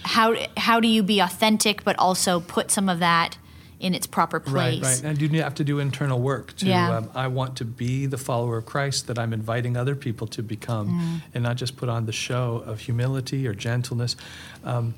How 0.05 0.35
how 0.57 0.79
do 0.79 0.87
you 0.87 1.01
be 1.03 1.19
authentic, 1.21 1.83
but 1.83 1.97
also 1.97 2.39
put 2.41 2.71
some 2.71 2.89
of 2.89 2.99
that 2.99 3.37
in 3.79 3.93
its 3.95 4.05
proper 4.07 4.39
place? 4.39 4.81
Right, 4.81 5.01
right. 5.03 5.03
And 5.03 5.21
you 5.21 5.41
have 5.41 5.55
to 5.55 5.63
do 5.63 5.79
internal 5.79 6.19
work 6.19 6.55
to. 6.57 6.65
Yeah. 6.65 6.97
Um, 6.97 7.09
I 7.15 7.27
want 7.27 7.55
to 7.57 7.65
be 7.65 8.05
the 8.05 8.17
follower 8.17 8.57
of 8.57 8.65
Christ 8.65 9.07
that 9.07 9.17
I'm 9.17 9.33
inviting 9.33 9.77
other 9.77 9.95
people 9.95 10.27
to 10.27 10.43
become, 10.43 10.87
Mm. 10.89 11.21
and 11.33 11.43
not 11.43 11.55
just 11.55 11.77
put 11.77 11.89
on 11.89 12.05
the 12.05 12.11
show 12.11 12.63
of 12.65 12.81
humility 12.81 13.47
or 13.47 13.53
gentleness. 13.53 14.15
Um, 14.63 14.93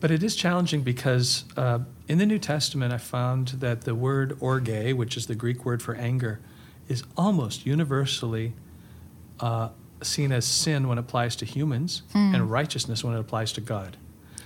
but 0.00 0.10
it 0.10 0.22
is 0.22 0.34
challenging 0.36 0.82
because 0.82 1.44
uh, 1.56 1.78
in 2.08 2.18
the 2.18 2.26
New 2.26 2.38
Testament, 2.38 2.92
I 2.92 2.98
found 2.98 3.48
that 3.48 3.82
the 3.82 3.94
word 3.94 4.36
orge, 4.40 4.92
which 4.94 5.16
is 5.16 5.26
the 5.26 5.34
Greek 5.34 5.64
word 5.64 5.82
for 5.82 5.94
anger, 5.96 6.40
is 6.88 7.02
almost 7.16 7.66
universally 7.66 8.52
uh, 9.40 9.70
seen 10.02 10.30
as 10.32 10.44
sin 10.44 10.88
when 10.88 10.98
it 10.98 11.00
applies 11.00 11.36
to 11.36 11.44
humans 11.44 12.02
Hmm. 12.12 12.34
and 12.34 12.50
righteousness 12.50 13.02
when 13.02 13.14
it 13.14 13.18
applies 13.20 13.52
to 13.52 13.60
God. 13.60 13.96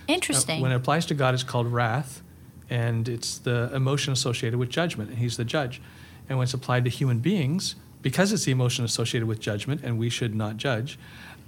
Interesting. 0.07 0.59
Uh, 0.59 0.63
when 0.63 0.71
it 0.71 0.75
applies 0.75 1.05
to 1.07 1.13
God, 1.13 1.33
it's 1.33 1.43
called 1.43 1.67
wrath, 1.71 2.21
and 2.69 3.07
it's 3.07 3.37
the 3.37 3.69
emotion 3.73 4.11
associated 4.13 4.57
with 4.57 4.69
judgment, 4.69 5.09
and 5.09 5.19
He's 5.19 5.37
the 5.37 5.45
judge. 5.45 5.81
And 6.27 6.37
when 6.37 6.45
it's 6.45 6.53
applied 6.53 6.83
to 6.85 6.89
human 6.89 7.19
beings, 7.19 7.75
because 8.01 8.31
it's 8.33 8.45
the 8.45 8.51
emotion 8.51 8.83
associated 8.85 9.27
with 9.27 9.39
judgment, 9.39 9.81
and 9.83 9.99
we 9.99 10.09
should 10.09 10.33
not 10.33 10.57
judge, 10.57 10.97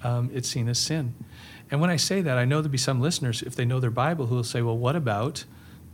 um, 0.03 0.29
it's 0.33 0.47
seen 0.49 0.67
as 0.69 0.77
sin. 0.77 1.15
And 1.71 1.81
when 1.81 1.89
I 1.89 1.95
say 1.95 2.21
that, 2.21 2.37
I 2.37 2.45
know 2.45 2.57
there'll 2.57 2.71
be 2.71 2.77
some 2.77 3.01
listeners, 3.01 3.41
if 3.41 3.55
they 3.55 3.65
know 3.65 3.79
their 3.79 3.89
Bible, 3.89 4.27
who 4.27 4.35
will 4.35 4.43
say, 4.43 4.61
well, 4.61 4.77
what 4.77 4.95
about 4.95 5.45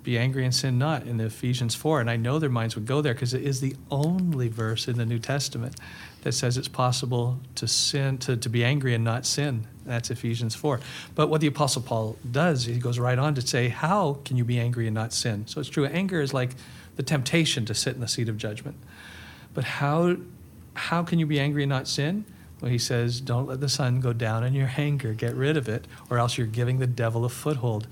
be 0.03 0.17
angry 0.17 0.45
and 0.45 0.53
sin 0.53 0.77
not 0.77 1.05
in 1.05 1.19
Ephesians 1.19 1.75
4? 1.75 2.01
And 2.01 2.09
I 2.09 2.15
know 2.15 2.39
their 2.39 2.49
minds 2.49 2.75
would 2.75 2.85
go 2.85 3.01
there 3.01 3.13
because 3.13 3.33
it 3.33 3.43
is 3.43 3.61
the 3.61 3.75
only 3.91 4.47
verse 4.47 4.87
in 4.87 4.97
the 4.97 5.05
New 5.05 5.19
Testament 5.19 5.75
that 6.21 6.33
says 6.33 6.57
it's 6.57 6.67
possible 6.67 7.39
to 7.55 7.67
sin, 7.67 8.17
to, 8.19 8.35
to 8.37 8.49
be 8.49 8.63
angry 8.63 8.93
and 8.93 9.03
not 9.03 9.25
sin. 9.25 9.67
That's 9.85 10.09
Ephesians 10.09 10.55
4. 10.55 10.79
But 11.15 11.29
what 11.29 11.41
the 11.41 11.47
Apostle 11.47 11.81
Paul 11.81 12.17
does, 12.29 12.65
he 12.65 12.79
goes 12.79 12.99
right 12.99 13.17
on 13.17 13.35
to 13.35 13.41
say, 13.41 13.69
how 13.69 14.19
can 14.25 14.37
you 14.37 14.43
be 14.43 14.59
angry 14.59 14.87
and 14.87 14.93
not 14.93 15.13
sin? 15.13 15.47
So 15.47 15.59
it's 15.59 15.69
true, 15.69 15.85
anger 15.85 16.21
is 16.21 16.33
like 16.33 16.51
the 16.95 17.03
temptation 17.03 17.65
to 17.65 17.73
sit 17.73 17.95
in 17.95 18.01
the 18.01 18.07
seat 18.07 18.27
of 18.27 18.37
judgment. 18.37 18.77
But 19.53 19.63
how, 19.63 20.17
how 20.73 21.03
can 21.03 21.19
you 21.19 21.25
be 21.25 21.39
angry 21.39 21.63
and 21.63 21.69
not 21.69 21.87
sin? 21.87 22.25
Well, 22.61 22.69
he 22.69 22.77
says, 22.77 23.21
don't 23.21 23.47
let 23.47 23.61
the 23.61 23.69
sun 23.69 24.01
go 24.01 24.11
down 24.11 24.43
in 24.43 24.53
your 24.53 24.71
anger, 24.75 25.13
get 25.13 25.33
rid 25.33 25.55
of 25.55 25.69
it, 25.69 25.87
or 26.09 26.19
else 26.19 26.37
you're 26.37 26.47
giving 26.47 26.79
the 26.79 26.87
devil 26.87 27.23
a 27.23 27.29
foothold. 27.29 27.87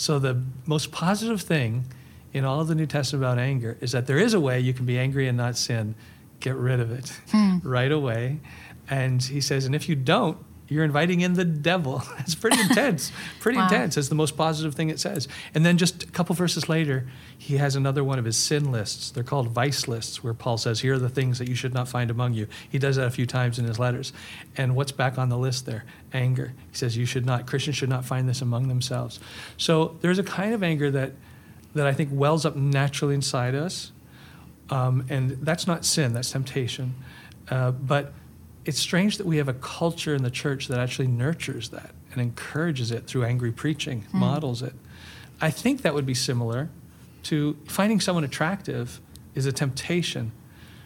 So 0.00 0.18
the 0.18 0.42
most 0.64 0.92
positive 0.92 1.42
thing 1.42 1.84
in 2.32 2.46
all 2.46 2.62
of 2.62 2.68
the 2.68 2.74
New 2.74 2.86
Testament 2.86 3.22
about 3.22 3.38
anger 3.38 3.76
is 3.82 3.92
that 3.92 4.06
there 4.06 4.16
is 4.16 4.32
a 4.32 4.40
way 4.40 4.58
you 4.58 4.72
can 4.72 4.86
be 4.86 4.98
angry 4.98 5.28
and 5.28 5.36
not 5.36 5.58
sin. 5.58 5.94
Get 6.40 6.56
rid 6.56 6.80
of 6.80 6.90
it 6.90 7.12
hmm. 7.32 7.58
right 7.62 7.92
away. 7.92 8.40
And 8.88 9.22
he 9.22 9.42
says, 9.42 9.66
and 9.66 9.74
if 9.74 9.90
you 9.90 9.94
don't, 9.94 10.38
you're 10.70 10.84
inviting 10.84 11.20
in 11.20 11.34
the 11.34 11.44
devil. 11.44 12.02
It's 12.20 12.34
pretty 12.34 12.60
intense, 12.68 13.12
pretty 13.40 13.58
Wow. 13.58 13.64
intense. 13.64 13.96
It's 13.96 14.08
the 14.08 14.14
most 14.14 14.36
positive 14.36 14.74
thing 14.74 14.88
it 14.88 15.00
says. 15.00 15.26
And 15.54 15.66
then 15.66 15.76
just 15.76 16.04
a 16.04 16.06
couple 16.06 16.34
verses 16.34 16.68
later, 16.68 17.06
he 17.36 17.56
has 17.56 17.74
another 17.76 18.02
one 18.04 18.18
of 18.18 18.24
his 18.24 18.36
sin 18.36 18.70
lists. 18.70 19.10
They're 19.10 19.24
called 19.24 19.48
vice 19.48 19.88
lists, 19.88 20.22
where 20.22 20.32
Paul 20.32 20.56
says, 20.58 20.80
Here 20.80 20.94
are 20.94 20.98
the 20.98 21.08
things 21.08 21.38
that 21.38 21.48
you 21.48 21.54
should 21.54 21.74
not 21.74 21.88
find 21.88 22.10
among 22.10 22.34
you. 22.34 22.46
He 22.70 22.78
does 22.78 22.96
that 22.96 23.06
a 23.06 23.10
few 23.10 23.26
times 23.26 23.58
in 23.58 23.64
his 23.66 23.78
letters. 23.78 24.12
And 24.56 24.76
what's 24.76 24.92
back 24.92 25.18
on 25.18 25.28
the 25.28 25.36
list 25.38 25.66
there? 25.66 25.84
Anger. 26.12 26.54
He 26.70 26.76
says, 26.76 26.96
You 26.96 27.04
should 27.04 27.26
not, 27.26 27.46
Christians 27.46 27.76
should 27.76 27.88
not 27.90 28.04
find 28.04 28.28
this 28.28 28.40
among 28.40 28.68
themselves. 28.68 29.18
So 29.56 29.98
there's 30.02 30.18
a 30.18 30.24
kind 30.24 30.54
of 30.54 30.62
anger 30.62 30.90
that, 30.92 31.12
that 31.74 31.86
I 31.86 31.92
think 31.92 32.10
wells 32.12 32.46
up 32.46 32.54
naturally 32.56 33.14
inside 33.14 33.54
us. 33.56 33.90
Um, 34.70 35.04
and 35.08 35.32
that's 35.42 35.66
not 35.66 35.84
sin, 35.84 36.12
that's 36.12 36.30
temptation. 36.30 36.94
Uh, 37.48 37.72
but 37.72 38.12
it's 38.64 38.78
strange 38.78 39.16
that 39.18 39.26
we 39.26 39.38
have 39.38 39.48
a 39.48 39.54
culture 39.54 40.14
in 40.14 40.22
the 40.22 40.30
church 40.30 40.68
that 40.68 40.78
actually 40.78 41.08
nurtures 41.08 41.70
that 41.70 41.92
and 42.12 42.20
encourages 42.20 42.90
it 42.90 43.06
through 43.06 43.24
angry 43.24 43.52
preaching, 43.52 44.04
models 44.12 44.62
it. 44.62 44.74
I 45.40 45.50
think 45.50 45.82
that 45.82 45.94
would 45.94 46.06
be 46.06 46.14
similar 46.14 46.68
to 47.24 47.56
finding 47.66 48.00
someone 48.00 48.24
attractive 48.24 49.00
is 49.34 49.46
a 49.46 49.52
temptation, 49.52 50.32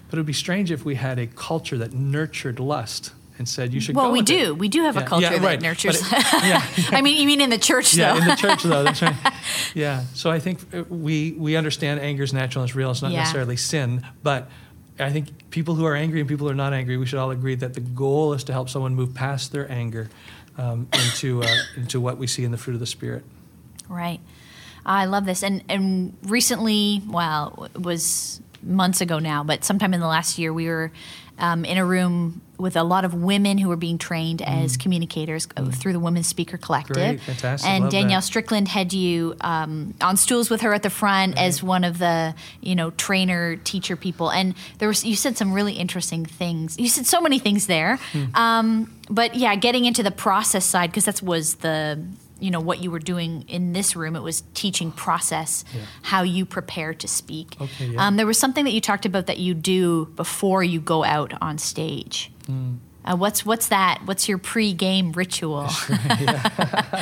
but 0.08 0.16
it 0.18 0.20
would 0.20 0.26
be 0.26 0.32
strange 0.32 0.70
if 0.70 0.84
we 0.84 0.94
had 0.96 1.18
a 1.18 1.26
culture 1.26 1.78
that 1.78 1.92
nurtured 1.92 2.60
lust 2.60 3.12
and 3.36 3.48
said 3.48 3.74
you 3.74 3.80
should 3.80 3.96
well, 3.96 4.06
go 4.06 4.12
we 4.12 4.22
do. 4.22 4.50
It. 4.52 4.58
We 4.58 4.68
do 4.68 4.82
have 4.82 4.96
a 4.96 5.02
culture 5.02 5.24
yeah, 5.24 5.38
that 5.38 5.40
right. 5.44 5.58
But 5.58 5.66
nurtures. 5.66 6.00
it- 6.00 6.12
yeah, 6.44 6.64
I 6.90 7.02
mean, 7.02 7.20
you 7.20 7.26
mean 7.26 7.40
in 7.40 7.50
the 7.50 7.58
church 7.58 7.94
yeah, 7.94 8.12
though? 8.12 8.20
in 8.20 8.28
the 8.28 8.36
church 8.36 8.62
though. 8.62 8.84
That's 8.84 9.02
right. 9.02 9.16
Yeah. 9.74 10.04
So 10.14 10.30
I 10.30 10.38
think 10.38 10.60
uh, 10.72 10.84
we 10.84 11.32
we 11.32 11.56
understand 11.56 11.98
anger 12.00 12.22
is 12.22 12.32
natural 12.32 12.62
and 12.62 12.68
it's 12.70 12.76
real. 12.76 12.92
It's 12.92 13.02
not 13.02 13.10
Yeah. 13.10 13.20
necessarily 13.20 13.56
sin, 13.56 14.06
but 14.22 14.48
I 14.98 15.10
think 15.10 15.50
people 15.50 15.74
who 15.74 15.84
are 15.84 15.96
angry 15.96 16.20
and 16.20 16.28
people 16.28 16.46
who 16.46 16.52
are 16.52 16.56
not 16.56 16.72
angry, 16.72 16.96
we 16.96 17.06
should 17.06 17.18
all 17.18 17.30
agree 17.30 17.56
that 17.56 17.74
the 17.74 17.80
goal 17.80 18.32
is 18.32 18.44
to 18.44 18.52
help 18.52 18.68
someone 18.68 18.94
move 18.94 19.14
past 19.14 19.50
their 19.50 19.70
anger 19.70 20.08
um, 20.56 20.86
into 20.92 21.42
uh, 21.42 21.56
into 21.76 22.00
what 22.00 22.18
we 22.18 22.26
see 22.26 22.44
in 22.44 22.52
the 22.52 22.58
fruit 22.58 22.74
of 22.74 22.80
the 22.80 22.86
spirit. 22.86 23.24
Right. 23.88 24.20
I 24.86 25.06
love 25.06 25.24
this. 25.26 25.42
And 25.42 25.64
and 25.68 26.16
recently, 26.22 27.02
well, 27.08 27.68
it 27.74 27.82
was 27.82 28.40
months 28.62 29.00
ago 29.00 29.18
now, 29.18 29.42
but 29.44 29.64
sometime 29.64 29.94
in 29.94 30.00
the 30.00 30.06
last 30.06 30.38
year, 30.38 30.52
we 30.52 30.68
were 30.68 30.92
um, 31.38 31.64
in 31.64 31.78
a 31.78 31.84
room 31.84 32.40
with 32.58 32.76
a 32.76 32.82
lot 32.82 33.04
of 33.04 33.14
women 33.14 33.58
who 33.58 33.68
were 33.68 33.76
being 33.76 33.98
trained 33.98 34.42
as 34.42 34.76
communicators 34.76 35.48
uh, 35.56 35.64
through 35.70 35.92
the 35.92 36.00
Women's 36.00 36.26
Speaker 36.26 36.56
Collective. 36.56 36.96
Mm. 36.96 37.08
Great, 37.08 37.20
fantastic, 37.20 37.68
And 37.68 37.84
love 37.84 37.92
Danielle 37.92 38.20
that. 38.20 38.26
Strickland 38.26 38.68
had 38.68 38.92
you 38.92 39.34
um, 39.40 39.94
on 40.00 40.16
stools 40.16 40.50
with 40.50 40.60
her 40.60 40.72
at 40.72 40.82
the 40.82 40.90
front 40.90 41.36
as 41.38 41.62
one 41.62 41.84
of 41.84 41.98
the 41.98 42.34
you 42.60 42.74
know 42.74 42.90
trainer 42.92 43.56
teacher 43.56 43.96
people. 43.96 44.30
And 44.30 44.54
there 44.78 44.88
was 44.88 45.04
you 45.04 45.16
said 45.16 45.36
some 45.36 45.52
really 45.52 45.74
interesting 45.74 46.24
things. 46.24 46.78
You 46.78 46.88
said 46.88 47.06
so 47.06 47.20
many 47.20 47.38
things 47.38 47.66
there. 47.66 47.96
Hmm. 48.12 48.24
Um, 48.34 48.94
but 49.10 49.34
yeah, 49.34 49.54
getting 49.56 49.84
into 49.84 50.02
the 50.02 50.10
process 50.10 50.64
side 50.64 50.90
because 50.90 51.04
that 51.04 51.22
was 51.22 51.56
the 51.56 52.02
you 52.44 52.50
know 52.50 52.60
what 52.60 52.82
you 52.82 52.90
were 52.90 52.98
doing 53.12 53.44
in 53.48 53.72
this 53.72 53.96
room. 53.96 54.14
It 54.16 54.22
was 54.22 54.42
teaching 54.52 54.92
process, 54.92 55.64
Yeah. 55.74 55.80
how 56.02 56.22
you 56.22 56.44
prepare 56.44 56.92
to 56.94 57.08
speak. 57.08 57.56
Okay, 57.60 57.86
yeah. 57.86 58.06
um, 58.06 58.16
there 58.16 58.26
was 58.26 58.38
something 58.38 58.64
that 58.66 58.72
you 58.72 58.80
talked 58.80 59.06
about 59.06 59.26
that 59.26 59.38
you 59.38 59.54
do 59.54 60.06
before 60.16 60.62
you 60.62 60.80
go 60.80 61.04
out 61.04 61.32
on 61.40 61.56
stage. 61.58 62.30
Hmm. 62.46 62.74
Uh, 63.06 63.16
what's 63.16 63.44
what's 63.44 63.68
that? 63.68 64.00
What's 64.06 64.28
your 64.28 64.38
pre-game 64.38 65.12
ritual? 65.12 65.68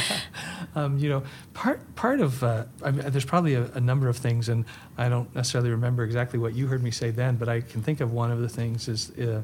Um, 0.74 0.96
you 0.96 1.10
know, 1.10 1.22
part 1.52 1.80
part 1.96 2.20
of 2.22 2.42
uh, 2.42 2.64
I 2.82 2.92
mean, 2.92 3.04
there's 3.10 3.26
probably 3.26 3.54
a, 3.54 3.64
a 3.74 3.80
number 3.80 4.08
of 4.08 4.16
things, 4.16 4.48
and 4.48 4.64
I 4.96 5.10
don't 5.10 5.28
necessarily 5.34 5.68
remember 5.70 6.02
exactly 6.02 6.38
what 6.38 6.54
you 6.54 6.66
heard 6.66 6.82
me 6.82 6.90
say 6.90 7.10
then, 7.10 7.36
but 7.36 7.46
I 7.48 7.60
can 7.60 7.82
think 7.82 8.00
of 8.00 8.12
one 8.12 8.30
of 8.30 8.40
the 8.40 8.48
things 8.48 8.88
is, 8.88 9.10
uh, 9.18 9.42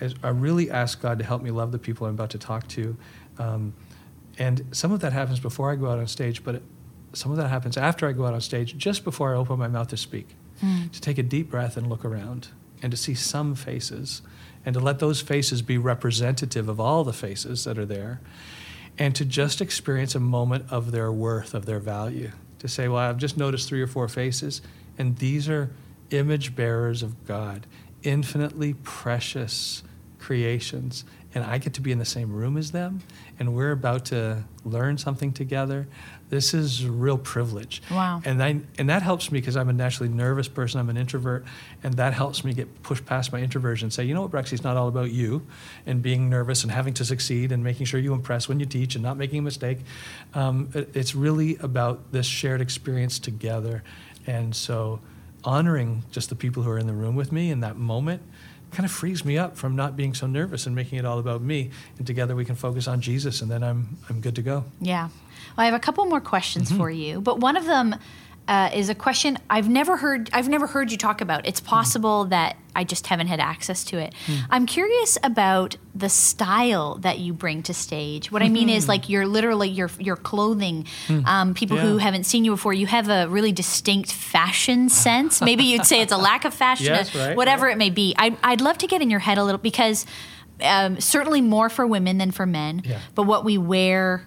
is 0.00 0.14
I 0.22 0.28
really 0.28 0.70
ask 0.70 1.02
God 1.02 1.18
to 1.18 1.24
help 1.24 1.42
me 1.42 1.50
love 1.50 1.72
the 1.72 1.80
people 1.80 2.06
I'm 2.06 2.14
about 2.14 2.30
to 2.30 2.38
talk 2.38 2.68
to, 2.68 2.96
um, 3.40 3.74
and 4.38 4.64
some 4.72 4.92
of 4.92 5.00
that 5.00 5.12
happens 5.12 5.40
before 5.40 5.70
I 5.70 5.76
go 5.76 5.90
out 5.90 5.98
on 5.98 6.06
stage, 6.06 6.44
but 6.44 6.56
it, 6.56 6.62
some 7.12 7.30
of 7.30 7.38
that 7.38 7.48
happens 7.48 7.76
after 7.76 8.06
I 8.06 8.12
go 8.12 8.26
out 8.26 8.34
on 8.34 8.40
stage, 8.40 8.76
just 8.76 9.04
before 9.04 9.34
I 9.34 9.38
open 9.38 9.58
my 9.58 9.68
mouth 9.68 9.88
to 9.88 9.96
speak, 9.96 10.28
hmm. 10.60 10.88
to 10.88 11.00
take 11.00 11.18
a 11.18 11.22
deep 11.22 11.50
breath 11.50 11.76
and 11.76 11.88
look 11.88 12.04
around, 12.04 12.48
and 12.82 12.90
to 12.92 12.96
see 12.96 13.14
some 13.14 13.54
faces, 13.54 14.22
and 14.64 14.74
to 14.74 14.80
let 14.80 14.98
those 14.98 15.20
faces 15.20 15.62
be 15.62 15.78
representative 15.78 16.68
of 16.68 16.78
all 16.78 17.04
the 17.04 17.12
faces 17.12 17.64
that 17.64 17.78
are 17.78 17.86
there 17.86 18.20
and 18.98 19.14
to 19.14 19.24
just 19.24 19.60
experience 19.60 20.14
a 20.14 20.20
moment 20.20 20.64
of 20.70 20.90
their 20.90 21.12
worth, 21.12 21.54
of 21.54 21.66
their 21.66 21.78
value. 21.78 22.32
To 22.58 22.68
say, 22.68 22.88
well, 22.88 23.08
I've 23.08 23.18
just 23.18 23.36
noticed 23.36 23.68
three 23.68 23.80
or 23.80 23.86
four 23.86 24.08
faces, 24.08 24.60
and 24.98 25.16
these 25.18 25.48
are 25.48 25.70
image 26.10 26.56
bearers 26.56 27.02
of 27.02 27.24
God, 27.26 27.66
infinitely 28.02 28.74
precious 28.74 29.84
creations, 30.18 31.04
and 31.34 31.44
I 31.44 31.58
get 31.58 31.74
to 31.74 31.80
be 31.82 31.92
in 31.92 31.98
the 31.98 32.04
same 32.06 32.32
room 32.32 32.56
as 32.56 32.70
them, 32.72 33.02
and 33.38 33.54
we're 33.54 33.72
about 33.72 34.06
to 34.06 34.44
learn 34.64 34.96
something 34.96 35.32
together. 35.32 35.86
This 36.30 36.54
is 36.54 36.84
a 36.84 36.90
real 36.90 37.18
privilege. 37.18 37.82
Wow. 37.90 38.22
And 38.24 38.42
I, 38.42 38.60
and 38.78 38.88
that 38.88 39.02
helps 39.02 39.30
me 39.30 39.38
because 39.38 39.56
I'm 39.56 39.68
a 39.68 39.72
naturally 39.74 40.08
nervous 40.08 40.48
person. 40.48 40.80
I'm 40.80 40.88
an 40.90 40.96
introvert, 40.96 41.44
and 41.82 41.94
that 41.94 42.14
helps 42.14 42.44
me 42.44 42.54
get 42.54 42.82
pushed 42.82 43.04
past 43.04 43.32
my 43.32 43.40
introversion 43.40 43.86
and 43.86 43.92
say, 43.92 44.04
you 44.04 44.14
know 44.14 44.22
what, 44.22 44.30
Bruxy, 44.30 44.54
it's 44.54 44.64
not 44.64 44.76
all 44.78 44.88
about 44.88 45.10
you 45.10 45.46
and 45.86 46.02
being 46.02 46.30
nervous 46.30 46.62
and 46.62 46.72
having 46.72 46.94
to 46.94 47.04
succeed 47.04 47.52
and 47.52 47.62
making 47.62 47.84
sure 47.86 48.00
you 48.00 48.14
impress 48.14 48.48
when 48.48 48.58
you 48.58 48.66
teach 48.66 48.94
and 48.94 49.02
not 49.04 49.16
making 49.18 49.38
a 49.40 49.42
mistake. 49.42 49.78
Um, 50.34 50.68
it- 50.74 50.90
it's 50.94 51.14
really 51.14 51.56
about 51.56 52.10
this 52.12 52.26
shared 52.26 52.60
experience 52.62 53.18
together, 53.18 53.82
and 54.26 54.54
so 54.54 55.00
honoring 55.44 56.02
just 56.10 56.28
the 56.30 56.34
people 56.34 56.62
who 56.62 56.70
are 56.70 56.78
in 56.78 56.86
the 56.86 56.92
room 56.92 57.14
with 57.14 57.30
me 57.32 57.50
in 57.50 57.60
that 57.60 57.76
moment 57.76 58.20
kind 58.70 58.84
of 58.84 58.90
frees 58.90 59.24
me 59.24 59.38
up 59.38 59.56
from 59.56 59.76
not 59.76 59.96
being 59.96 60.14
so 60.14 60.26
nervous 60.26 60.66
and 60.66 60.74
making 60.74 60.98
it 60.98 61.04
all 61.04 61.18
about 61.18 61.42
me. 61.42 61.70
And 61.98 62.06
together 62.06 62.36
we 62.36 62.44
can 62.44 62.54
focus 62.54 62.86
on 62.88 63.00
Jesus, 63.00 63.42
and 63.42 63.50
then 63.50 63.62
I'm 63.62 63.98
I'm 64.08 64.20
good 64.20 64.36
to 64.36 64.42
go. 64.42 64.64
Yeah. 64.80 65.08
Well, 65.56 65.62
I 65.62 65.64
have 65.66 65.74
a 65.74 65.80
couple 65.80 66.04
more 66.06 66.20
questions 66.20 66.68
mm-hmm. 66.68 66.78
for 66.78 66.90
you, 66.90 67.20
but 67.20 67.40
one 67.40 67.56
of 67.56 67.64
them 67.64 67.96
uh, 68.48 68.70
is 68.72 68.88
a 68.88 68.94
question 68.94 69.38
I've 69.50 69.68
never 69.68 69.98
heard. 69.98 70.30
I've 70.32 70.48
never 70.48 70.66
heard 70.66 70.90
you 70.90 70.96
talk 70.96 71.20
about. 71.20 71.46
It's 71.46 71.60
possible 71.60 72.24
that 72.26 72.56
I 72.74 72.82
just 72.82 73.06
haven't 73.08 73.26
had 73.26 73.40
access 73.40 73.84
to 73.84 73.98
it. 73.98 74.14
I'm 74.48 74.64
curious 74.64 75.18
about 75.22 75.76
the 75.94 76.08
style 76.08 76.94
that 77.00 77.18
you 77.18 77.34
bring 77.34 77.62
to 77.64 77.74
stage. 77.74 78.32
What 78.32 78.42
I 78.42 78.48
mean 78.48 78.70
is, 78.70 78.88
like, 78.88 79.08
you're 79.08 79.26
literally 79.26 79.68
your 79.68 79.90
your 79.98 80.16
clothing. 80.16 80.86
Um, 81.26 81.52
people 81.52 81.76
who 81.76 81.98
haven't 81.98 82.24
seen 82.24 82.44
you 82.44 82.52
before, 82.52 82.72
you 82.72 82.86
have 82.86 83.10
a 83.10 83.28
really 83.28 83.52
distinct 83.52 84.12
fashion 84.12 84.88
sense. 84.88 85.42
Maybe 85.42 85.64
you'd 85.64 85.84
say 85.84 86.00
it's 86.00 86.12
a 86.12 86.16
lack 86.16 86.44
of 86.46 86.54
fashion, 86.54 86.86
Yes, 86.94 87.14
right, 87.14 87.36
whatever 87.36 87.66
right. 87.66 87.74
it 87.74 87.78
may 87.78 87.90
be. 87.90 88.14
I, 88.16 88.36
I'd 88.42 88.62
love 88.62 88.78
to 88.78 88.86
get 88.86 89.02
in 89.02 89.10
your 89.10 89.20
head 89.20 89.36
a 89.36 89.44
little 89.44 89.58
because 89.58 90.06
um, 90.62 91.00
certainly 91.00 91.42
more 91.42 91.68
for 91.68 91.86
women 91.86 92.16
than 92.16 92.30
for 92.30 92.46
men. 92.46 92.82
Yeah. 92.84 93.00
But 93.14 93.24
what 93.24 93.44
we 93.44 93.58
wear 93.58 94.26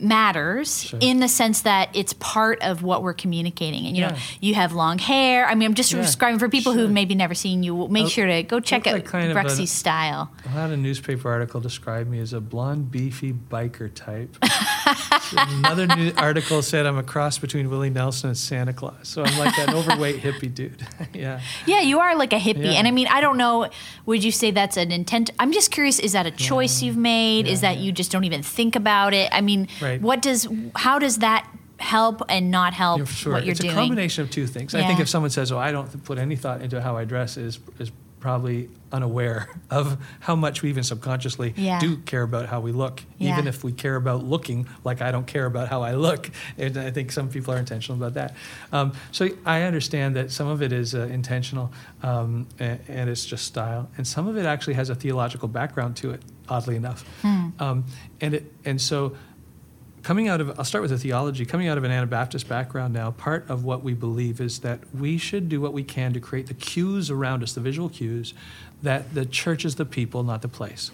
matters 0.00 0.84
Sure. 0.84 0.98
in 1.02 1.20
the 1.20 1.28
sense 1.28 1.62
that 1.62 1.90
it's 1.94 2.12
part 2.14 2.60
of 2.62 2.82
what 2.82 3.02
we're 3.02 3.14
communicating. 3.14 3.86
And 3.86 3.96
you 3.96 4.06
know, 4.06 4.16
you 4.40 4.54
have 4.54 4.72
long 4.72 4.98
hair. 4.98 5.46
I 5.46 5.54
mean, 5.54 5.66
I'm 5.68 5.74
just 5.74 5.92
Yeah, 5.92 6.02
describing 6.02 6.38
for 6.38 6.48
people 6.48 6.72
sure. 6.72 6.82
who've 6.82 6.90
maybe 6.90 7.14
never 7.14 7.34
seen 7.34 7.62
you. 7.62 7.88
Make 7.88 8.06
Oh, 8.06 8.08
sure 8.08 8.26
to 8.26 8.42
go 8.42 8.60
check 8.60 8.86
out 8.86 8.94
like 8.94 9.04
kind 9.06 9.30
of 9.30 9.36
an- 9.36 9.44
Bruxy's 9.44 9.70
style. 9.70 10.30
I 10.44 10.48
had 10.50 10.70
a 10.70 10.76
newspaper 10.76 11.30
article 11.30 11.60
describe 11.60 12.08
me 12.08 12.18
as 12.20 12.32
a 12.32 12.40
blonde, 12.40 12.90
beefy 12.90 13.32
biker 13.32 13.92
type. 13.94 14.36
Another 15.36 15.86
new 15.86 16.12
article 16.16 16.62
said 16.62 16.86
I'm 16.86 16.96
a 16.98 17.02
cross 17.02 17.38
between 17.38 17.68
Willie 17.70 17.90
Nelson 17.90 18.28
and 18.30 18.38
Santa 18.38 18.72
Claus. 18.72 18.96
So 19.08 19.22
I'm 19.24 19.38
like 19.38 19.54
that 19.56 19.74
overweight 19.74 20.22
hippie 20.22 20.52
dude. 20.52 20.86
yeah. 21.14 21.40
Yeah, 21.66 21.80
you 21.80 22.00
are 22.00 22.16
like 22.16 22.32
a 22.32 22.38
hippie. 22.38 22.64
Yeah. 22.64 22.72
And 22.72 22.88
I 22.88 22.90
mean, 22.90 23.06
I 23.08 23.20
don't 23.20 23.36
know, 23.36 23.68
would 24.06 24.24
you 24.24 24.32
say 24.32 24.50
that's 24.50 24.76
an 24.76 24.90
intent? 24.92 25.30
I'm 25.38 25.52
just 25.52 25.70
curious, 25.70 25.98
is 25.98 26.12
that 26.12 26.26
a 26.26 26.30
choice 26.30 26.82
uh, 26.82 26.86
you've 26.86 26.96
made? 26.96 27.46
is 27.46 27.60
that 27.60 27.76
yeah. 27.76 27.82
you 27.82 27.92
just 27.92 28.10
don't 28.10 28.24
even 28.24 28.42
think 28.42 28.76
about 28.76 29.14
it? 29.14 29.28
I 29.32 29.40
mean, 29.40 29.68
Right. 29.80 29.87
What 29.96 30.20
does, 30.22 30.46
how 30.76 30.98
does 30.98 31.18
that 31.18 31.48
help 31.78 32.22
and 32.28 32.50
not 32.50 32.74
help 32.74 32.98
Yeah, 32.98 33.04
sure. 33.06 33.32
what 33.32 33.44
you're 33.44 33.52
it's 33.52 33.60
doing? 33.60 33.72
a 33.72 33.76
combination 33.76 34.22
of 34.24 34.30
two 34.30 34.46
things. 34.46 34.74
I 34.74 34.86
think 34.86 35.00
if 35.00 35.08
someone 35.08 35.30
says, 35.30 35.50
"Oh, 35.52 35.58
I 35.58 35.72
don't 35.72 36.04
put 36.04 36.18
any 36.18 36.36
thought 36.36 36.60
into 36.60 36.80
how 36.82 36.96
I 36.96 37.04
dress," 37.04 37.36
is 37.36 37.58
is 37.78 37.90
probably 38.20 38.68
unaware 38.90 39.48
of 39.70 39.96
how 40.18 40.34
much 40.34 40.60
we 40.62 40.68
even 40.70 40.82
subconsciously 40.82 41.54
Yeah. 41.56 41.78
do 41.78 41.98
care 41.98 42.22
about 42.22 42.46
how 42.48 42.58
we 42.58 42.72
look, 42.72 43.04
Yeah. 43.16 43.32
even 43.32 43.46
if 43.46 43.62
we 43.62 43.70
care 43.70 43.94
about 43.94 44.24
looking 44.24 44.66
like 44.82 45.00
I 45.00 45.12
don't 45.12 45.26
care 45.26 45.46
about 45.46 45.68
how 45.68 45.82
I 45.84 45.94
look. 45.94 46.28
And 46.58 46.76
I 46.76 46.90
think 46.90 47.12
some 47.12 47.28
people 47.28 47.54
are 47.54 47.58
intentional 47.58 47.96
about 47.96 48.14
that. 48.14 48.34
Um, 48.72 48.92
so 49.12 49.28
I 49.46 49.62
understand 49.62 50.16
that 50.16 50.32
some 50.32 50.48
of 50.48 50.62
it 50.62 50.72
is 50.72 50.96
uh, 50.96 51.02
intentional 51.12 51.70
um, 52.02 52.48
and, 52.58 52.80
and 52.88 53.08
it's 53.08 53.24
just 53.24 53.44
style, 53.44 53.88
and 53.96 54.04
some 54.04 54.26
of 54.26 54.36
it 54.36 54.46
actually 54.46 54.74
has 54.74 54.90
a 54.90 54.96
theological 54.96 55.46
background 55.48 55.94
to 55.98 56.10
it. 56.10 56.22
Oddly 56.50 56.76
enough, 56.76 57.04
Hmm. 57.22 57.48
um, 57.60 57.84
and 58.22 58.32
it 58.34 58.50
and 58.64 58.80
so 58.80 59.12
coming 60.02 60.28
out 60.28 60.40
of 60.40 60.58
i'll 60.58 60.64
start 60.64 60.82
with 60.82 60.90
the 60.90 60.98
theology 60.98 61.44
coming 61.44 61.68
out 61.68 61.76
of 61.76 61.84
an 61.84 61.90
anabaptist 61.90 62.48
background 62.48 62.94
now 62.94 63.10
part 63.10 63.48
of 63.48 63.64
what 63.64 63.82
we 63.82 63.94
believe 63.94 64.40
is 64.40 64.60
that 64.60 64.80
we 64.94 65.18
should 65.18 65.48
do 65.48 65.60
what 65.60 65.72
we 65.72 65.82
can 65.82 66.12
to 66.12 66.20
create 66.20 66.46
the 66.46 66.54
cues 66.54 67.10
around 67.10 67.42
us 67.42 67.52
the 67.52 67.60
visual 67.60 67.88
cues 67.88 68.34
that 68.82 69.14
the 69.14 69.26
church 69.26 69.64
is 69.64 69.76
the 69.76 69.84
people 69.84 70.22
not 70.22 70.42
the 70.42 70.48
place. 70.48 70.90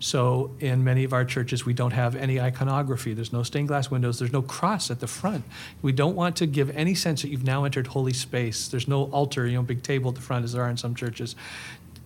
So 0.00 0.52
in 0.60 0.84
many 0.84 1.02
of 1.02 1.12
our 1.12 1.24
churches 1.24 1.66
we 1.66 1.72
don't 1.72 1.92
have 1.92 2.14
any 2.14 2.40
iconography. 2.40 3.14
There's 3.14 3.32
no 3.32 3.42
stained 3.42 3.66
glass 3.66 3.90
windows. 3.90 4.20
There's 4.20 4.32
no 4.32 4.42
cross 4.42 4.92
at 4.92 5.00
the 5.00 5.08
front. 5.08 5.44
We 5.82 5.90
don't 5.90 6.14
want 6.14 6.36
to 6.36 6.46
give 6.46 6.70
any 6.70 6.94
sense 6.94 7.22
that 7.22 7.28
you've 7.28 7.44
now 7.44 7.64
entered 7.64 7.88
holy 7.88 8.12
space. 8.12 8.68
There's 8.68 8.86
no 8.86 9.04
altar 9.10 9.46
you 9.46 9.56
know 9.56 9.62
big 9.62 9.82
table 9.82 10.10
at 10.10 10.14
the 10.14 10.20
front 10.20 10.44
as 10.44 10.52
there 10.52 10.62
are 10.62 10.70
in 10.70 10.76
some 10.76 10.94
churches 10.94 11.34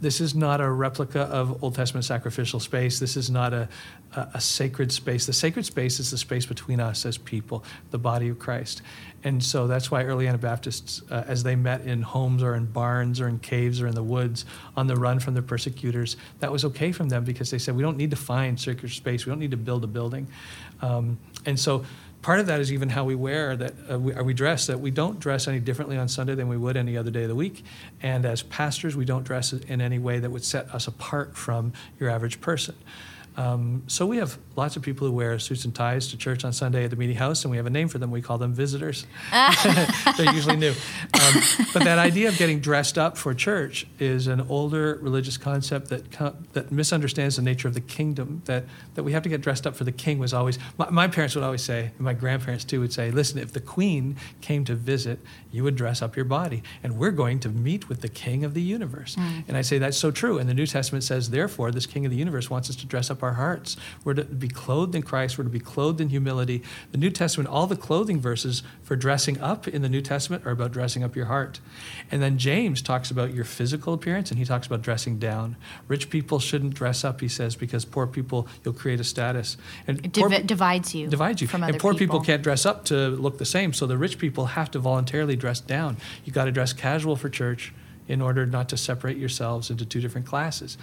this 0.03 0.21
is 0.21 0.35
not 0.35 0.61
a 0.61 0.69
replica 0.69 1.21
of 1.21 1.63
Old 1.63 1.77
Testament 1.77 2.05
sacrificial 2.05 2.59
space. 2.59 2.99
This 2.99 3.17
is 3.17 3.31
not 3.31 3.55
a, 3.55 3.69
a, 4.17 4.29
a 4.35 4.41
sacred 4.41 4.91
space. 4.91 5.27
The 5.27 5.33
sacred 5.33 5.65
space 5.65 6.01
is 6.01 6.11
the 6.11 6.19
space 6.19 6.45
between 6.45 6.81
us 6.81 7.07
as 7.07 7.17
people, 7.17 7.63
the 7.93 7.99
body 7.99 8.29
of 8.29 8.41
Christ. 8.41 8.83
And 9.23 9.43
so 9.43 9.69
that's 9.69 9.93
why 9.93 10.03
early 10.03 10.27
Anabaptists, 10.27 11.03
uh, 11.09 11.23
as 11.29 11.45
they 11.45 11.55
met 11.55 11.83
in 11.83 12.03
homes 12.03 12.43
or 12.43 12.57
in 12.57 12.67
barns 12.67 13.21
or 13.21 13.29
in 13.29 13.39
caves 13.39 13.81
or 13.81 13.87
in 13.87 13.95
the 13.95 14.03
woods 14.03 14.45
on 14.77 14.89
the 14.89 14.97
run 14.97 15.21
from 15.21 15.35
their 15.35 15.43
persecutors, 15.43 16.17
that 16.41 16.51
was 16.51 16.65
okay 16.65 16.91
from 16.91 17.09
them 17.09 17.23
because 17.23 17.53
they 17.53 17.59
said, 17.59 17.77
we 17.77 17.83
don't 17.83 17.97
need 17.97 18.11
to 18.11 18.17
find 18.17 18.59
sacred 18.59 18.91
space. 18.91 19.25
We 19.25 19.31
don't 19.31 19.39
need 19.39 19.53
to 19.53 19.57
build 19.57 19.85
a 19.85 19.87
building. 19.87 20.27
Um, 20.81 21.17
and 21.47 21.59
so 21.59 21.85
part 22.23 22.41
of 22.41 22.47
that 22.47 22.61
is 22.61 22.73
even 22.73 22.89
how 22.89 23.05
we 23.05 23.15
wear 23.15 23.57
that 23.57 23.75
uh, 23.91 23.99
we, 23.99 24.15
are 24.15 24.23
we 24.23 24.33
dressed 24.33 24.69
that 24.69 24.81
we 24.81 24.91
don't 24.91 25.21
dress 25.21 25.49
any 25.49 25.61
differently 25.61 25.97
on 25.97 26.09
sunday 26.09 26.35
than 26.35 26.49
we 26.49 26.57
would 26.57 26.77
any 26.77 26.97
other 26.97 27.11
day 27.11 27.25
of 27.25 27.29
the 27.29 27.35
week. 27.35 27.65
And 28.01 28.25
as 28.25 28.43
pastors 28.43 28.97
we 28.97 29.05
don't 29.05 29.25
dress 29.25 29.53
in 29.53 29.81
any 29.81 29.99
way 29.99 30.19
that 30.21 30.31
would 30.31 30.45
set 30.45 30.73
us 30.75 30.87
apart 30.87 31.37
from 31.37 31.73
your 31.99 32.09
average 32.09 32.41
person 32.41 32.75
um, 33.37 33.83
so 33.87 34.07
we 34.07 34.19
have 34.19 34.39
lots 34.57 34.77
of 34.77 34.83
people 34.83 35.07
who 35.07 35.13
wear 35.13 35.39
suits 35.39 35.65
and 35.65 35.75
ties 35.75 36.09
to 36.09 36.17
church 36.17 36.45
on 36.45 36.53
sunday 36.53 36.85
at 36.85 36.91
the 36.91 36.97
meeting 36.97 37.17
house 37.17 37.45
and 37.45 37.51
we 37.51 37.57
have 37.57 37.67
a 37.67 37.71
name 37.71 37.89
for 37.89 37.99
them. 37.99 38.11
We 38.11 38.23
call 38.23 38.39
them 38.39 38.53
visitors. 38.53 39.07
They're 40.17 40.35
usually 40.35 40.57
new. 40.57 40.71
Um, 41.15 41.43
but 41.73 41.85
that 41.85 41.99
idea 41.99 42.29
of 42.29 42.37
getting 42.37 42.61
dressed 42.61 42.99
up 42.99 43.17
for 43.17 43.33
church 43.35 43.87
is 43.99 44.27
an 44.27 44.41
older 44.43 44.99
religious 45.01 45.37
concept 45.37 45.89
that 45.89 46.11
co- 46.11 46.37
that 46.53 46.71
misunderstands 46.71 47.37
the 47.37 47.43
nature 47.43 47.69
of 47.69 47.75
the 47.75 47.81
kingdom 47.81 48.43
that 48.47 48.65
that 48.95 49.03
we 49.03 49.13
have 49.13 49.23
to 49.23 49.29
get 49.29 49.41
dressed 49.41 49.67
up 49.67 49.77
for 49.77 49.85
the 49.85 49.93
king 49.93 50.19
was 50.19 50.35
always 50.35 50.59
my, 50.79 50.91
my 50.91 51.09
parents 51.09 51.35
would 51.35 51.45
always 51.45 51.63
say 51.63 51.91
and 51.97 52.01
my 52.01 52.15
grandparents 52.15 52.65
too 52.65 52.81
would 52.81 52.93
say 52.93 53.11
listen 53.11 53.39
if 53.39 53.53
the 53.53 53.61
queen 53.61 54.17
came 54.41 54.65
to 54.65 54.75
visit 54.75 55.19
you 55.51 55.65
would 55.65 55.77
dress 55.77 56.03
up 56.03 56.17
your 56.17 56.25
body 56.25 56.63
and 56.83 56.99
we're 56.99 57.11
going 57.11 57.39
to 57.41 57.49
meet 57.49 57.89
with 57.89 58.01
the 58.01 58.09
king 58.09 58.45
of 58.45 58.55
the 58.55 58.63
universe. 58.63 59.17
And 59.49 59.57
i 59.57 59.63
say 59.63 59.79
that's 59.79 59.97
so 59.97 60.11
true. 60.11 60.39
And 60.39 60.49
the 60.49 60.55
new 60.55 60.67
testament 60.67 61.05
says 61.05 61.31
therefore 61.31 61.71
this 61.71 61.87
king 61.87 62.05
of 62.05 62.11
the 62.11 62.17
universe 62.17 62.51
wants 62.51 62.69
us 62.71 62.77
to 62.77 62.87
dress 62.87 63.11
up 63.11 63.22
up 63.23 63.29
our 63.29 63.35
hearts. 63.35 63.77
We're 64.05 64.15
to 64.15 64.25
be 64.25 64.49
clothed 64.49 64.95
in 64.95 65.03
Christ. 65.03 65.39
We're 65.39 65.45
to 65.45 65.51
be 65.51 65.61
clothed 65.61 66.01
in 66.01 66.09
humility. 66.09 66.63
The 66.91 66.99
New 66.99 67.11
Testament, 67.11 67.49
all 67.49 67.67
the 67.67 67.77
clothing 67.77 68.21
verses 68.21 68.63
for 68.83 68.97
dressing 68.97 69.41
up 69.41 69.69
in 69.69 69.83
the 69.83 69.89
New 69.89 70.01
Testament 70.01 70.45
are 70.45 70.51
about 70.51 70.73
dressing 70.73 71.05
up 71.05 71.15
your 71.15 71.27
heart. 71.27 71.61
And 72.11 72.21
then 72.21 72.39
James 72.39 72.83
talks 72.83 73.11
about 73.11 73.33
your 73.33 73.45
physical 73.45 73.95
appearance 73.95 74.31
and 74.31 74.39
he 74.39 74.45
talks 74.45 74.67
about 74.67 74.83
dressing 74.83 75.19
down. 75.19 75.57
Rich 75.89 76.11
people 76.11 76.39
shouldn't 76.41 76.75
dress 76.75 77.05
up, 77.05 77.21
he 77.21 77.29
says, 77.29 77.55
because 77.55 77.85
poor 77.85 78.07
people, 78.07 78.49
you'll 78.65 78.75
create 78.75 79.01
a 79.01 79.05
status. 79.05 79.57
And 79.87 80.05
It 80.05 80.13
poor 80.15 80.29
divides 80.29 80.95
you. 80.95 81.09
divides 81.09 81.41
you. 81.41 81.49
and 81.53 81.79
poor 81.79 81.93
people. 81.93 81.97
people 81.99 82.21
can't 82.21 82.43
dress 82.43 82.67
up 82.67 82.85
to 82.87 83.09
look 83.09 83.39
the 83.39 83.45
same, 83.45 83.73
so 83.73 83.87
the 83.87 83.97
rich 83.97 84.19
people 84.19 84.47
have 84.47 84.71
to 84.73 84.79
voluntarily 84.79 85.37
dress 85.37 85.61
down. 85.61 85.97
You 86.25 86.33
got 86.33 86.47
to 86.47 86.53
dress 86.53 86.73
casual 86.73 87.17
for 87.17 87.29
church 87.29 87.73
in 88.09 88.21
order 88.21 88.45
not 88.45 88.69
to 88.69 88.77
separate 88.77 89.17
yourselves 89.17 89.71
into 89.71 89.87
two 89.87 90.01
different 90.01 90.27
classes. 90.27 90.77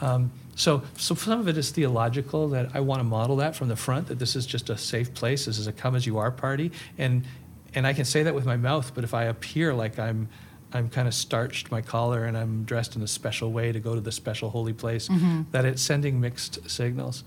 Um, 0.00 0.30
so, 0.58 0.82
so 0.96 1.14
some 1.14 1.38
of 1.40 1.48
it 1.48 1.56
is 1.56 1.70
theological 1.70 2.48
that 2.48 2.70
I 2.74 2.80
want 2.80 3.00
to 3.00 3.04
model 3.04 3.36
that 3.36 3.54
from 3.56 3.68
the 3.68 3.76
front 3.76 4.08
that 4.08 4.18
this 4.18 4.34
is 4.36 4.44
just 4.44 4.68
a 4.70 4.76
safe 4.76 5.14
place. 5.14 5.46
This 5.46 5.58
is 5.58 5.66
a 5.68 5.72
come 5.72 5.94
as 5.94 6.04
you 6.06 6.18
are 6.18 6.30
party, 6.30 6.72
and 6.98 7.24
and 7.74 7.86
I 7.86 7.92
can 7.92 8.04
say 8.04 8.22
that 8.24 8.34
with 8.34 8.44
my 8.46 8.56
mouth, 8.56 8.92
but 8.94 9.04
if 9.04 9.14
I 9.14 9.24
appear 9.24 9.72
like 9.72 9.98
I'm 9.98 10.28
I'm 10.72 10.88
kind 10.90 11.08
of 11.08 11.14
starched 11.14 11.70
my 11.70 11.80
collar 11.80 12.24
and 12.26 12.36
I'm 12.36 12.64
dressed 12.64 12.94
in 12.96 13.02
a 13.02 13.06
special 13.06 13.52
way 13.52 13.72
to 13.72 13.80
go 13.80 13.94
to 13.94 14.00
the 14.02 14.12
special 14.12 14.50
holy 14.50 14.72
place, 14.74 15.08
that 15.52 15.64
it's 15.64 15.80
sending 15.80 16.20
mixed 16.20 16.68
signals. 16.68 17.24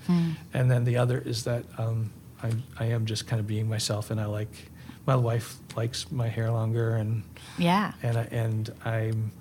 And 0.53 0.69
then 0.69 0.83
the 0.83 0.97
other 0.97 1.17
is 1.19 1.43
that 1.45 1.63
um, 1.79 2.11
I, 2.43 2.51
I 2.79 2.85
am 2.85 3.05
just 3.07 3.25
kind 3.27 3.39
of 3.39 3.47
being 3.47 3.67
myself, 3.69 4.11
and 4.11 4.19
I 4.21 4.25
like 4.25 4.69
my 5.07 5.15
wife 5.15 5.55
likes 5.75 6.11
my 6.11 6.27
hair 6.27 6.51
longer, 6.51 6.95
and 6.97 7.23
Yeah. 7.57 7.93
and 8.03 8.17
I, 8.17 8.23
and 8.31 8.73
I'm 8.85 9.31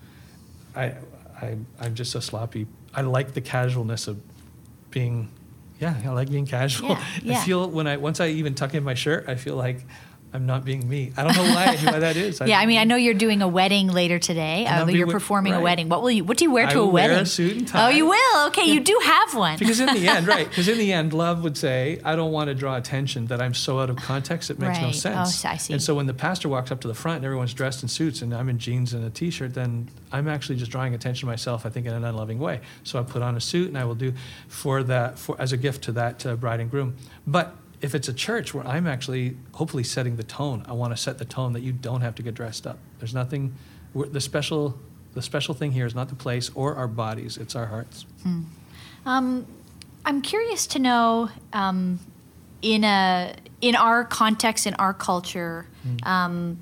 I, 0.76 0.94
I 1.42 1.56
I'm 1.80 1.94
just 1.94 2.14
a 2.14 2.20
sloppy. 2.22 2.66
I 2.94 3.02
like 3.02 3.34
the 3.34 3.40
casualness 3.40 4.08
of 4.08 4.20
being. 4.90 5.30
Yeah, 5.80 5.96
I 6.04 6.08
like 6.10 6.30
being 6.30 6.46
casual. 6.46 6.90
Yeah, 6.90 7.04
yeah. 7.22 7.40
I 7.40 7.44
feel 7.44 7.70
when 7.70 7.86
I 7.86 7.96
once 7.96 8.20
I 8.20 8.28
even 8.28 8.54
tuck 8.54 8.74
in 8.74 8.84
my 8.84 8.94
shirt, 8.94 9.24
I 9.28 9.34
feel 9.34 9.56
like 9.56 9.86
I'm 10.32 10.46
not 10.46 10.64
being 10.64 10.88
me. 10.88 11.12
I 11.16 11.24
don't 11.24 11.36
know 11.36 11.42
why, 11.42 11.76
why 11.76 11.98
that 11.98 12.16
is. 12.16 12.40
Yeah, 12.46 12.58
I 12.60 12.66
mean, 12.66 12.78
I 12.78 12.84
know 12.84 12.96
you're 12.96 13.14
doing 13.14 13.42
a 13.42 13.48
wedding 13.48 13.88
later 13.88 14.18
today. 14.18 14.64
Uh, 14.66 14.86
you're 14.86 15.06
performing 15.08 15.52
a 15.54 15.60
wedding. 15.60 15.88
What 15.88 16.02
will 16.02 16.10
you? 16.10 16.24
What 16.24 16.38
do 16.38 16.44
you 16.44 16.52
wear 16.52 16.68
to 16.68 16.78
a 16.78 16.84
will 16.84 16.92
wear 16.92 17.06
a 17.10 17.12
wedding? 17.14 17.24
suit 17.26 17.56
and 17.56 17.66
tie. 17.68 17.86
Oh, 17.86 17.88
you 17.90 18.06
will. 18.06 18.46
Okay, 18.48 18.64
you 18.66 18.80
do 18.80 18.98
have 19.04 19.34
one. 19.34 19.58
because 19.58 19.80
in 19.80 19.86
the 19.92 20.06
end, 20.08 20.26
right? 20.28 20.48
Because 20.50 20.68
in 20.68 20.78
the 20.78 20.92
end, 20.92 21.12
love 21.12 21.42
would 21.42 21.56
say, 21.56 22.00
"I 22.04 22.14
don't 22.16 22.32
want 22.32 22.48
to 22.48 22.54
draw 22.54 22.76
attention 22.76 23.26
that 23.26 23.40
I'm 23.42 23.54
so 23.54 23.80
out 23.80 23.90
of 23.90 23.96
context 23.96 24.50
it 24.50 24.58
makes 24.58 24.78
no 24.78 24.84
Right. 24.84 24.94
Oh, 24.94 25.24
sense." 25.24 25.44
I 25.44 25.56
see. 25.56 25.72
And 25.72 25.82
so 25.82 25.94
when 25.94 26.06
the 26.06 26.14
pastor 26.14 26.48
walks 26.48 26.70
up 26.70 26.80
to 26.82 26.88
the 26.88 26.94
front 26.94 27.16
and 27.16 27.24
everyone's 27.24 27.54
dressed 27.54 27.82
in 27.82 27.88
suits 27.88 28.22
and 28.22 28.32
I'm 28.34 28.48
in 28.48 28.58
jeans 28.58 28.92
and 28.94 29.04
a 29.04 29.10
t-shirt, 29.10 29.54
then 29.54 29.88
I'm 30.12 30.28
actually 30.28 30.56
just 30.56 30.70
drawing 30.70 30.94
attention 30.94 31.26
to 31.26 31.30
myself. 31.30 31.66
I 31.66 31.70
think 31.70 31.86
in 31.86 31.92
an 31.92 32.04
unloving 32.04 32.38
way. 32.38 32.60
So 32.84 32.98
I 32.98 33.02
put 33.02 33.22
on 33.22 33.36
a 33.36 33.40
suit 33.40 33.68
and 33.68 33.76
I 33.78 33.84
will 33.84 33.94
do 33.96 34.12
for 34.48 34.82
that 34.84 35.18
for 35.18 35.36
as 35.40 35.52
a 35.52 35.56
gift 35.56 35.82
to 35.84 35.92
that 35.92 36.24
uh, 36.24 36.36
bride 36.36 36.60
and 36.60 36.70
groom. 36.70 36.96
But 37.26 37.54
if 37.80 37.94
it's 37.94 38.08
a 38.08 38.12
church 38.12 38.52
where 38.54 38.66
I'm 38.66 38.86
actually 38.86 39.36
hopefully 39.52 39.84
setting 39.84 40.16
the 40.16 40.22
tone, 40.22 40.64
I 40.68 40.72
want 40.72 40.92
to 40.94 40.96
set 40.96 41.18
the 41.18 41.24
tone 41.24 41.52
that 41.54 41.62
you 41.62 41.72
don't 41.72 42.00
have 42.02 42.14
to 42.16 42.22
get 42.22 42.34
dressed 42.34 42.66
up. 42.66 42.78
There's 42.98 43.14
nothing. 43.14 43.54
The 43.94 44.20
special. 44.20 44.78
The 45.12 45.22
special 45.22 45.54
thing 45.54 45.72
here 45.72 45.86
is 45.86 45.94
not 45.96 46.08
the 46.08 46.14
place 46.14 46.50
or 46.54 46.76
our 46.76 46.86
bodies; 46.86 47.36
it's 47.36 47.56
our 47.56 47.66
hearts. 47.66 48.06
Um, 49.04 49.44
I'm 50.04 50.22
curious 50.22 50.68
to 50.68 50.78
know, 50.78 51.30
um, 51.52 51.98
in 52.62 52.84
a 52.84 53.34
in 53.60 53.74
our 53.74 54.04
context, 54.04 54.66
in 54.68 54.74
our 54.74 54.94
culture, 54.94 55.66
Mm. 55.86 56.06
um, 56.06 56.58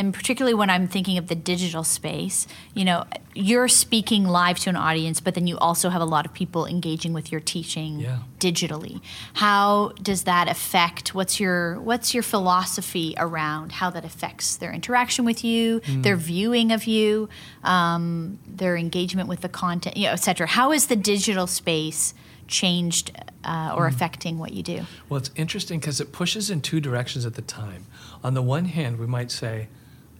and 0.00 0.14
particularly 0.14 0.54
when 0.54 0.70
I'm 0.70 0.88
thinking 0.88 1.18
of 1.18 1.26
the 1.28 1.34
digital 1.34 1.84
space, 1.84 2.46
you 2.72 2.86
know, 2.86 3.04
you're 3.34 3.68
speaking 3.68 4.24
live 4.24 4.58
to 4.60 4.70
an 4.70 4.76
audience, 4.76 5.20
but 5.20 5.34
then 5.34 5.46
you 5.46 5.58
also 5.58 5.90
have 5.90 6.00
a 6.00 6.06
lot 6.06 6.24
of 6.24 6.32
people 6.32 6.64
engaging 6.64 7.12
with 7.12 7.30
your 7.30 7.40
teaching 7.40 8.00
Yeah. 8.00 8.18
digitally. 8.38 9.02
How 9.34 9.92
does 10.02 10.22
that 10.24 10.48
affect? 10.48 11.14
What's 11.14 11.38
your 11.38 11.78
what's 11.80 12.14
your 12.14 12.22
philosophy 12.22 13.14
around 13.18 13.72
how 13.72 13.90
that 13.90 14.04
affects 14.06 14.56
their 14.56 14.72
interaction 14.72 15.26
with 15.26 15.44
you, 15.44 15.80
Mm. 15.80 16.02
their 16.02 16.16
viewing 16.16 16.72
of 16.72 16.86
you, 16.86 17.28
um, 17.62 18.38
their 18.46 18.76
engagement 18.78 19.28
with 19.28 19.42
the 19.42 19.48
content, 19.50 19.96
you 19.98 20.06
know, 20.06 20.12
et 20.12 20.22
cetera? 20.24 20.46
How 20.46 20.72
is 20.72 20.86
the 20.86 20.96
digital 20.96 21.46
space 21.46 22.14
changed 22.48 23.12
uh, 23.44 23.70
Mm. 23.70 23.76
or 23.76 23.86
affecting 23.86 24.38
what 24.38 24.52
you 24.52 24.62
do? 24.62 24.86
Well, 25.08 25.18
it's 25.18 25.30
interesting 25.36 25.78
because 25.78 26.00
it 26.00 26.10
pushes 26.12 26.50
in 26.50 26.60
two 26.62 26.80
directions 26.80 27.24
at 27.26 27.34
the 27.34 27.42
time. 27.42 27.86
On 28.24 28.34
the 28.34 28.42
one 28.42 28.64
hand, 28.66 28.98
we 28.98 29.06
might 29.06 29.30
say, 29.30 29.68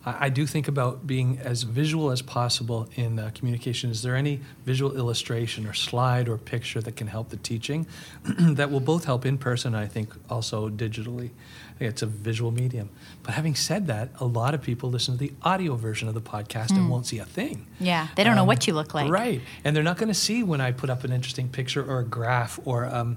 I, 0.04 0.26
I 0.26 0.28
do 0.28 0.46
think 0.46 0.68
about 0.68 1.06
being 1.06 1.38
as 1.38 1.62
visual 1.64 2.10
as 2.10 2.22
possible 2.22 2.88
in 2.94 3.18
uh, 3.18 3.30
communication. 3.34 3.90
Is 3.90 4.02
there 4.02 4.16
any 4.16 4.40
visual 4.64 4.96
illustration 4.96 5.66
or 5.66 5.74
slide 5.74 6.28
or 6.28 6.38
picture 6.38 6.80
that 6.80 6.96
can 6.96 7.06
help 7.06 7.28
the 7.30 7.36
teaching 7.36 7.86
that 8.24 8.70
will 8.70 8.80
both 8.80 9.04
help 9.04 9.26
in 9.26 9.38
person, 9.38 9.74
I 9.74 9.86
think, 9.86 10.14
also 10.28 10.68
digitally? 10.68 11.30
It's 11.78 12.02
a 12.02 12.06
visual 12.06 12.50
medium. 12.50 12.90
But 13.22 13.34
having 13.34 13.54
said 13.54 13.86
that, 13.86 14.10
a 14.20 14.26
lot 14.26 14.52
of 14.52 14.60
people 14.60 14.90
listen 14.90 15.14
to 15.14 15.18
the 15.18 15.32
audio 15.42 15.76
version 15.76 16.08
of 16.08 16.14
the 16.14 16.20
podcast 16.20 16.70
and 16.72 16.90
won't 16.90 17.06
see 17.06 17.18
a 17.18 17.24
thing. 17.24 17.66
Yeah, 17.78 18.08
they 18.16 18.24
don't 18.24 18.34
know 18.36 18.42
Um, 18.42 18.48
what 18.48 18.66
you 18.66 18.74
look 18.74 18.92
like. 18.92 19.10
Right. 19.10 19.40
And 19.64 19.74
they're 19.74 19.82
not 19.82 19.96
going 19.96 20.08
to 20.08 20.14
see 20.14 20.42
when 20.42 20.60
I 20.60 20.72
put 20.72 20.90
up 20.90 21.04
an 21.04 21.12
interesting 21.12 21.48
picture 21.48 21.82
or 21.82 22.00
a 22.00 22.04
graph 22.04 22.60
or 22.66 22.84
um, 22.84 23.16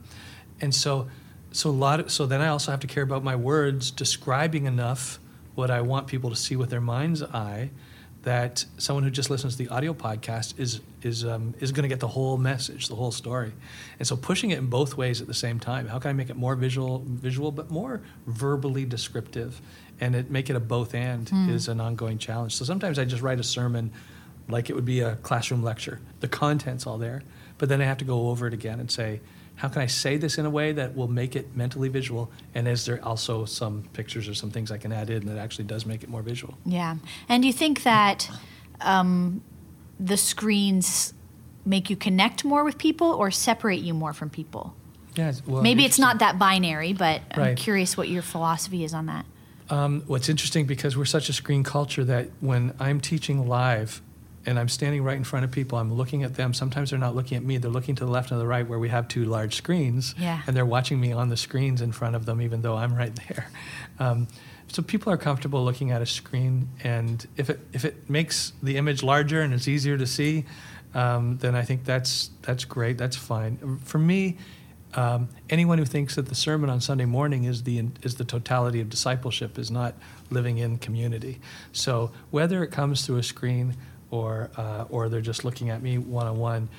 and 0.61 0.73
so 0.73 1.09
so 1.51 1.69
a 1.69 1.71
lot 1.71 1.99
of, 1.99 2.11
so 2.11 2.25
then 2.25 2.41
I 2.41 2.47
also 2.47 2.71
have 2.71 2.79
to 2.79 2.87
care 2.87 3.03
about 3.03 3.23
my 3.23 3.35
words 3.35 3.91
describing 3.91 4.65
enough 4.65 5.19
what 5.55 5.69
I 5.69 5.81
want 5.81 6.07
people 6.07 6.29
to 6.29 6.35
see 6.35 6.55
with 6.55 6.69
their 6.69 6.81
mind's 6.81 7.21
eye 7.21 7.71
that 8.23 8.63
someone 8.77 9.03
who 9.03 9.09
just 9.09 9.29
listens 9.29 9.57
to 9.57 9.63
the 9.63 9.69
audio 9.69 9.93
podcast 9.93 10.57
is 10.57 10.79
is 11.01 11.25
um, 11.25 11.53
is 11.59 11.71
going 11.73 11.83
to 11.83 11.89
get 11.89 11.99
the 11.99 12.07
whole 12.07 12.37
message, 12.37 12.87
the 12.87 12.95
whole 12.95 13.11
story. 13.11 13.53
And 13.99 14.07
so 14.07 14.15
pushing 14.15 14.51
it 14.51 14.59
in 14.59 14.67
both 14.67 14.95
ways 14.95 15.21
at 15.21 15.27
the 15.27 15.33
same 15.33 15.59
time. 15.59 15.87
How 15.87 15.99
can 15.99 16.09
I 16.09 16.13
make 16.13 16.29
it 16.29 16.37
more 16.37 16.55
visual 16.55 17.03
visual 17.05 17.51
but 17.51 17.69
more 17.69 18.01
verbally 18.25 18.85
descriptive 18.85 19.61
and 19.99 20.15
it 20.15 20.31
make 20.31 20.49
it 20.49 20.55
a 20.55 20.59
both 20.59 20.95
and 20.95 21.29
is 21.49 21.67
an 21.67 21.79
ongoing 21.79 22.17
challenge. 22.17 22.55
So 22.55 22.65
sometimes 22.65 22.97
I 22.97 23.05
just 23.05 23.21
write 23.21 23.39
a 23.39 23.43
sermon 23.43 23.91
like 24.49 24.69
it 24.69 24.73
would 24.73 24.85
be 24.85 25.01
a 25.01 25.15
classroom 25.17 25.63
lecture. 25.63 25.99
The 26.19 26.27
content's 26.27 26.87
all 26.87 26.97
there, 26.97 27.21
but 27.57 27.69
then 27.69 27.81
I 27.81 27.85
have 27.85 27.97
to 27.99 28.05
go 28.05 28.29
over 28.29 28.47
it 28.47 28.53
again 28.53 28.79
and 28.79 28.89
say, 28.89 29.21
how 29.55 29.69
can 29.69 29.81
I 29.81 29.85
say 29.85 30.17
this 30.17 30.37
in 30.37 30.45
a 30.45 30.49
way 30.49 30.71
that 30.73 30.95
will 30.95 31.07
make 31.07 31.35
it 31.35 31.55
mentally 31.55 31.89
visual? 31.89 32.31
And 32.55 32.67
is 32.67 32.85
there 32.85 33.03
also 33.03 33.45
some 33.45 33.83
pictures 33.93 34.27
or 34.27 34.33
some 34.33 34.51
things 34.51 34.71
I 34.71 34.77
can 34.77 34.91
add 34.91 35.09
in 35.09 35.25
that 35.27 35.37
actually 35.37 35.65
does 35.65 35.85
make 35.85 36.03
it 36.03 36.09
more 36.09 36.21
visual? 36.21 36.57
Yeah. 36.65 36.97
And 37.29 37.43
do 37.43 37.47
you 37.47 37.53
think 37.53 37.83
that 37.83 38.29
um, 38.81 39.43
the 39.99 40.17
screens 40.17 41.13
make 41.65 41.89
you 41.89 41.95
connect 41.95 42.43
more 42.43 42.63
with 42.63 42.77
people 42.77 43.07
or 43.07 43.31
separate 43.31 43.81
you 43.81 43.93
more 43.93 44.13
from 44.13 44.29
people? 44.29 44.75
Yeah, 45.15 45.33
well, 45.45 45.61
Maybe 45.61 45.85
it's 45.85 45.99
not 45.99 46.19
that 46.19 46.39
binary, 46.39 46.93
but 46.93 47.21
I'm 47.31 47.55
curious 47.55 47.95
what 47.95 48.09
your 48.09 48.23
philosophy 48.23 48.83
is 48.83 48.93
on 48.93 49.05
that. 49.05 49.25
Um, 49.69 50.03
what's 50.07 50.27
interesting 50.27 50.65
because 50.65 50.97
we're 50.97 51.05
such 51.05 51.29
a 51.29 51.33
screen 51.33 51.63
culture 51.63 52.03
that 52.03 52.29
when 52.41 52.73
I'm 52.79 52.99
teaching 52.99 53.47
live 53.47 54.01
and 54.45 54.60
I'm 54.60 54.69
standing 54.69 55.03
right 55.03 55.15
in 55.17 55.23
front 55.23 55.45
of 55.45 55.51
people, 55.51 55.77
I'm 55.77 55.93
looking 55.93 56.23
at 56.23 56.36
them. 56.36 56.53
Sometimes 56.53 56.89
they're 56.89 56.99
not 56.99 57.15
looking 57.15 57.38
at 57.38 57.43
me; 57.43 57.58
they're 57.58 57.71
looking 57.71 57.95
to 57.95 58.06
the 58.06 58.12
left 58.12 58.32
and 58.32 58.39
the 58.39 58.47
right 58.47 58.67
where 58.67 58.79
we 58.79 58.89
have 58.89 59.08
two 59.08 59.25
large 59.25 59.56
screens, 59.56 60.15
Yeah. 60.17 60.41
and 60.47 60.56
they're 60.56 60.65
watching 60.65 60.99
me 60.99 61.12
on 61.12 61.29
the 61.29 61.38
screens 61.38 61.82
in 61.82 61.91
front 61.91 62.15
of 62.15 62.25
them, 62.25 62.41
even 62.41 62.62
though 62.62 62.75
I'm 62.75 62.93
right 62.95 63.15
there. 63.27 63.47
Um, 63.99 64.27
so 64.67 64.82
people 64.82 65.12
are 65.13 65.17
comfortable 65.17 65.63
looking 65.63 65.91
at 65.91 66.01
a 66.01 66.06
screen, 66.06 66.67
and 66.84 67.25
if 67.38 67.49
it 67.49 67.60
if 67.73 67.86
it 67.86 68.10
makes 68.10 68.53
the 68.63 68.77
image 68.77 69.03
larger 69.03 69.41
and 69.41 69.53
it's 69.53 69.67
easier 69.67 69.97
to 69.97 70.08
see, 70.08 70.45
um, 70.93 71.38
then 71.38 71.56
I 71.56 71.62
think 71.63 71.86
that's 71.86 72.32
that's 72.41 72.65
great. 72.65 72.97
That's 72.97 73.15
fine. 73.15 73.79
For 73.84 73.99
me, 73.99 74.38
um, 74.95 75.29
anyone 75.49 75.77
who 75.77 75.86
thinks 75.86 76.15
that 76.15 76.27
the 76.27 76.36
sermon 76.36 76.69
on 76.69 76.82
Sunday 76.82 77.06
morning 77.06 77.43
is 77.43 77.63
the 77.63 77.88
is 78.01 78.15
the 78.15 78.25
totality 78.25 78.79
of 78.82 78.89
discipleship 78.89 79.58
is 79.60 79.69
not 79.69 79.93
living 80.29 80.58
in 80.58 80.77
community. 80.79 81.39
So 81.71 82.12
whether 82.32 82.63
it 82.63 82.71
comes 82.71 83.06
through 83.06 83.17
a 83.17 83.23
screen 83.23 83.75
or 84.13 84.52
uh, 84.58 84.86
or 84.89 85.10
they're 85.10 85.21
just 85.21 85.43
looking 85.43 85.71
at 85.71 85.82
me 85.82 85.97
one 85.97 86.28
on 86.28 86.38
one, 86.38 86.69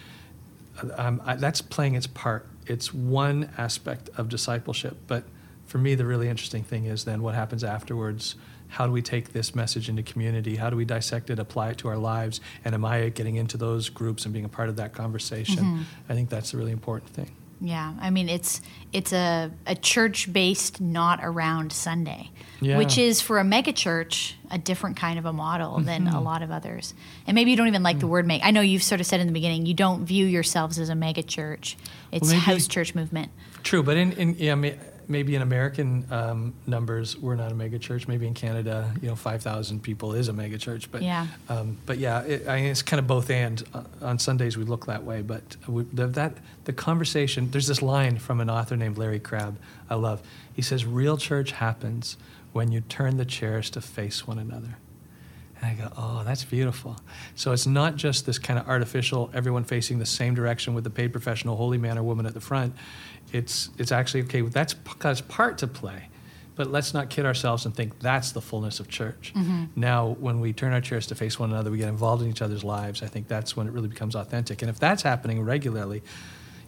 that's 1.37 1.61
playing 1.61 1.97
its 1.97 2.07
part. 2.07 2.47
It's 2.67 2.95
one 2.95 3.51
aspect 3.59 4.09
of 4.17 4.29
discipleship, 4.29 4.97
but 5.09 5.25
for 5.67 5.79
me, 5.79 5.97
the 5.97 6.07
really 6.07 6.29
interesting 6.29 6.63
thing 6.63 6.85
is 6.85 7.05
then 7.05 7.23
what 7.23 7.35
happens 7.35 7.65
afterwards. 7.65 8.37
How 8.69 8.87
do 8.87 8.93
we 8.93 9.03
take 9.03 9.33
this 9.33 9.55
message 9.55 9.89
into 9.89 10.03
community? 10.03 10.57
How 10.57 10.71
do 10.71 10.77
we 10.77 10.85
dissect 10.85 11.29
it, 11.31 11.39
apply 11.39 11.71
it 11.71 11.79
to 11.79 11.89
our 11.89 11.99
lives? 11.99 12.41
And 12.65 12.75
am 12.75 12.85
I 12.85 13.09
getting 13.09 13.37
into 13.37 13.57
those 13.57 13.89
groups 13.89 14.25
and 14.25 14.33
being 14.33 14.45
a 14.45 14.49
part 14.49 14.69
of 14.69 14.77
that 14.77 14.93
conversation? 14.93 15.65
I 16.09 16.15
think 16.15 16.29
that's 16.31 16.55
a 16.55 16.57
really 16.57 16.73
important 16.73 17.11
thing. 17.11 17.31
Yeah, 17.67 17.95
I 17.99 18.11
mean 18.11 18.29
it's 18.29 18.61
it's 18.93 19.13
a, 19.15 19.51
a 19.67 19.75
church 19.75 20.31
based 20.31 20.83
not 20.83 21.21
around 21.23 21.73
Sunday, 21.73 22.31
Yeah. 22.61 22.77
which 22.77 22.99
is 22.99 23.23
for 23.23 23.39
a 23.39 23.45
mega 23.45 23.73
church 23.73 24.37
a 24.51 24.59
different 24.59 24.97
kind 24.99 25.19
of 25.19 25.25
a 25.25 25.33
model 25.33 25.81
than 25.81 26.05
Mm-hmm. 26.05 26.15
a 26.15 26.21
lot 26.21 26.43
of 26.43 26.51
others. 26.51 26.93
And 27.27 27.35
maybe 27.35 27.51
you 27.51 27.57
don't 27.57 27.69
even 27.69 27.83
like 27.83 27.97
Mm. 27.97 28.01
the 28.01 28.07
word 28.07 28.27
mega. 28.27 28.45
I 28.47 28.51
know 28.51 28.61
you've 28.61 28.83
sort 28.83 29.01
of 29.01 29.07
said 29.07 29.21
in 29.21 29.27
the 29.27 29.33
beginning 29.33 29.65
you 29.65 29.73
don't 29.73 30.05
view 30.05 30.27
yourselves 30.27 30.79
as 30.79 30.91
a 30.91 30.95
mega 30.95 31.23
church. 31.23 31.77
It's 32.13 32.23
Well, 32.25 32.33
maybe- 32.33 32.41
house 32.43 32.67
church 32.69 32.95
movement. 32.95 33.31
True, 33.63 33.83
but 33.83 33.97
in, 33.97 34.13
in 34.13 34.37
yeah, 34.39 34.53
I 34.53 34.57
mean, 34.57 34.79
maybe 35.09 35.35
in 35.35 35.43
American 35.43 36.07
um, 36.11 36.55
numbers, 36.67 37.17
we're 37.17 37.35
not 37.37 37.53
a 37.53 37.55
mega 37.55 37.79
church. 37.79 38.09
Maybe 38.09 38.27
in 38.27 38.35
Canada, 38.35 38.93
you 39.03 39.09
know, 39.09 39.15
5,000 39.17 39.83
people 39.83 40.15
is 40.15 40.29
a 40.29 40.33
mega 40.33 40.59
church. 40.59 40.91
But 40.91 41.03
Yeah. 41.03 41.27
um, 41.49 41.77
but 41.87 41.99
yeah, 41.99 42.21
it, 42.23 42.49
I 42.49 42.57
mean, 42.57 42.67
it's 42.67 42.83
kind 42.83 42.99
of 43.01 43.07
both 43.07 43.31
and. 43.31 43.63
Uh, 43.73 43.83
on 44.03 44.19
Sundays 44.19 44.57
we 44.57 44.65
look 44.65 44.87
that 44.87 45.05
way, 45.05 45.23
but 45.23 45.57
we, 45.67 45.85
the, 45.93 46.07
that 46.09 46.37
the 46.65 46.73
conversation. 46.73 47.51
There's 47.51 47.67
this 47.67 47.83
line 47.83 48.19
from 48.19 48.41
an 48.41 48.51
author 48.51 48.77
named 48.77 48.99
Larry 48.99 49.21
Crabb. 49.21 49.59
I 49.89 49.95
love. 49.95 50.23
He 50.53 50.63
says, 50.63 50.85
"Real 50.85 51.17
church 51.17 51.53
happens 51.53 52.17
when 52.53 52.71
you 52.73 52.81
turn 52.83 53.17
the 53.17 53.25
chairs 53.25 53.71
to 53.71 53.81
face 53.81 54.27
one 54.27 54.39
another." 54.39 54.77
And 55.61 55.81
I 55.81 55.83
go, 55.85 55.93
oh, 55.97 56.23
that's 56.25 56.45
beautiful. 56.45 56.97
So 57.37 57.53
it's 57.53 57.67
not 57.67 57.95
just 57.97 58.27
this 58.27 58.39
kind 58.39 58.59
of 58.59 58.69
artificial, 58.69 59.31
everyone 59.33 59.63
facing 59.65 59.99
the 60.01 60.05
same 60.07 60.35
direction 60.35 60.75
with 60.75 60.83
the 60.85 60.91
paid 60.91 61.13
professional 61.13 61.57
holy 61.57 61.79
man 61.79 61.97
or 61.97 62.03
woman 62.03 62.27
at 62.27 62.35
the 62.35 62.41
front. 62.41 62.75
It's, 63.33 63.71
it's 63.79 63.93
actually, 63.93 64.23
okay, 64.25 64.43
that's 64.43 64.75
part 64.75 65.59
to 65.59 65.67
play. 65.67 66.09
But 66.57 66.71
let's 66.71 66.95
not 66.95 67.11
kid 67.11 67.27
ourselves 67.27 67.67
and 67.67 67.75
think 67.75 67.99
that's 67.99 68.31
the 68.31 68.41
fullness 68.41 68.79
of 68.79 68.89
church. 68.89 69.33
Mm-hmm. 69.35 69.65
Now, 69.75 70.11
when 70.21 70.39
we 70.39 70.53
turn 70.53 70.73
our 70.73 70.81
chairs 70.81 71.07
to 71.09 71.17
face 71.17 71.37
one 71.37 71.51
another, 71.51 71.71
we 71.71 71.79
get 71.79 71.89
involved 71.89 72.23
in 72.23 72.29
each 72.29 72.43
other's 72.43 72.63
lives. 72.63 73.03
I 73.03 73.07
think 73.07 73.27
that's 73.27 73.57
when 73.57 73.67
it 73.67 73.73
really 73.73 73.89
becomes 73.89 74.15
authentic. 74.15 74.63
And 74.63 74.71
if 74.71 74.79
that's 74.79 75.03
happening 75.03 75.43
regularly, 75.43 76.03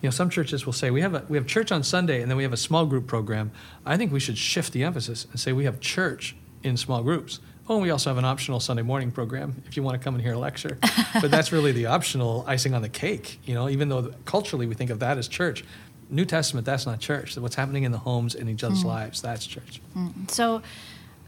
you 0.02 0.08
know, 0.08 0.10
some 0.10 0.28
churches 0.28 0.66
will 0.66 0.72
say 0.72 0.90
we 0.90 1.00
have 1.00 1.14
a 1.14 1.24
we 1.28 1.36
have 1.38 1.46
church 1.46 1.72
on 1.72 1.82
Sunday 1.82 2.20
and 2.20 2.30
then 2.30 2.36
we 2.36 2.42
have 2.42 2.52
a 2.52 2.58
small 2.58 2.84
group 2.84 3.06
program. 3.06 3.50
I 3.84 3.96
think 3.96 4.12
we 4.12 4.20
should 4.20 4.36
shift 4.36 4.72
the 4.72 4.84
emphasis 4.84 5.26
and 5.30 5.40
say 5.40 5.52
we 5.52 5.64
have 5.64 5.80
church 5.80 6.36
in 6.62 6.76
small 6.76 7.02
groups. 7.02 7.40
Oh, 7.68 7.74
and 7.74 7.82
we 7.82 7.90
also 7.90 8.10
have 8.10 8.18
an 8.18 8.24
optional 8.24 8.60
Sunday 8.60 8.82
morning 8.82 9.10
program 9.10 9.62
if 9.66 9.76
you 9.76 9.82
want 9.82 9.98
to 9.98 10.04
come 10.04 10.14
and 10.14 10.22
hear 10.22 10.34
a 10.34 10.38
lecture. 10.38 10.78
but 11.20 11.30
that's 11.30 11.50
really 11.50 11.72
the 11.72 11.86
optional 11.86 12.44
icing 12.46 12.74
on 12.74 12.82
the 12.82 12.88
cake. 12.88 13.40
You 13.44 13.54
know, 13.54 13.68
even 13.68 13.88
though 13.88 14.12
culturally 14.24 14.66
we 14.66 14.74
think 14.74 14.90
of 14.90 15.00
that 15.00 15.18
as 15.18 15.26
church, 15.26 15.64
New 16.08 16.24
Testament 16.24 16.64
that's 16.66 16.86
not 16.86 17.00
church. 17.00 17.36
What's 17.36 17.56
happening 17.56 17.84
in 17.84 17.92
the 17.92 17.98
homes 17.98 18.34
in 18.34 18.48
each 18.48 18.62
other's 18.62 18.84
lives 18.84 19.20
that's 19.20 19.46
church. 19.46 19.80
So, 20.28 20.62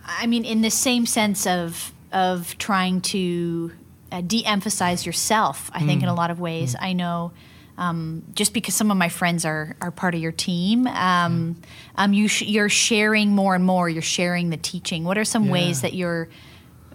I 0.04 0.26
mean, 0.26 0.44
in 0.44 0.62
the 0.62 0.70
same 0.70 1.06
sense 1.06 1.46
of 1.46 1.92
of 2.12 2.56
trying 2.58 3.00
to 3.02 3.72
uh, 4.10 4.22
de-emphasize 4.22 5.04
yourself, 5.04 5.70
I 5.74 5.80
think 5.84 6.02
in 6.02 6.08
a 6.08 6.14
lot 6.14 6.30
of 6.30 6.40
ways. 6.40 6.74
I 6.80 6.92
know. 6.92 7.32
Um, 7.76 8.24
just 8.34 8.54
because 8.54 8.74
some 8.74 8.90
of 8.90 8.96
my 8.96 9.08
friends 9.08 9.44
are, 9.44 9.76
are 9.80 9.92
part 9.92 10.16
of 10.16 10.20
your 10.20 10.32
team, 10.32 10.88
um, 10.88 11.62
um, 11.94 12.12
you 12.12 12.26
sh- 12.26 12.42
you're 12.42 12.68
sharing 12.68 13.36
more 13.36 13.54
and 13.54 13.64
more. 13.64 13.88
You're 13.88 14.02
sharing 14.02 14.50
the 14.50 14.56
teaching. 14.56 15.04
What 15.04 15.16
are 15.16 15.24
some 15.24 15.48
ways 15.48 15.82
that 15.82 15.94
you're 15.94 16.28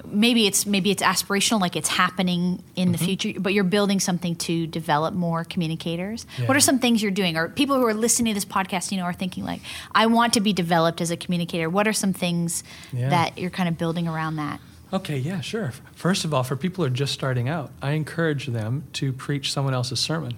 maybe 0.06 0.48
it's 0.48 0.66
maybe 0.66 0.92
it's 0.92 1.04
aspirational, 1.04 1.60
like 1.60 1.76
it's 1.76 1.90
happening 1.90 2.64
in 2.76 2.92
the 2.92 2.98
mm-hmm. 2.98 3.06
future, 3.06 3.40
but 3.40 3.54
you're 3.54 3.64
building 3.64 4.00
something 4.00 4.36
to 4.36 4.68
develop 4.68 5.14
more 5.14 5.44
communicators. 5.44 6.26
What 6.46 6.58
are 6.58 6.62
some 6.62 6.80
things 6.80 7.02
you're 7.02 7.12
doing, 7.12 7.38
or 7.38 7.50
people 7.50 7.78
who 7.78 7.86
are 7.86 7.94
listening 7.94 8.34
to 8.34 8.36
this 8.36 8.46
podcast, 8.46 8.92
you 8.92 8.98
know, 8.98 9.04
are 9.06 9.14
thinking 9.14 9.44
like, 9.44 9.62
I 9.94 10.06
want 10.08 10.34
to 10.34 10.42
be 10.42 10.54
developed 10.54 11.02
as 11.02 11.12
a 11.12 11.18
communicator. 11.18 11.70
What 11.70 11.88
are 11.88 11.94
some 11.94 12.14
things 12.14 12.64
Yeah. 12.92 13.10
that 13.10 13.38
you're 13.38 13.50
kind 13.50 13.70
of 13.70 13.78
building 13.78 14.08
around 14.08 14.36
that? 14.38 14.60
Okay, 14.92 15.18
yeah, 15.18 15.42
sure. 15.42 15.74
First 15.96 16.24
of 16.24 16.34
all, 16.34 16.44
for 16.44 16.56
people 16.56 16.84
who 16.84 16.88
are 16.92 16.96
just 16.96 17.14
starting 17.14 17.50
out, 17.50 17.72
I 17.82 17.92
encourage 17.94 18.46
them 18.48 18.84
to 18.94 19.12
preach 19.12 19.52
someone 19.52 19.74
else's 19.74 20.00
sermon. 20.00 20.36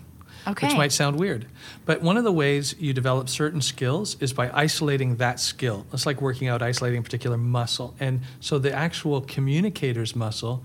Okay. 0.48 0.68
Which 0.68 0.78
might 0.78 0.92
sound 0.92 1.20
weird. 1.20 1.48
But 1.86 2.02
one 2.02 2.18
of 2.18 2.24
the 2.24 2.32
ways 2.32 2.76
you 2.78 2.94
develop 2.94 3.30
certain 3.30 3.62
skills 3.62 4.16
is 4.20 4.34
by 4.34 4.52
isolating 4.52 5.16
that 5.18 5.40
skill. 5.40 5.86
It's 5.92 6.06
like 6.06 6.22
working 6.22 6.48
out, 6.48 6.62
isolating 6.62 7.00
a 7.00 7.04
particular 7.04 7.38
muscle. 7.38 7.96
And 8.00 8.22
so 8.40 8.60
the 8.60 8.72
actual 8.72 9.22
communicator's 9.22 10.16
muscle, 10.16 10.64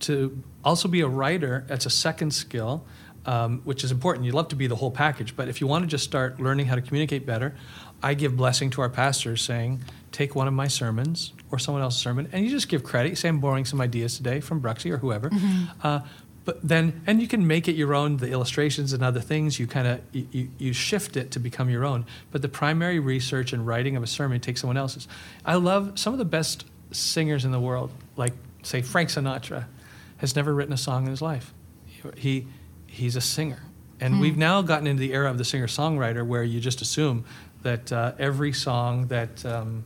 to 0.00 0.42
also 0.64 0.88
be 0.88 1.02
a 1.02 1.08
writer, 1.08 1.64
that's 1.68 1.84
a 1.84 1.90
second 1.90 2.32
skill, 2.32 2.86
um, 3.26 3.60
which 3.64 3.84
is 3.84 3.90
important. 3.92 4.24
You'd 4.24 4.34
love 4.34 4.48
to 4.48 4.56
be 4.56 4.66
the 4.66 4.76
whole 4.76 4.90
package. 4.90 5.36
But 5.36 5.48
if 5.48 5.60
you 5.60 5.66
want 5.66 5.84
to 5.84 5.88
just 5.88 6.04
start 6.04 6.40
learning 6.40 6.66
how 6.66 6.74
to 6.74 6.80
communicate 6.80 7.26
better, 7.26 7.54
I 8.02 8.14
give 8.14 8.34
blessing 8.36 8.70
to 8.70 8.80
our 8.80 8.88
pastors 8.88 9.42
saying, 9.42 9.84
take 10.10 10.34
one 10.34 10.48
of 10.48 10.54
my 10.54 10.68
sermons 10.68 11.34
or 11.50 11.58
someone 11.58 11.82
else's 11.82 12.00
sermon, 12.00 12.28
and 12.32 12.44
you 12.44 12.50
just 12.50 12.68
give 12.68 12.82
credit. 12.82 13.10
You 13.10 13.16
say, 13.16 13.28
I'm 13.28 13.40
borrowing 13.40 13.66
some 13.66 13.80
ideas 13.80 14.16
today 14.16 14.40
from 14.40 14.62
Bruxy 14.62 14.90
or 14.90 14.96
whoever. 14.96 15.30
Uh, 15.82 16.00
but 16.50 16.66
then, 16.66 17.00
and 17.06 17.22
you 17.22 17.28
can 17.28 17.46
make 17.46 17.68
it 17.68 17.76
your 17.76 17.94
own, 17.94 18.16
the 18.16 18.28
illustrations 18.28 18.92
and 18.92 19.04
other 19.04 19.20
things, 19.20 19.60
you 19.60 19.68
kind 19.68 19.86
of, 19.86 20.00
you, 20.12 20.48
you, 20.58 20.72
shift 20.72 21.16
it 21.16 21.30
to 21.30 21.38
become 21.38 21.70
your 21.70 21.84
own. 21.84 22.04
But 22.32 22.42
the 22.42 22.48
primary 22.48 22.98
research 22.98 23.52
and 23.52 23.64
writing 23.64 23.94
of 23.94 24.02
a 24.02 24.06
sermon 24.08 24.40
takes 24.40 24.60
someone 24.60 24.76
else's. 24.76 25.06
I 25.46 25.54
love 25.54 25.96
some 25.96 26.12
of 26.12 26.18
the 26.18 26.24
best 26.24 26.64
singers 26.90 27.44
in 27.44 27.52
the 27.52 27.60
world, 27.60 27.92
like, 28.16 28.32
say, 28.64 28.82
Frank 28.82 29.10
Sinatra, 29.10 29.66
has 30.16 30.34
never 30.34 30.52
written 30.52 30.72
a 30.72 30.76
song 30.76 31.04
in 31.04 31.10
his 31.10 31.22
life. 31.22 31.54
He, 32.16 32.48
he's 32.88 33.14
a 33.14 33.20
singer. 33.20 33.62
And 34.00 34.20
we've 34.20 34.36
now 34.36 34.60
gotten 34.60 34.88
into 34.88 34.98
the 34.98 35.12
era 35.12 35.30
of 35.30 35.38
the 35.38 35.44
singer 35.44 35.68
songwriter 35.68 36.26
where 36.26 36.42
you 36.42 36.58
just 36.58 36.82
assume 36.82 37.24
that 37.62 37.92
uh, 37.92 38.14
every 38.18 38.52
song 38.52 39.06
that, 39.06 39.46
um, 39.46 39.84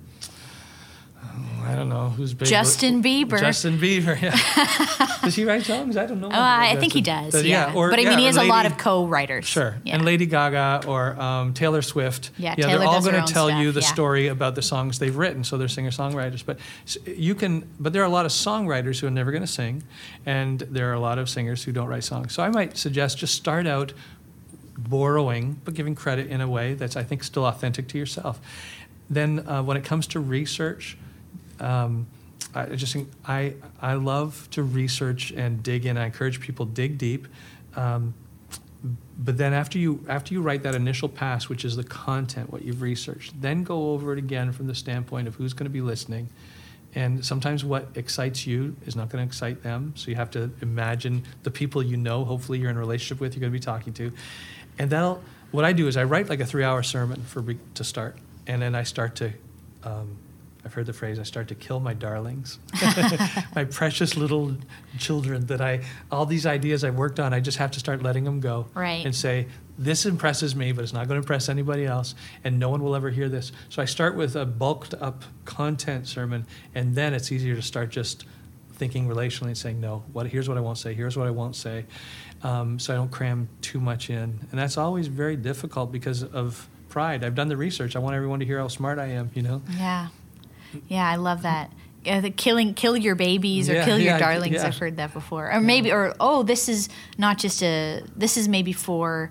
I 1.67 1.77
don't 1.77 1.89
know 1.89 2.11
who's 2.11 2.35
big. 2.35 2.49
Justin 2.49 3.03
Bieber. 3.03 3.41
Justin 3.41 3.79
Bieber, 3.79 4.21
yeah. 4.21 5.17
does 5.23 5.35
he 5.35 5.45
write 5.45 5.63
songs? 5.65 5.97
I 5.97 6.07
don't 6.07 6.21
know. 6.21 6.29
Uh, 6.29 6.33
I 6.35 6.77
think 6.77 6.93
he 6.93 7.01
does. 7.01 7.33
But 7.33 7.45
yeah, 7.45 7.73
or- 7.75 7.91
but 7.91 7.99
I 7.99 8.03
yeah, 8.03 8.11
mean, 8.11 8.19
he 8.19 8.25
or 8.27 8.29
has 8.29 8.37
a 8.37 8.45
lot 8.45 8.67
of 8.67 8.77
co-writers. 8.77 9.47
Sure. 9.47 9.77
Yeah. 9.83 9.95
And 9.95 10.05
Lady 10.05 10.27
Gaga 10.27 10.87
or 10.87 11.19
um, 11.21 11.55
Taylor 11.55 11.83
Swift. 11.83 12.31
Yeah, 12.37 12.55
yeah. 12.59 12.67
they're 12.67 12.87
all 12.87 13.03
going 13.03 13.25
to 13.25 13.33
tell 13.33 13.51
you 13.51 13.73
the 13.73 13.81
yeah. 13.81 13.87
story 13.87 14.29
about 14.29 14.55
the 14.55 14.63
songs 14.63 14.99
they've 14.99 15.17
written, 15.17 15.43
so 15.43 15.57
they're 15.57 15.69
singer-songwriters. 15.69 16.45
But 16.45 16.59
you 17.07 17.35
can, 17.35 17.69
but 17.81 17.93
there 17.93 18.03
are 18.03 18.07
a 18.07 18.11
lot 18.11 18.27
of 18.27 18.33
songwriters 18.33 19.01
who 19.01 19.07
are 19.07 19.11
never 19.11 19.31
going 19.31 19.43
to 19.43 19.47
sing, 19.47 19.83
and 20.27 20.61
there 20.61 20.91
are 20.91 20.95
a 20.95 21.01
lot 21.01 21.19
of 21.19 21.31
singers 21.31 21.65
who 21.65 21.73
don't 21.73 21.89
write 21.89 22.05
songs. 22.05 22.35
So 22.35 22.43
I 22.43 22.51
might 22.51 22.77
suggest 22.77 23.19
just 23.19 23.35
start 23.35 23.67
out 23.67 23.93
borrowing, 24.77 25.61
but 25.65 25.75
giving 25.75 25.95
credit 25.95 26.27
in 26.27 26.41
a 26.41 26.49
way 26.49 26.75
that's 26.75 26.97
I 26.97 27.05
think 27.05 27.25
still 27.25 27.47
authentic 27.47 27.89
to 27.89 27.99
yourself. 27.99 28.39
Then 29.09 29.49
uh, 29.49 29.63
when 29.63 29.77
it 29.77 29.85
comes 29.85 30.07
to 30.09 30.21
research. 30.21 30.99
Um, 31.61 32.07
I 32.55 32.77
just 32.77 32.93
think 32.93 33.11
I 33.27 33.55
I 33.81 33.95
love 33.95 34.49
to 34.53 34.63
research 34.63 35.33
and 35.33 35.63
dig 35.63 35.87
in. 35.87 35.97
I 35.97 36.07
encourage 36.07 36.41
people 36.41 36.67
dig 36.67 36.99
deep. 36.99 37.27
Um, 37.77 38.15
but 39.19 39.39
then 39.39 39.53
after 39.53 39.79
you 39.79 40.05
after 40.09 40.35
you 40.35 40.43
write 40.43 40.63
that 40.63 40.75
initial 40.75 41.09
pass, 41.09 41.49
which 41.49 41.65
is 41.65 41.77
the 41.77 41.85
content, 41.85 42.53
what 42.53 42.63
you've 42.63 42.83
researched, 42.83 43.41
then 43.41 43.65
go 43.65 43.93
over 43.93 44.13
it 44.13 44.19
again 44.19 44.53
from 44.53 44.67
the 44.67 44.75
standpoint 44.75 45.27
of 45.27 45.37
who's 45.37 45.53
going 45.53 45.67
to 45.67 45.71
be 45.71 45.81
listening. 45.81 46.29
And 46.95 47.25
sometimes 47.25 47.65
what 47.65 47.89
excites 47.97 48.47
you 48.47 48.77
is 48.87 48.95
not 48.95 49.09
going 49.09 49.25
to 49.25 49.27
excite 49.29 49.63
them. 49.63 49.95
So 49.97 50.11
you 50.11 50.17
have 50.17 50.31
to 50.33 50.53
imagine 50.63 51.25
the 51.43 51.51
people 51.51 51.83
you 51.83 51.97
know, 51.97 52.25
hopefully 52.25 52.61
you're 52.61 52.71
in 52.71 52.77
a 52.77 52.81
relationship 52.81 53.21
with, 53.21 53.35
you're 53.35 53.41
going 53.41 53.53
to 53.53 53.59
be 53.59 53.65
talking 53.65 53.93
to. 53.95 54.13
And 54.79 54.91
that'll, 54.91 55.21
what 55.51 55.65
I 55.65 55.73
do 55.73 55.89
is 55.89 55.97
I 55.97 56.05
write 56.05 56.29
like 56.29 56.39
a 56.41 56.47
three 56.47 56.63
hour 56.63 56.85
sermon 56.85 57.23
for 57.23 57.43
to 57.75 57.85
start. 57.85 58.17
And 58.47 58.63
then 58.63 58.77
I 58.77 58.85
start 58.85 59.17
to, 59.17 59.33
um, 59.83 60.17
I've 60.65 60.73
heard 60.73 60.87
the 60.87 60.93
phrase, 60.93 61.19
I 61.19 61.25
start 61.25 61.49
to 61.49 61.55
kill 61.55 61.79
my 61.79 61.93
darlings, 61.93 62.59
my 63.55 63.65
precious 63.65 64.17
little 64.17 64.57
children 64.99 65.47
that 65.47 65.61
I, 65.61 65.83
all 66.11 66.25
these 66.25 66.47
ideas 66.47 66.85
I've 66.85 66.95
worked 66.95 67.21
on, 67.21 67.35
I 67.35 67.41
just 67.41 67.59
have 67.59 67.71
to 67.73 67.81
start 67.81 68.03
letting 68.03 68.25
them 68.25 68.41
go. 68.41 68.67
Right. 68.75 69.05
And 69.05 69.15
say, 69.15 69.47
this 69.77 70.07
impresses 70.07 70.57
me, 70.57 70.73
but 70.73 70.83
it's 70.83 70.93
not 70.93 71.09
going 71.09 71.17
to 71.21 71.25
impress 71.25 71.49
anybody 71.49 71.85
else, 71.85 72.15
and 72.45 72.59
no 72.59 72.71
one 72.71 72.83
will 72.83 72.95
ever 72.95 73.11
hear 73.11 73.29
this. 73.29 73.53
So 73.69 73.83
I 73.83 73.85
start 73.85 74.17
with 74.17 74.37
a 74.37 74.47
bulked 74.47 74.95
up 74.95 75.25
content 75.45 76.07
sermon, 76.07 76.47
and 76.75 76.95
then 76.95 77.13
it's 77.13 77.31
easier 77.31 77.55
to 77.57 77.63
start 77.63 77.91
just 77.91 78.25
thinking 78.73 79.07
relationally 79.07 79.49
and 79.49 79.59
saying, 79.59 79.81
no, 79.81 80.03
what, 80.13 80.27
here's 80.27 80.49
what 80.49 80.57
I 80.57 80.61
won't 80.61 80.79
say, 80.79 80.95
here's 80.95 81.17
what 81.17 81.27
I 81.27 81.31
won't 81.31 81.57
say, 81.57 81.85
um, 82.43 82.79
so 82.79 82.93
I 82.93 82.97
don't 82.97 83.11
cram 83.11 83.49
too 83.61 83.81
much 83.81 84.11
in. 84.11 84.39
And 84.51 84.61
that's 84.61 84.79
always 84.79 85.09
very 85.09 85.37
difficult 85.37 85.93
because 85.93 86.23
of 86.23 86.69
pride. 86.89 87.25
I've 87.25 87.35
done 87.35 87.49
the 87.49 87.57
research. 87.57 87.97
I 87.97 87.99
want 87.99 88.15
everyone 88.15 88.39
to 88.39 88.47
hear 88.47 88.59
how 88.59 88.69
smart 88.69 89.01
I 89.01 89.07
am, 89.07 89.31
you 89.35 89.43
know? 89.43 89.63
Yeah, 89.77 90.09
yeah, 90.89 91.09
I 91.09 91.17
love 91.17 91.43
that. 91.43 91.73
Uh, 92.07 92.21
the 92.21 92.31
killing, 92.31 92.75
kill 92.75 92.97
your 92.97 93.15
babies 93.15 93.71
or 93.71 93.75
Yeah, 93.75 93.85
kill 93.87 93.97
your 93.99 94.13
yeah, 94.13 94.19
darlings. 94.19 94.55
yeah. 94.57 94.67
I've 94.67 94.77
heard 94.77 94.99
that 94.99 95.15
before. 95.15 95.51
Or 95.51 95.61
maybe, 95.61 95.91
or 95.91 96.15
oh, 96.21 96.43
this 96.43 96.69
is 96.69 96.89
not 97.17 97.39
just 97.39 97.63
a. 97.63 98.03
This 98.17 98.37
is 98.37 98.47
maybe 98.49 98.73
for. 98.73 99.31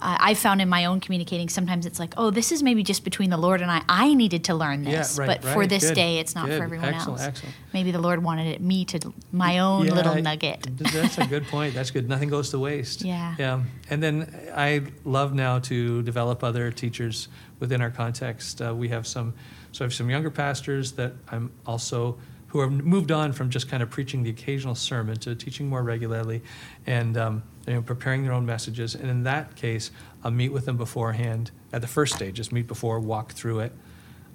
Uh, 0.00 0.16
I 0.20 0.34
found 0.34 0.62
in 0.62 0.68
my 0.68 0.84
own 0.84 1.00
communicating 1.00 1.48
sometimes 1.48 1.84
it's 1.84 1.98
like, 1.98 2.14
oh, 2.16 2.30
this 2.30 2.52
is 2.52 2.62
maybe 2.62 2.84
just 2.84 3.02
between 3.02 3.30
the 3.30 3.36
Lord 3.36 3.60
and 3.60 3.68
I. 3.68 3.82
I 3.88 4.14
needed 4.14 4.44
to 4.44 4.54
learn 4.54 4.84
Yeah, 4.84 4.98
this, 4.98 5.18
right, 5.18 5.26
but 5.26 5.42
for 5.52 5.66
this 5.66 5.88
good, 5.88 5.94
day, 5.96 6.18
it's 6.20 6.36
not 6.36 6.46
good, 6.46 6.56
for 6.58 6.62
everyone 6.62 6.94
excellent, 6.94 7.18
else. 7.20 7.28
excellent. 7.28 7.54
Maybe 7.74 7.90
the 7.90 7.98
Lord 7.98 8.22
wanted 8.22 8.46
it 8.46 8.60
me 8.60 8.84
to 8.84 9.12
my 9.32 9.58
own 9.58 9.86
Yeah, 9.86 9.94
little 9.94 10.12
I- 10.14 10.20
nugget. 10.20 10.68
That's 10.78 11.18
a 11.18 11.26
good 11.26 11.48
point. 11.48 11.74
That's 11.74 11.90
good. 11.90 12.08
Nothing 12.08 12.28
goes 12.28 12.50
to 12.50 12.60
waste. 12.60 13.02
Yeah. 13.02 13.34
Yeah. 13.40 13.62
And 13.90 14.00
then 14.00 14.32
I 14.54 14.82
love 15.04 15.34
now 15.34 15.58
to 15.58 16.00
develop 16.02 16.44
other 16.44 16.70
teachers 16.70 17.26
within 17.58 17.82
our 17.82 17.90
context. 17.90 18.62
Uh, 18.62 18.72
we 18.76 18.90
have 18.90 19.04
some, 19.04 19.34
so 19.72 19.84
I 19.84 19.86
have 19.86 19.94
some 19.94 20.10
younger 20.10 20.30
pastors 20.30 20.92
that 20.92 21.12
I'm 21.30 21.50
also 21.66 22.18
who 22.48 22.60
have 22.60 22.70
moved 22.70 23.12
on 23.12 23.32
from 23.32 23.50
just 23.50 23.68
kind 23.68 23.82
of 23.82 23.90
preaching 23.90 24.22
the 24.22 24.30
occasional 24.30 24.74
sermon 24.74 25.16
to 25.18 25.34
teaching 25.34 25.68
more 25.68 25.82
regularly, 25.82 26.42
and 26.86 27.16
um, 27.16 27.42
you 27.66 27.74
know, 27.74 27.82
preparing 27.82 28.24
their 28.24 28.32
own 28.32 28.46
messages. 28.46 28.94
And 28.94 29.10
in 29.10 29.24
that 29.24 29.54
case, 29.54 29.90
I'll 30.24 30.30
meet 30.30 30.50
with 30.50 30.64
them 30.64 30.76
beforehand 30.76 31.50
at 31.72 31.82
the 31.82 31.86
first 31.86 32.14
stage. 32.14 32.36
Just 32.36 32.52
meet 32.52 32.66
before, 32.66 33.00
walk 33.00 33.32
through 33.32 33.60
it. 33.60 33.72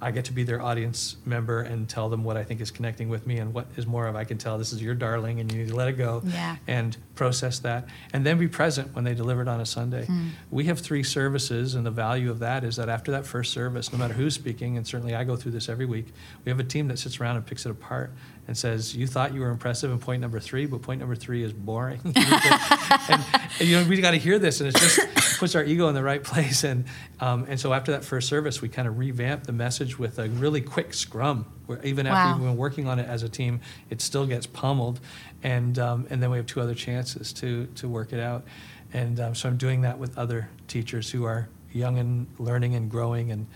I 0.04 0.12
get 0.12 0.26
to 0.26 0.34
be 0.34 0.44
their 0.44 0.62
audience 0.62 1.16
member 1.26 1.62
and 1.62 1.88
tell 1.88 2.10
them 2.10 2.24
what 2.24 2.38
I 2.38 2.44
think 2.44 2.62
is 2.62 2.72
connecting 2.72 3.10
with 3.10 3.26
me 3.26 3.38
and 3.38 3.54
what 3.54 3.68
is 3.78 3.88
more 3.88 4.08
of 4.08 4.16
I 4.16 4.24
can 4.26 4.38
tell 4.38 4.58
this 4.58 4.74
is 4.74 4.82
your 4.82 4.96
darling 4.96 5.40
and 5.40 5.52
you 5.52 5.60
need 5.60 5.70
to 5.70 5.76
let 5.76 5.88
it 5.88 5.94
go 5.98 6.22
Yeah. 6.26 6.58
and 6.68 6.96
process 7.16 7.60
that 7.60 7.88
and 8.12 8.26
then 8.26 8.38
be 8.38 8.48
present 8.48 8.94
when 8.96 9.04
they 9.06 9.14
deliver 9.14 9.42
it 9.42 9.48
on 9.48 9.62
a 9.62 9.66
Sunday. 9.66 10.06
Hmm. 10.06 10.30
We 10.52 10.66
have 10.66 10.80
three 10.80 11.04
services 11.04 11.74
and 11.76 11.86
the 11.86 11.92
value 11.92 12.30
of 12.30 12.40
that 12.40 12.64
is 12.64 12.76
that 12.76 12.90
after 12.90 13.12
that 13.12 13.26
first 13.26 13.54
service, 13.54 13.92
no 13.92 13.98
matter 13.98 14.14
who's 14.14 14.34
speaking, 14.36 14.78
and 14.78 14.86
certainly 14.86 15.16
I 15.16 15.24
go 15.24 15.36
through 15.36 15.54
this 15.54 15.70
every 15.70 15.86
week, 15.86 16.08
we 16.46 16.50
have 16.50 16.60
a 16.60 16.64
team 16.64 16.88
that 16.90 17.00
sits 17.00 17.20
around 17.20 17.38
and 17.38 17.46
picks 17.46 17.66
it 17.66 17.70
apart 17.72 18.12
and 18.48 18.58
says, 18.58 18.96
You 18.96 19.08
thought 19.08 19.34
you 19.34 19.42
were 19.42 19.50
impressive 19.50 19.92
in 19.92 20.00
point 20.00 20.22
number 20.22 20.40
three, 20.40 20.66
but 20.66 20.82
point 20.82 21.00
number 21.00 21.16
three 21.16 21.44
is 21.44 21.54
boring. 21.54 22.00
and, 22.06 22.16
and, 23.60 23.70
you 23.70 23.78
know, 23.80 23.88
we 23.88 24.00
got 24.02 24.12
to 24.12 24.18
hear 24.18 24.40
this, 24.40 24.60
and 24.60 24.70
it 24.70 24.76
just 24.76 25.00
puts 25.40 25.56
our 25.56 25.64
ego 25.64 25.88
in 25.88 25.96
the 25.96 26.04
right 26.04 26.24
place. 26.24 26.64
And 26.64 26.86
um, 27.20 27.46
and 27.48 27.60
so 27.60 27.74
after 27.74 27.92
that 27.94 28.04
first 28.04 28.28
service, 28.28 28.62
we 28.62 28.70
kind 28.70 28.88
of 28.88 28.98
revamped 28.98 29.46
the 29.46 29.54
message 29.54 29.98
with 29.98 30.20
a 30.20 30.30
really 30.30 30.62
quick 30.62 30.94
scrum. 30.94 31.46
Where 31.66 31.82
even 31.84 32.06
after 32.08 32.32
Wow. 32.32 32.38
we've 32.38 32.48
been 32.50 32.58
working 32.58 32.88
on 32.88 33.00
it 33.00 33.08
as 33.08 33.24
a 33.24 33.30
team, 33.30 33.62
it 33.90 34.02
still 34.02 34.26
gets 34.26 34.46
pummeled, 34.46 35.00
and 35.42 35.80
um, 35.80 36.08
and 36.10 36.22
then 36.22 36.30
we 36.30 36.38
have 36.38 36.46
two 36.46 36.60
other 36.62 36.76
chances 36.76 37.32
to 37.34 37.68
to 37.76 37.88
work 37.88 38.12
it 38.14 38.20
out. 38.20 38.44
And 38.92 39.20
um, 39.20 39.34
so 39.36 39.50
I'm 39.50 39.58
doing 39.58 39.82
that 39.82 39.98
with 39.98 40.18
other 40.18 40.50
teachers 40.68 41.10
who 41.10 41.24
are 41.24 41.50
young 41.72 41.98
and 41.98 42.28
learning 42.38 42.76
and 42.76 42.92
growing, 42.92 43.32
and 43.32 43.48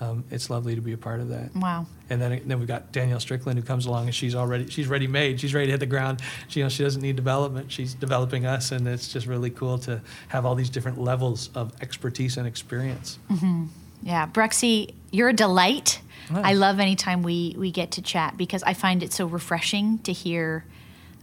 um, 0.00 0.24
it's 0.30 0.50
lovely 0.50 0.74
to 0.74 0.80
be 0.80 0.92
a 0.92 0.98
part 0.98 1.20
of 1.20 1.28
that. 1.28 1.54
Wow. 1.54 1.86
And 2.10 2.20
then, 2.20 2.42
then 2.46 2.58
we've 2.58 2.68
got 2.68 2.92
Danielle 2.92 3.20
Strickland 3.20 3.58
who 3.58 3.64
comes 3.64 3.86
along 3.86 4.06
and 4.06 4.14
she's 4.14 4.34
already 4.34 4.68
she's 4.68 4.86
ready 4.86 5.06
made. 5.06 5.40
She's 5.40 5.54
ready 5.54 5.66
to 5.66 5.72
hit 5.72 5.80
the 5.80 5.86
ground. 5.86 6.20
She, 6.48 6.60
you 6.60 6.64
know, 6.64 6.68
she 6.68 6.82
doesn't 6.82 7.02
need 7.02 7.16
development. 7.16 7.72
She's 7.72 7.94
developing 7.94 8.46
us, 8.46 8.72
and 8.72 8.86
it's 8.86 9.12
just 9.12 9.26
really 9.26 9.50
cool 9.50 9.78
to 9.80 10.00
have 10.28 10.44
all 10.44 10.54
these 10.54 10.70
different 10.70 11.00
levels 11.00 11.50
of 11.54 11.72
expertise 11.80 12.36
and 12.36 12.46
experience. 12.46 13.18
Yeah, 14.02 14.26
Bruxy, 14.26 14.94
you're 15.10 15.30
a 15.30 15.32
delight. 15.32 16.00
Nice. 16.30 16.44
I 16.44 16.52
love 16.54 16.80
anytime 16.80 17.22
we 17.22 17.54
we 17.58 17.70
get 17.70 17.92
to 17.92 18.02
chat 18.02 18.36
because 18.36 18.62
I 18.62 18.74
find 18.74 19.02
it 19.02 19.12
so 19.12 19.26
refreshing 19.26 19.98
to 20.00 20.12
hear 20.12 20.64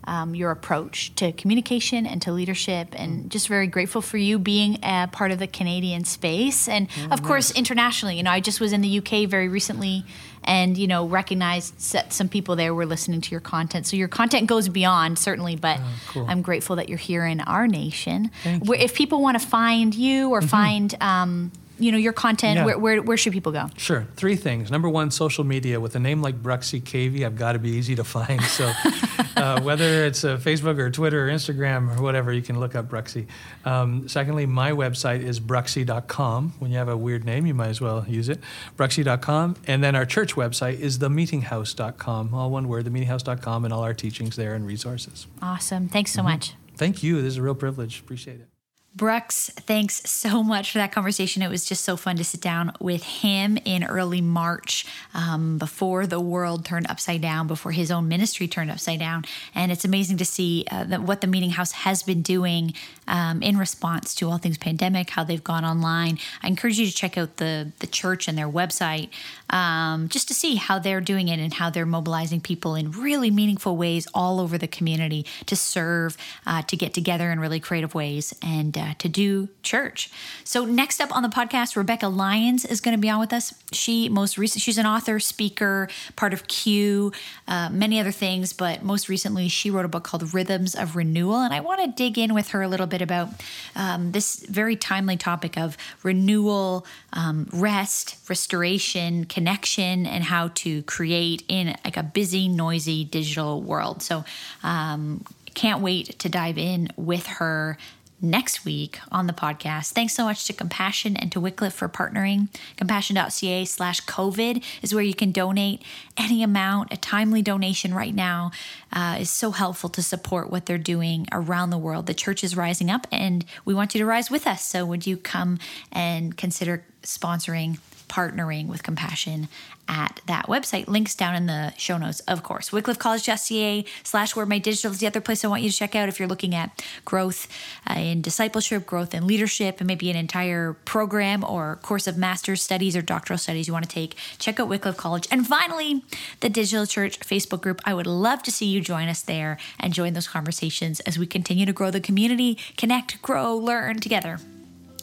um, 0.06 0.36
your 0.36 0.51
approach 0.51 1.14
to 1.16 1.32
communication 1.32 2.06
and 2.06 2.22
to 2.24 2.32
leadership, 2.32 2.89
and 2.95 3.30
just 3.32 3.47
very 3.47 3.68
grateful 3.68 4.01
for 4.01 4.18
you 4.18 4.39
being 4.39 4.80
a 4.84 5.08
part 5.12 5.32
of 5.32 5.39
the 5.39 5.47
Canadian 5.47 6.04
space, 6.04 6.68
and 6.68 6.88
of 7.12 7.24
course 7.24 7.51
internationally. 7.51 8.18
You 8.18 8.24
know, 8.24 8.32
I 8.32 8.39
just 8.39 8.60
was 8.60 8.74
in 8.74 8.82
the 8.82 8.97
UK 8.99 9.30
very 9.30 9.47
recently, 9.47 10.06
and 10.43 10.78
you 10.78 10.88
know, 10.88 11.06
recognized 11.08 11.93
that 11.93 12.14
some 12.14 12.28
people 12.30 12.56
there 12.56 12.74
were 12.74 12.86
listening 12.86 13.22
to 13.22 13.32
your 13.32 13.39
content. 13.39 13.88
So 13.88 13.95
your 13.95 14.08
content 14.10 14.47
goes 14.47 14.70
beyond 14.70 15.18
certainly, 15.20 15.56
but 15.56 15.80
Oh, 15.80 15.93
cool. 16.10 16.26
I'm 16.30 16.41
grateful 16.41 16.76
that 16.78 16.89
you're 16.89 16.97
here 16.97 17.26
in 17.26 17.39
our 17.41 17.68
nation. 17.68 18.32
Where, 18.66 18.80
if 18.80 18.93
people 18.95 19.22
want 19.22 19.39
to 19.39 19.45
find 19.47 19.93
you 19.95 20.30
or 20.30 20.41
find 20.41 20.95
um, 21.01 21.51
you 21.80 21.91
know 21.91 21.97
your 21.97 22.13
content, 22.13 22.57
Yeah. 22.57 22.65
where, 22.65 22.78
where 22.80 23.01
where 23.01 23.17
should 23.17 23.34
people 23.34 23.51
go? 23.51 23.69
Sure. 23.78 24.05
Three 24.15 24.36
things. 24.36 24.69
Number 24.71 24.88
one, 24.89 25.11
social 25.11 25.43
media. 25.43 25.80
With 25.80 25.95
a 25.95 25.99
name 25.99 26.21
like 26.21 26.41
Bruxy 26.41 26.82
Cavey, 26.82 27.26
I've 27.26 27.36
got 27.38 27.53
to 27.53 27.59
be 27.59 27.71
easy 27.71 27.95
to 27.95 28.03
find. 28.03 28.41
So 28.43 28.71
uh, 29.38 29.61
whether 29.61 30.05
it's 30.05 30.24
uh, 30.24 30.38
Facebook 30.38 30.78
or 30.78 30.89
Twitter 30.91 31.28
or 31.28 31.32
Instagram 31.32 31.97
or 31.97 32.01
whatever, 32.01 32.32
you 32.32 32.41
can 32.41 32.59
look 32.59 32.76
up 32.76 32.89
Bruxy. 32.89 33.26
Um, 33.65 34.07
secondly, 34.07 34.45
my 34.45 34.71
website 34.71 35.21
is 35.24 35.39
bruxy.com. 35.39 36.53
When 36.59 36.71
you 36.71 36.78
have 36.78 36.89
a 36.89 36.97
weird 36.97 37.26
name, 37.26 37.45
you 37.45 37.53
might 37.53 37.69
as 37.69 37.82
well 37.82 38.05
use 38.07 38.30
it. 38.30 38.39
Bruxy.com. 38.78 39.55
And 39.67 39.84
then 39.84 39.95
our 39.95 40.05
church 40.05 40.36
website 40.36 40.80
is 40.80 40.99
themeetinghouse.com. 40.99 42.34
All 42.34 42.49
one 42.51 42.67
word, 42.67 42.86
themeetinghouse.com, 42.86 43.65
and 43.65 43.74
all 43.74 43.82
our 43.84 43.93
teachings 43.93 44.36
there 44.36 44.53
and 44.53 44.65
resources. 44.65 45.28
Awesome. 45.41 45.88
Thanks 45.89 46.11
so 46.11 46.24
much. 46.24 46.53
Thank 46.76 47.03
you. 47.03 47.21
This 47.21 47.34
is 47.34 47.38
a 47.38 47.41
real 47.41 47.55
privilege. 47.55 47.99
Appreciate 47.99 48.39
it. 48.41 48.53
Brux, 48.96 49.50
thanks 49.52 50.08
so 50.08 50.44
much 50.44 50.72
for 50.72 50.78
that 50.78 50.91
conversation. 50.91 51.41
It 51.41 51.50
was 51.50 51.66
just 51.66 51.84
so 51.84 51.98
fun 51.98 52.16
to 52.18 52.24
sit 52.24 52.41
down 52.41 52.74
with 52.80 53.02
him 53.02 53.58
in 53.66 53.84
early 53.84 54.22
March 54.22 54.86
um, 55.16 55.58
before 55.58 56.06
the 56.06 56.20
world 56.20 56.64
turned 56.64 56.86
upside 56.88 57.20
down, 57.20 57.48
before 57.48 57.72
his 57.72 57.89
own 57.89 58.08
ministry 58.08 58.48
turned 58.48 58.70
upside 58.70 59.00
down. 59.00 59.26
And 59.56 59.72
it's 59.72 59.84
amazing 59.84 60.18
to 60.18 60.26
see 60.26 60.66
uh, 60.70 60.84
that 60.84 61.02
what 61.02 61.22
the 61.22 61.28
Meeting 61.28 61.50
House 61.50 61.72
has 61.72 62.04
been 62.04 62.22
doing 62.22 62.76
um, 63.08 63.41
in 63.41 63.58
response 63.58 64.14
to 64.16 64.30
all 64.30 64.38
things 64.38 64.60
pandemic, 64.60 65.10
how 65.10 65.24
they've 65.24 65.44
gone 65.44 65.66
online. 65.66 66.20
I 66.44 66.48
encourage 66.48 66.78
you 66.78 66.86
to 66.86 66.94
check 66.94 67.18
out 67.18 67.38
the, 67.38 67.72
the 67.80 67.88
church 67.88 68.28
and 68.28 68.38
their 68.38 68.50
website 68.50 69.10
um, 69.50 70.08
just 70.08 70.28
to 70.28 70.36
see 70.36 70.56
how 70.56 70.78
they're 70.78 71.02
doing 71.02 71.30
it 71.30 71.39
and 71.39 71.54
how 71.54 71.72
they're 71.72 71.88
mobilizing 71.88 72.41
people 72.41 72.76
in 72.76 72.91
really 72.91 73.32
meaningful 73.32 73.76
ways 73.76 74.08
all 74.14 74.39
over 74.39 74.58
the 74.58 74.68
community 74.68 75.26
to 75.48 75.56
serve, 75.56 76.16
uh, 76.46 76.62
to 76.64 76.78
get 76.78 76.94
together 76.94 77.32
in 77.32 77.39
really 77.39 77.60
creative 77.60 77.96
ways, 77.96 78.36
and 78.44 78.78
uh, 78.78 78.83
to 79.00 79.10
do 79.10 79.50
church. 79.62 80.10
So 80.44 80.66
next 80.66 81.00
up 81.00 81.16
on 81.16 81.24
the 81.24 81.30
podcast, 81.30 81.76
Rebekah 81.76 82.08
Lyons 82.08 82.66
is 82.66 82.82
going 82.82 82.96
to 82.96 83.02
be 83.02 83.10
on 83.10 83.20
with 83.20 83.34
us. 83.34 83.54
She 83.72 84.10
most 84.10 84.38
recent 84.38 84.62
she's 84.62 84.78
an 84.78 84.86
author, 84.86 85.20
speaker, 85.20 85.88
part 86.16 86.34
of 86.34 86.48
Q, 86.48 87.12
uh, 87.48 87.70
many 87.72 88.00
other 88.00 88.12
things, 88.12 88.54
but 88.54 88.84
most 88.84 89.10
recently 89.10 89.48
she 89.48 89.70
wrote 89.70 89.86
a 89.86 89.88
book 89.88 90.04
called 90.04 90.34
Rhythms 90.34 90.76
of 90.76 90.96
Renewal, 90.96 91.42
and 91.42 91.54
I 91.54 91.60
want 91.60 91.82
to 91.82 91.88
dig 91.88 92.18
in 92.18 92.34
with 92.34 92.50
her 92.50 92.62
a 92.62 92.68
little 92.68 92.88
bit 92.88 93.02
about 93.02 93.30
um, 93.76 94.12
this 94.12 94.46
very 94.50 94.76
timely 94.76 95.18
topic 95.18 95.58
of 95.58 95.78
renewal, 96.04 96.86
um, 97.14 97.48
rest, 97.54 98.18
restoration, 98.30 99.26
connection, 99.26 100.06
and 100.06 100.24
how 100.24 100.50
to 100.56 100.84
create 100.84 101.44
in 101.48 101.76
like 101.86 101.98
a 101.98 102.04
busy, 102.04 102.48
noisy 102.48 103.04
digital 103.04 103.62
world. 103.62 104.02
So 104.02 104.26
um, 104.64 105.24
can't 105.54 105.82
wait 105.82 106.18
to 106.20 106.30
dive 106.30 106.58
in 106.58 106.90
with 106.96 107.28
her 107.28 107.78
next 108.24 108.63
week 108.63 108.99
on 109.11 109.28
the 109.28 109.34
podcast. 109.34 109.91
Thanks 109.91 110.15
so 110.15 110.24
much 110.24 110.45
to 110.45 110.53
Compassion 110.53 111.17
and 111.17 111.32
to 111.34 111.41
Wycliffe 111.41 111.74
for 111.74 111.89
partnering. 111.89 112.47
Compassion.ca 112.78 113.65
slash 113.65 114.01
COVID 114.05 114.63
is 114.82 114.95
where 114.95 115.03
you 115.03 115.13
can 115.13 115.32
donate 115.32 115.84
any 116.17 116.41
amount. 116.41 116.93
A 116.93 116.97
timely 116.97 117.41
donation 117.41 117.93
right 117.93 118.15
now 118.15 118.51
uh, 118.93 119.17
is 119.19 119.30
so 119.30 119.51
helpful 119.51 119.89
to 119.89 120.01
support 120.01 120.49
what 120.49 120.65
they're 120.65 120.78
doing 120.78 121.28
around 121.32 121.69
the 121.69 121.78
world. 121.78 122.07
The 122.07 122.13
church 122.13 122.43
is 122.43 122.55
rising 122.55 122.89
up 122.89 123.05
and 123.11 123.43
we 123.65 123.74
want 123.74 123.93
you 123.93 123.99
to 123.99 124.05
rise 124.05 124.32
with 124.32 124.47
us. 124.47 124.65
So 124.65 124.86
would 124.86 125.05
you 125.05 125.17
come 125.17 125.59
and 125.91 126.38
consider 126.38 126.86
sponsoring? 127.03 127.78
Partnering 128.14 128.68
with 128.68 128.84
compassion 128.84 129.47
at 129.88 130.22
that 130.28 130.45
website. 130.45 130.88
Links 130.88 131.16
down 131.16 131.34
in 131.36 131.47
the 131.47 131.74
show 131.78 131.97
notes 131.97 132.20
of 132.22 132.43
course. 132.43 132.70
Wycliffecollege.ca 132.70 133.86
slash 134.03 134.36
word 134.36 134.47
made 134.47 134.61
digital 134.61 134.91
is 134.91 134.99
the 134.99 135.07
other 135.07 135.20
place 135.20 135.43
i 135.43 135.47
want 135.47 135.64
you 135.64 135.70
to 135.72 135.76
check 135.76 135.95
out 135.95 136.07
if 136.07 136.20
you're 136.20 136.28
looking 136.28 136.53
at 136.53 136.86
growth 137.05 137.47
uh, 137.89 137.95
in 137.95 138.22
discipleship 138.22 138.86
growth 138.86 139.16
in 139.16 139.26
leadership 139.26 139.80
and 139.80 139.88
maybe 139.88 140.11
an 140.11 140.16
entire 140.16 140.74
program 140.86 141.43
or 141.43 141.78
course 141.78 142.05
of 142.05 142.16
master's 142.16 142.61
studies 142.61 142.95
or 142.95 143.01
doctoral 143.01 143.39
studies 143.39 143.66
you 143.66 143.74
want 143.74 143.84
to 143.84 143.89
take. 143.89 144.16
Check 144.38 144.59
out 144.59 144.68
wycliffe 144.68 144.95
college 144.95 145.28
and 145.32 145.47
finally 145.47 146.03
the 146.41 146.49
digital 146.49 146.86
church 146.86 147.20
facebook 147.22 147.61
group. 147.61 147.82
I 147.84 147.95
would 147.95 148.07
love 148.07 148.43
to 148.43 148.51
see 148.51 148.68
you 148.68 148.80
join 148.80 149.07
us 149.07 149.24
there 149.24 149.57
and 149.80 149.91
join 149.91 150.14
those 150.14 150.28
conversations 150.28 150.99
as 150.99 151.18
we 151.18 151.26
continue 151.26 151.66
to 151.66 151.74
grow 151.74 151.89
the 151.89 151.99
community 151.99 152.59
connect 152.78 153.24
grow 153.24 153.57
learn 153.57 153.99
together. 153.99 154.38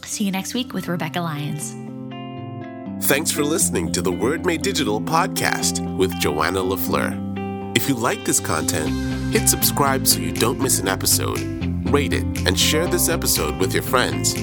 See 0.04 0.22
you 0.22 0.30
next 0.30 0.54
week 0.54 0.72
with 0.72 0.86
rebekah 0.86 1.20
lyons 1.20 1.74
Thanks 3.04 3.30
for 3.30 3.42
listening 3.42 3.90
to 3.92 4.02
the 4.02 4.12
Word 4.12 4.46
Made 4.46 4.62
Digital 4.62 5.00
podcast 5.00 5.96
with 5.96 6.12
Joanna 6.20 6.60
LaFleur. 6.60 7.76
If 7.76 7.88
you 7.88 7.94
like 7.94 8.24
this 8.24 8.38
content, 8.38 8.90
hit 9.32 9.48
subscribe 9.48 10.06
so 10.06 10.20
you 10.20 10.32
don't 10.32 10.60
miss 10.60 10.78
an 10.78 10.86
episode, 10.86 11.40
rate 11.90 12.12
it, 12.12 12.24
and 12.46 12.58
share 12.58 12.86
this 12.86 13.08
episode 13.08 13.56
with 13.56 13.72
your 13.72 13.82
friends. 13.82 14.34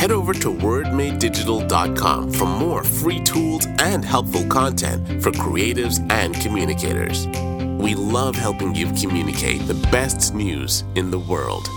Head 0.00 0.10
over 0.12 0.32
to 0.32 0.48
wordmadedigital.com 0.48 2.32
for 2.32 2.46
more 2.46 2.84
free 2.84 3.20
tools 3.20 3.66
and 3.80 4.04
helpful 4.04 4.46
content 4.46 5.22
for 5.22 5.32
creatives 5.32 5.98
and 6.10 6.34
communicators. 6.36 7.26
We 7.82 7.94
love 7.94 8.36
helping 8.36 8.74
you 8.74 8.92
communicate 8.92 9.66
the 9.66 9.88
best 9.90 10.34
news 10.34 10.84
in 10.94 11.10
the 11.10 11.18
world. 11.18 11.68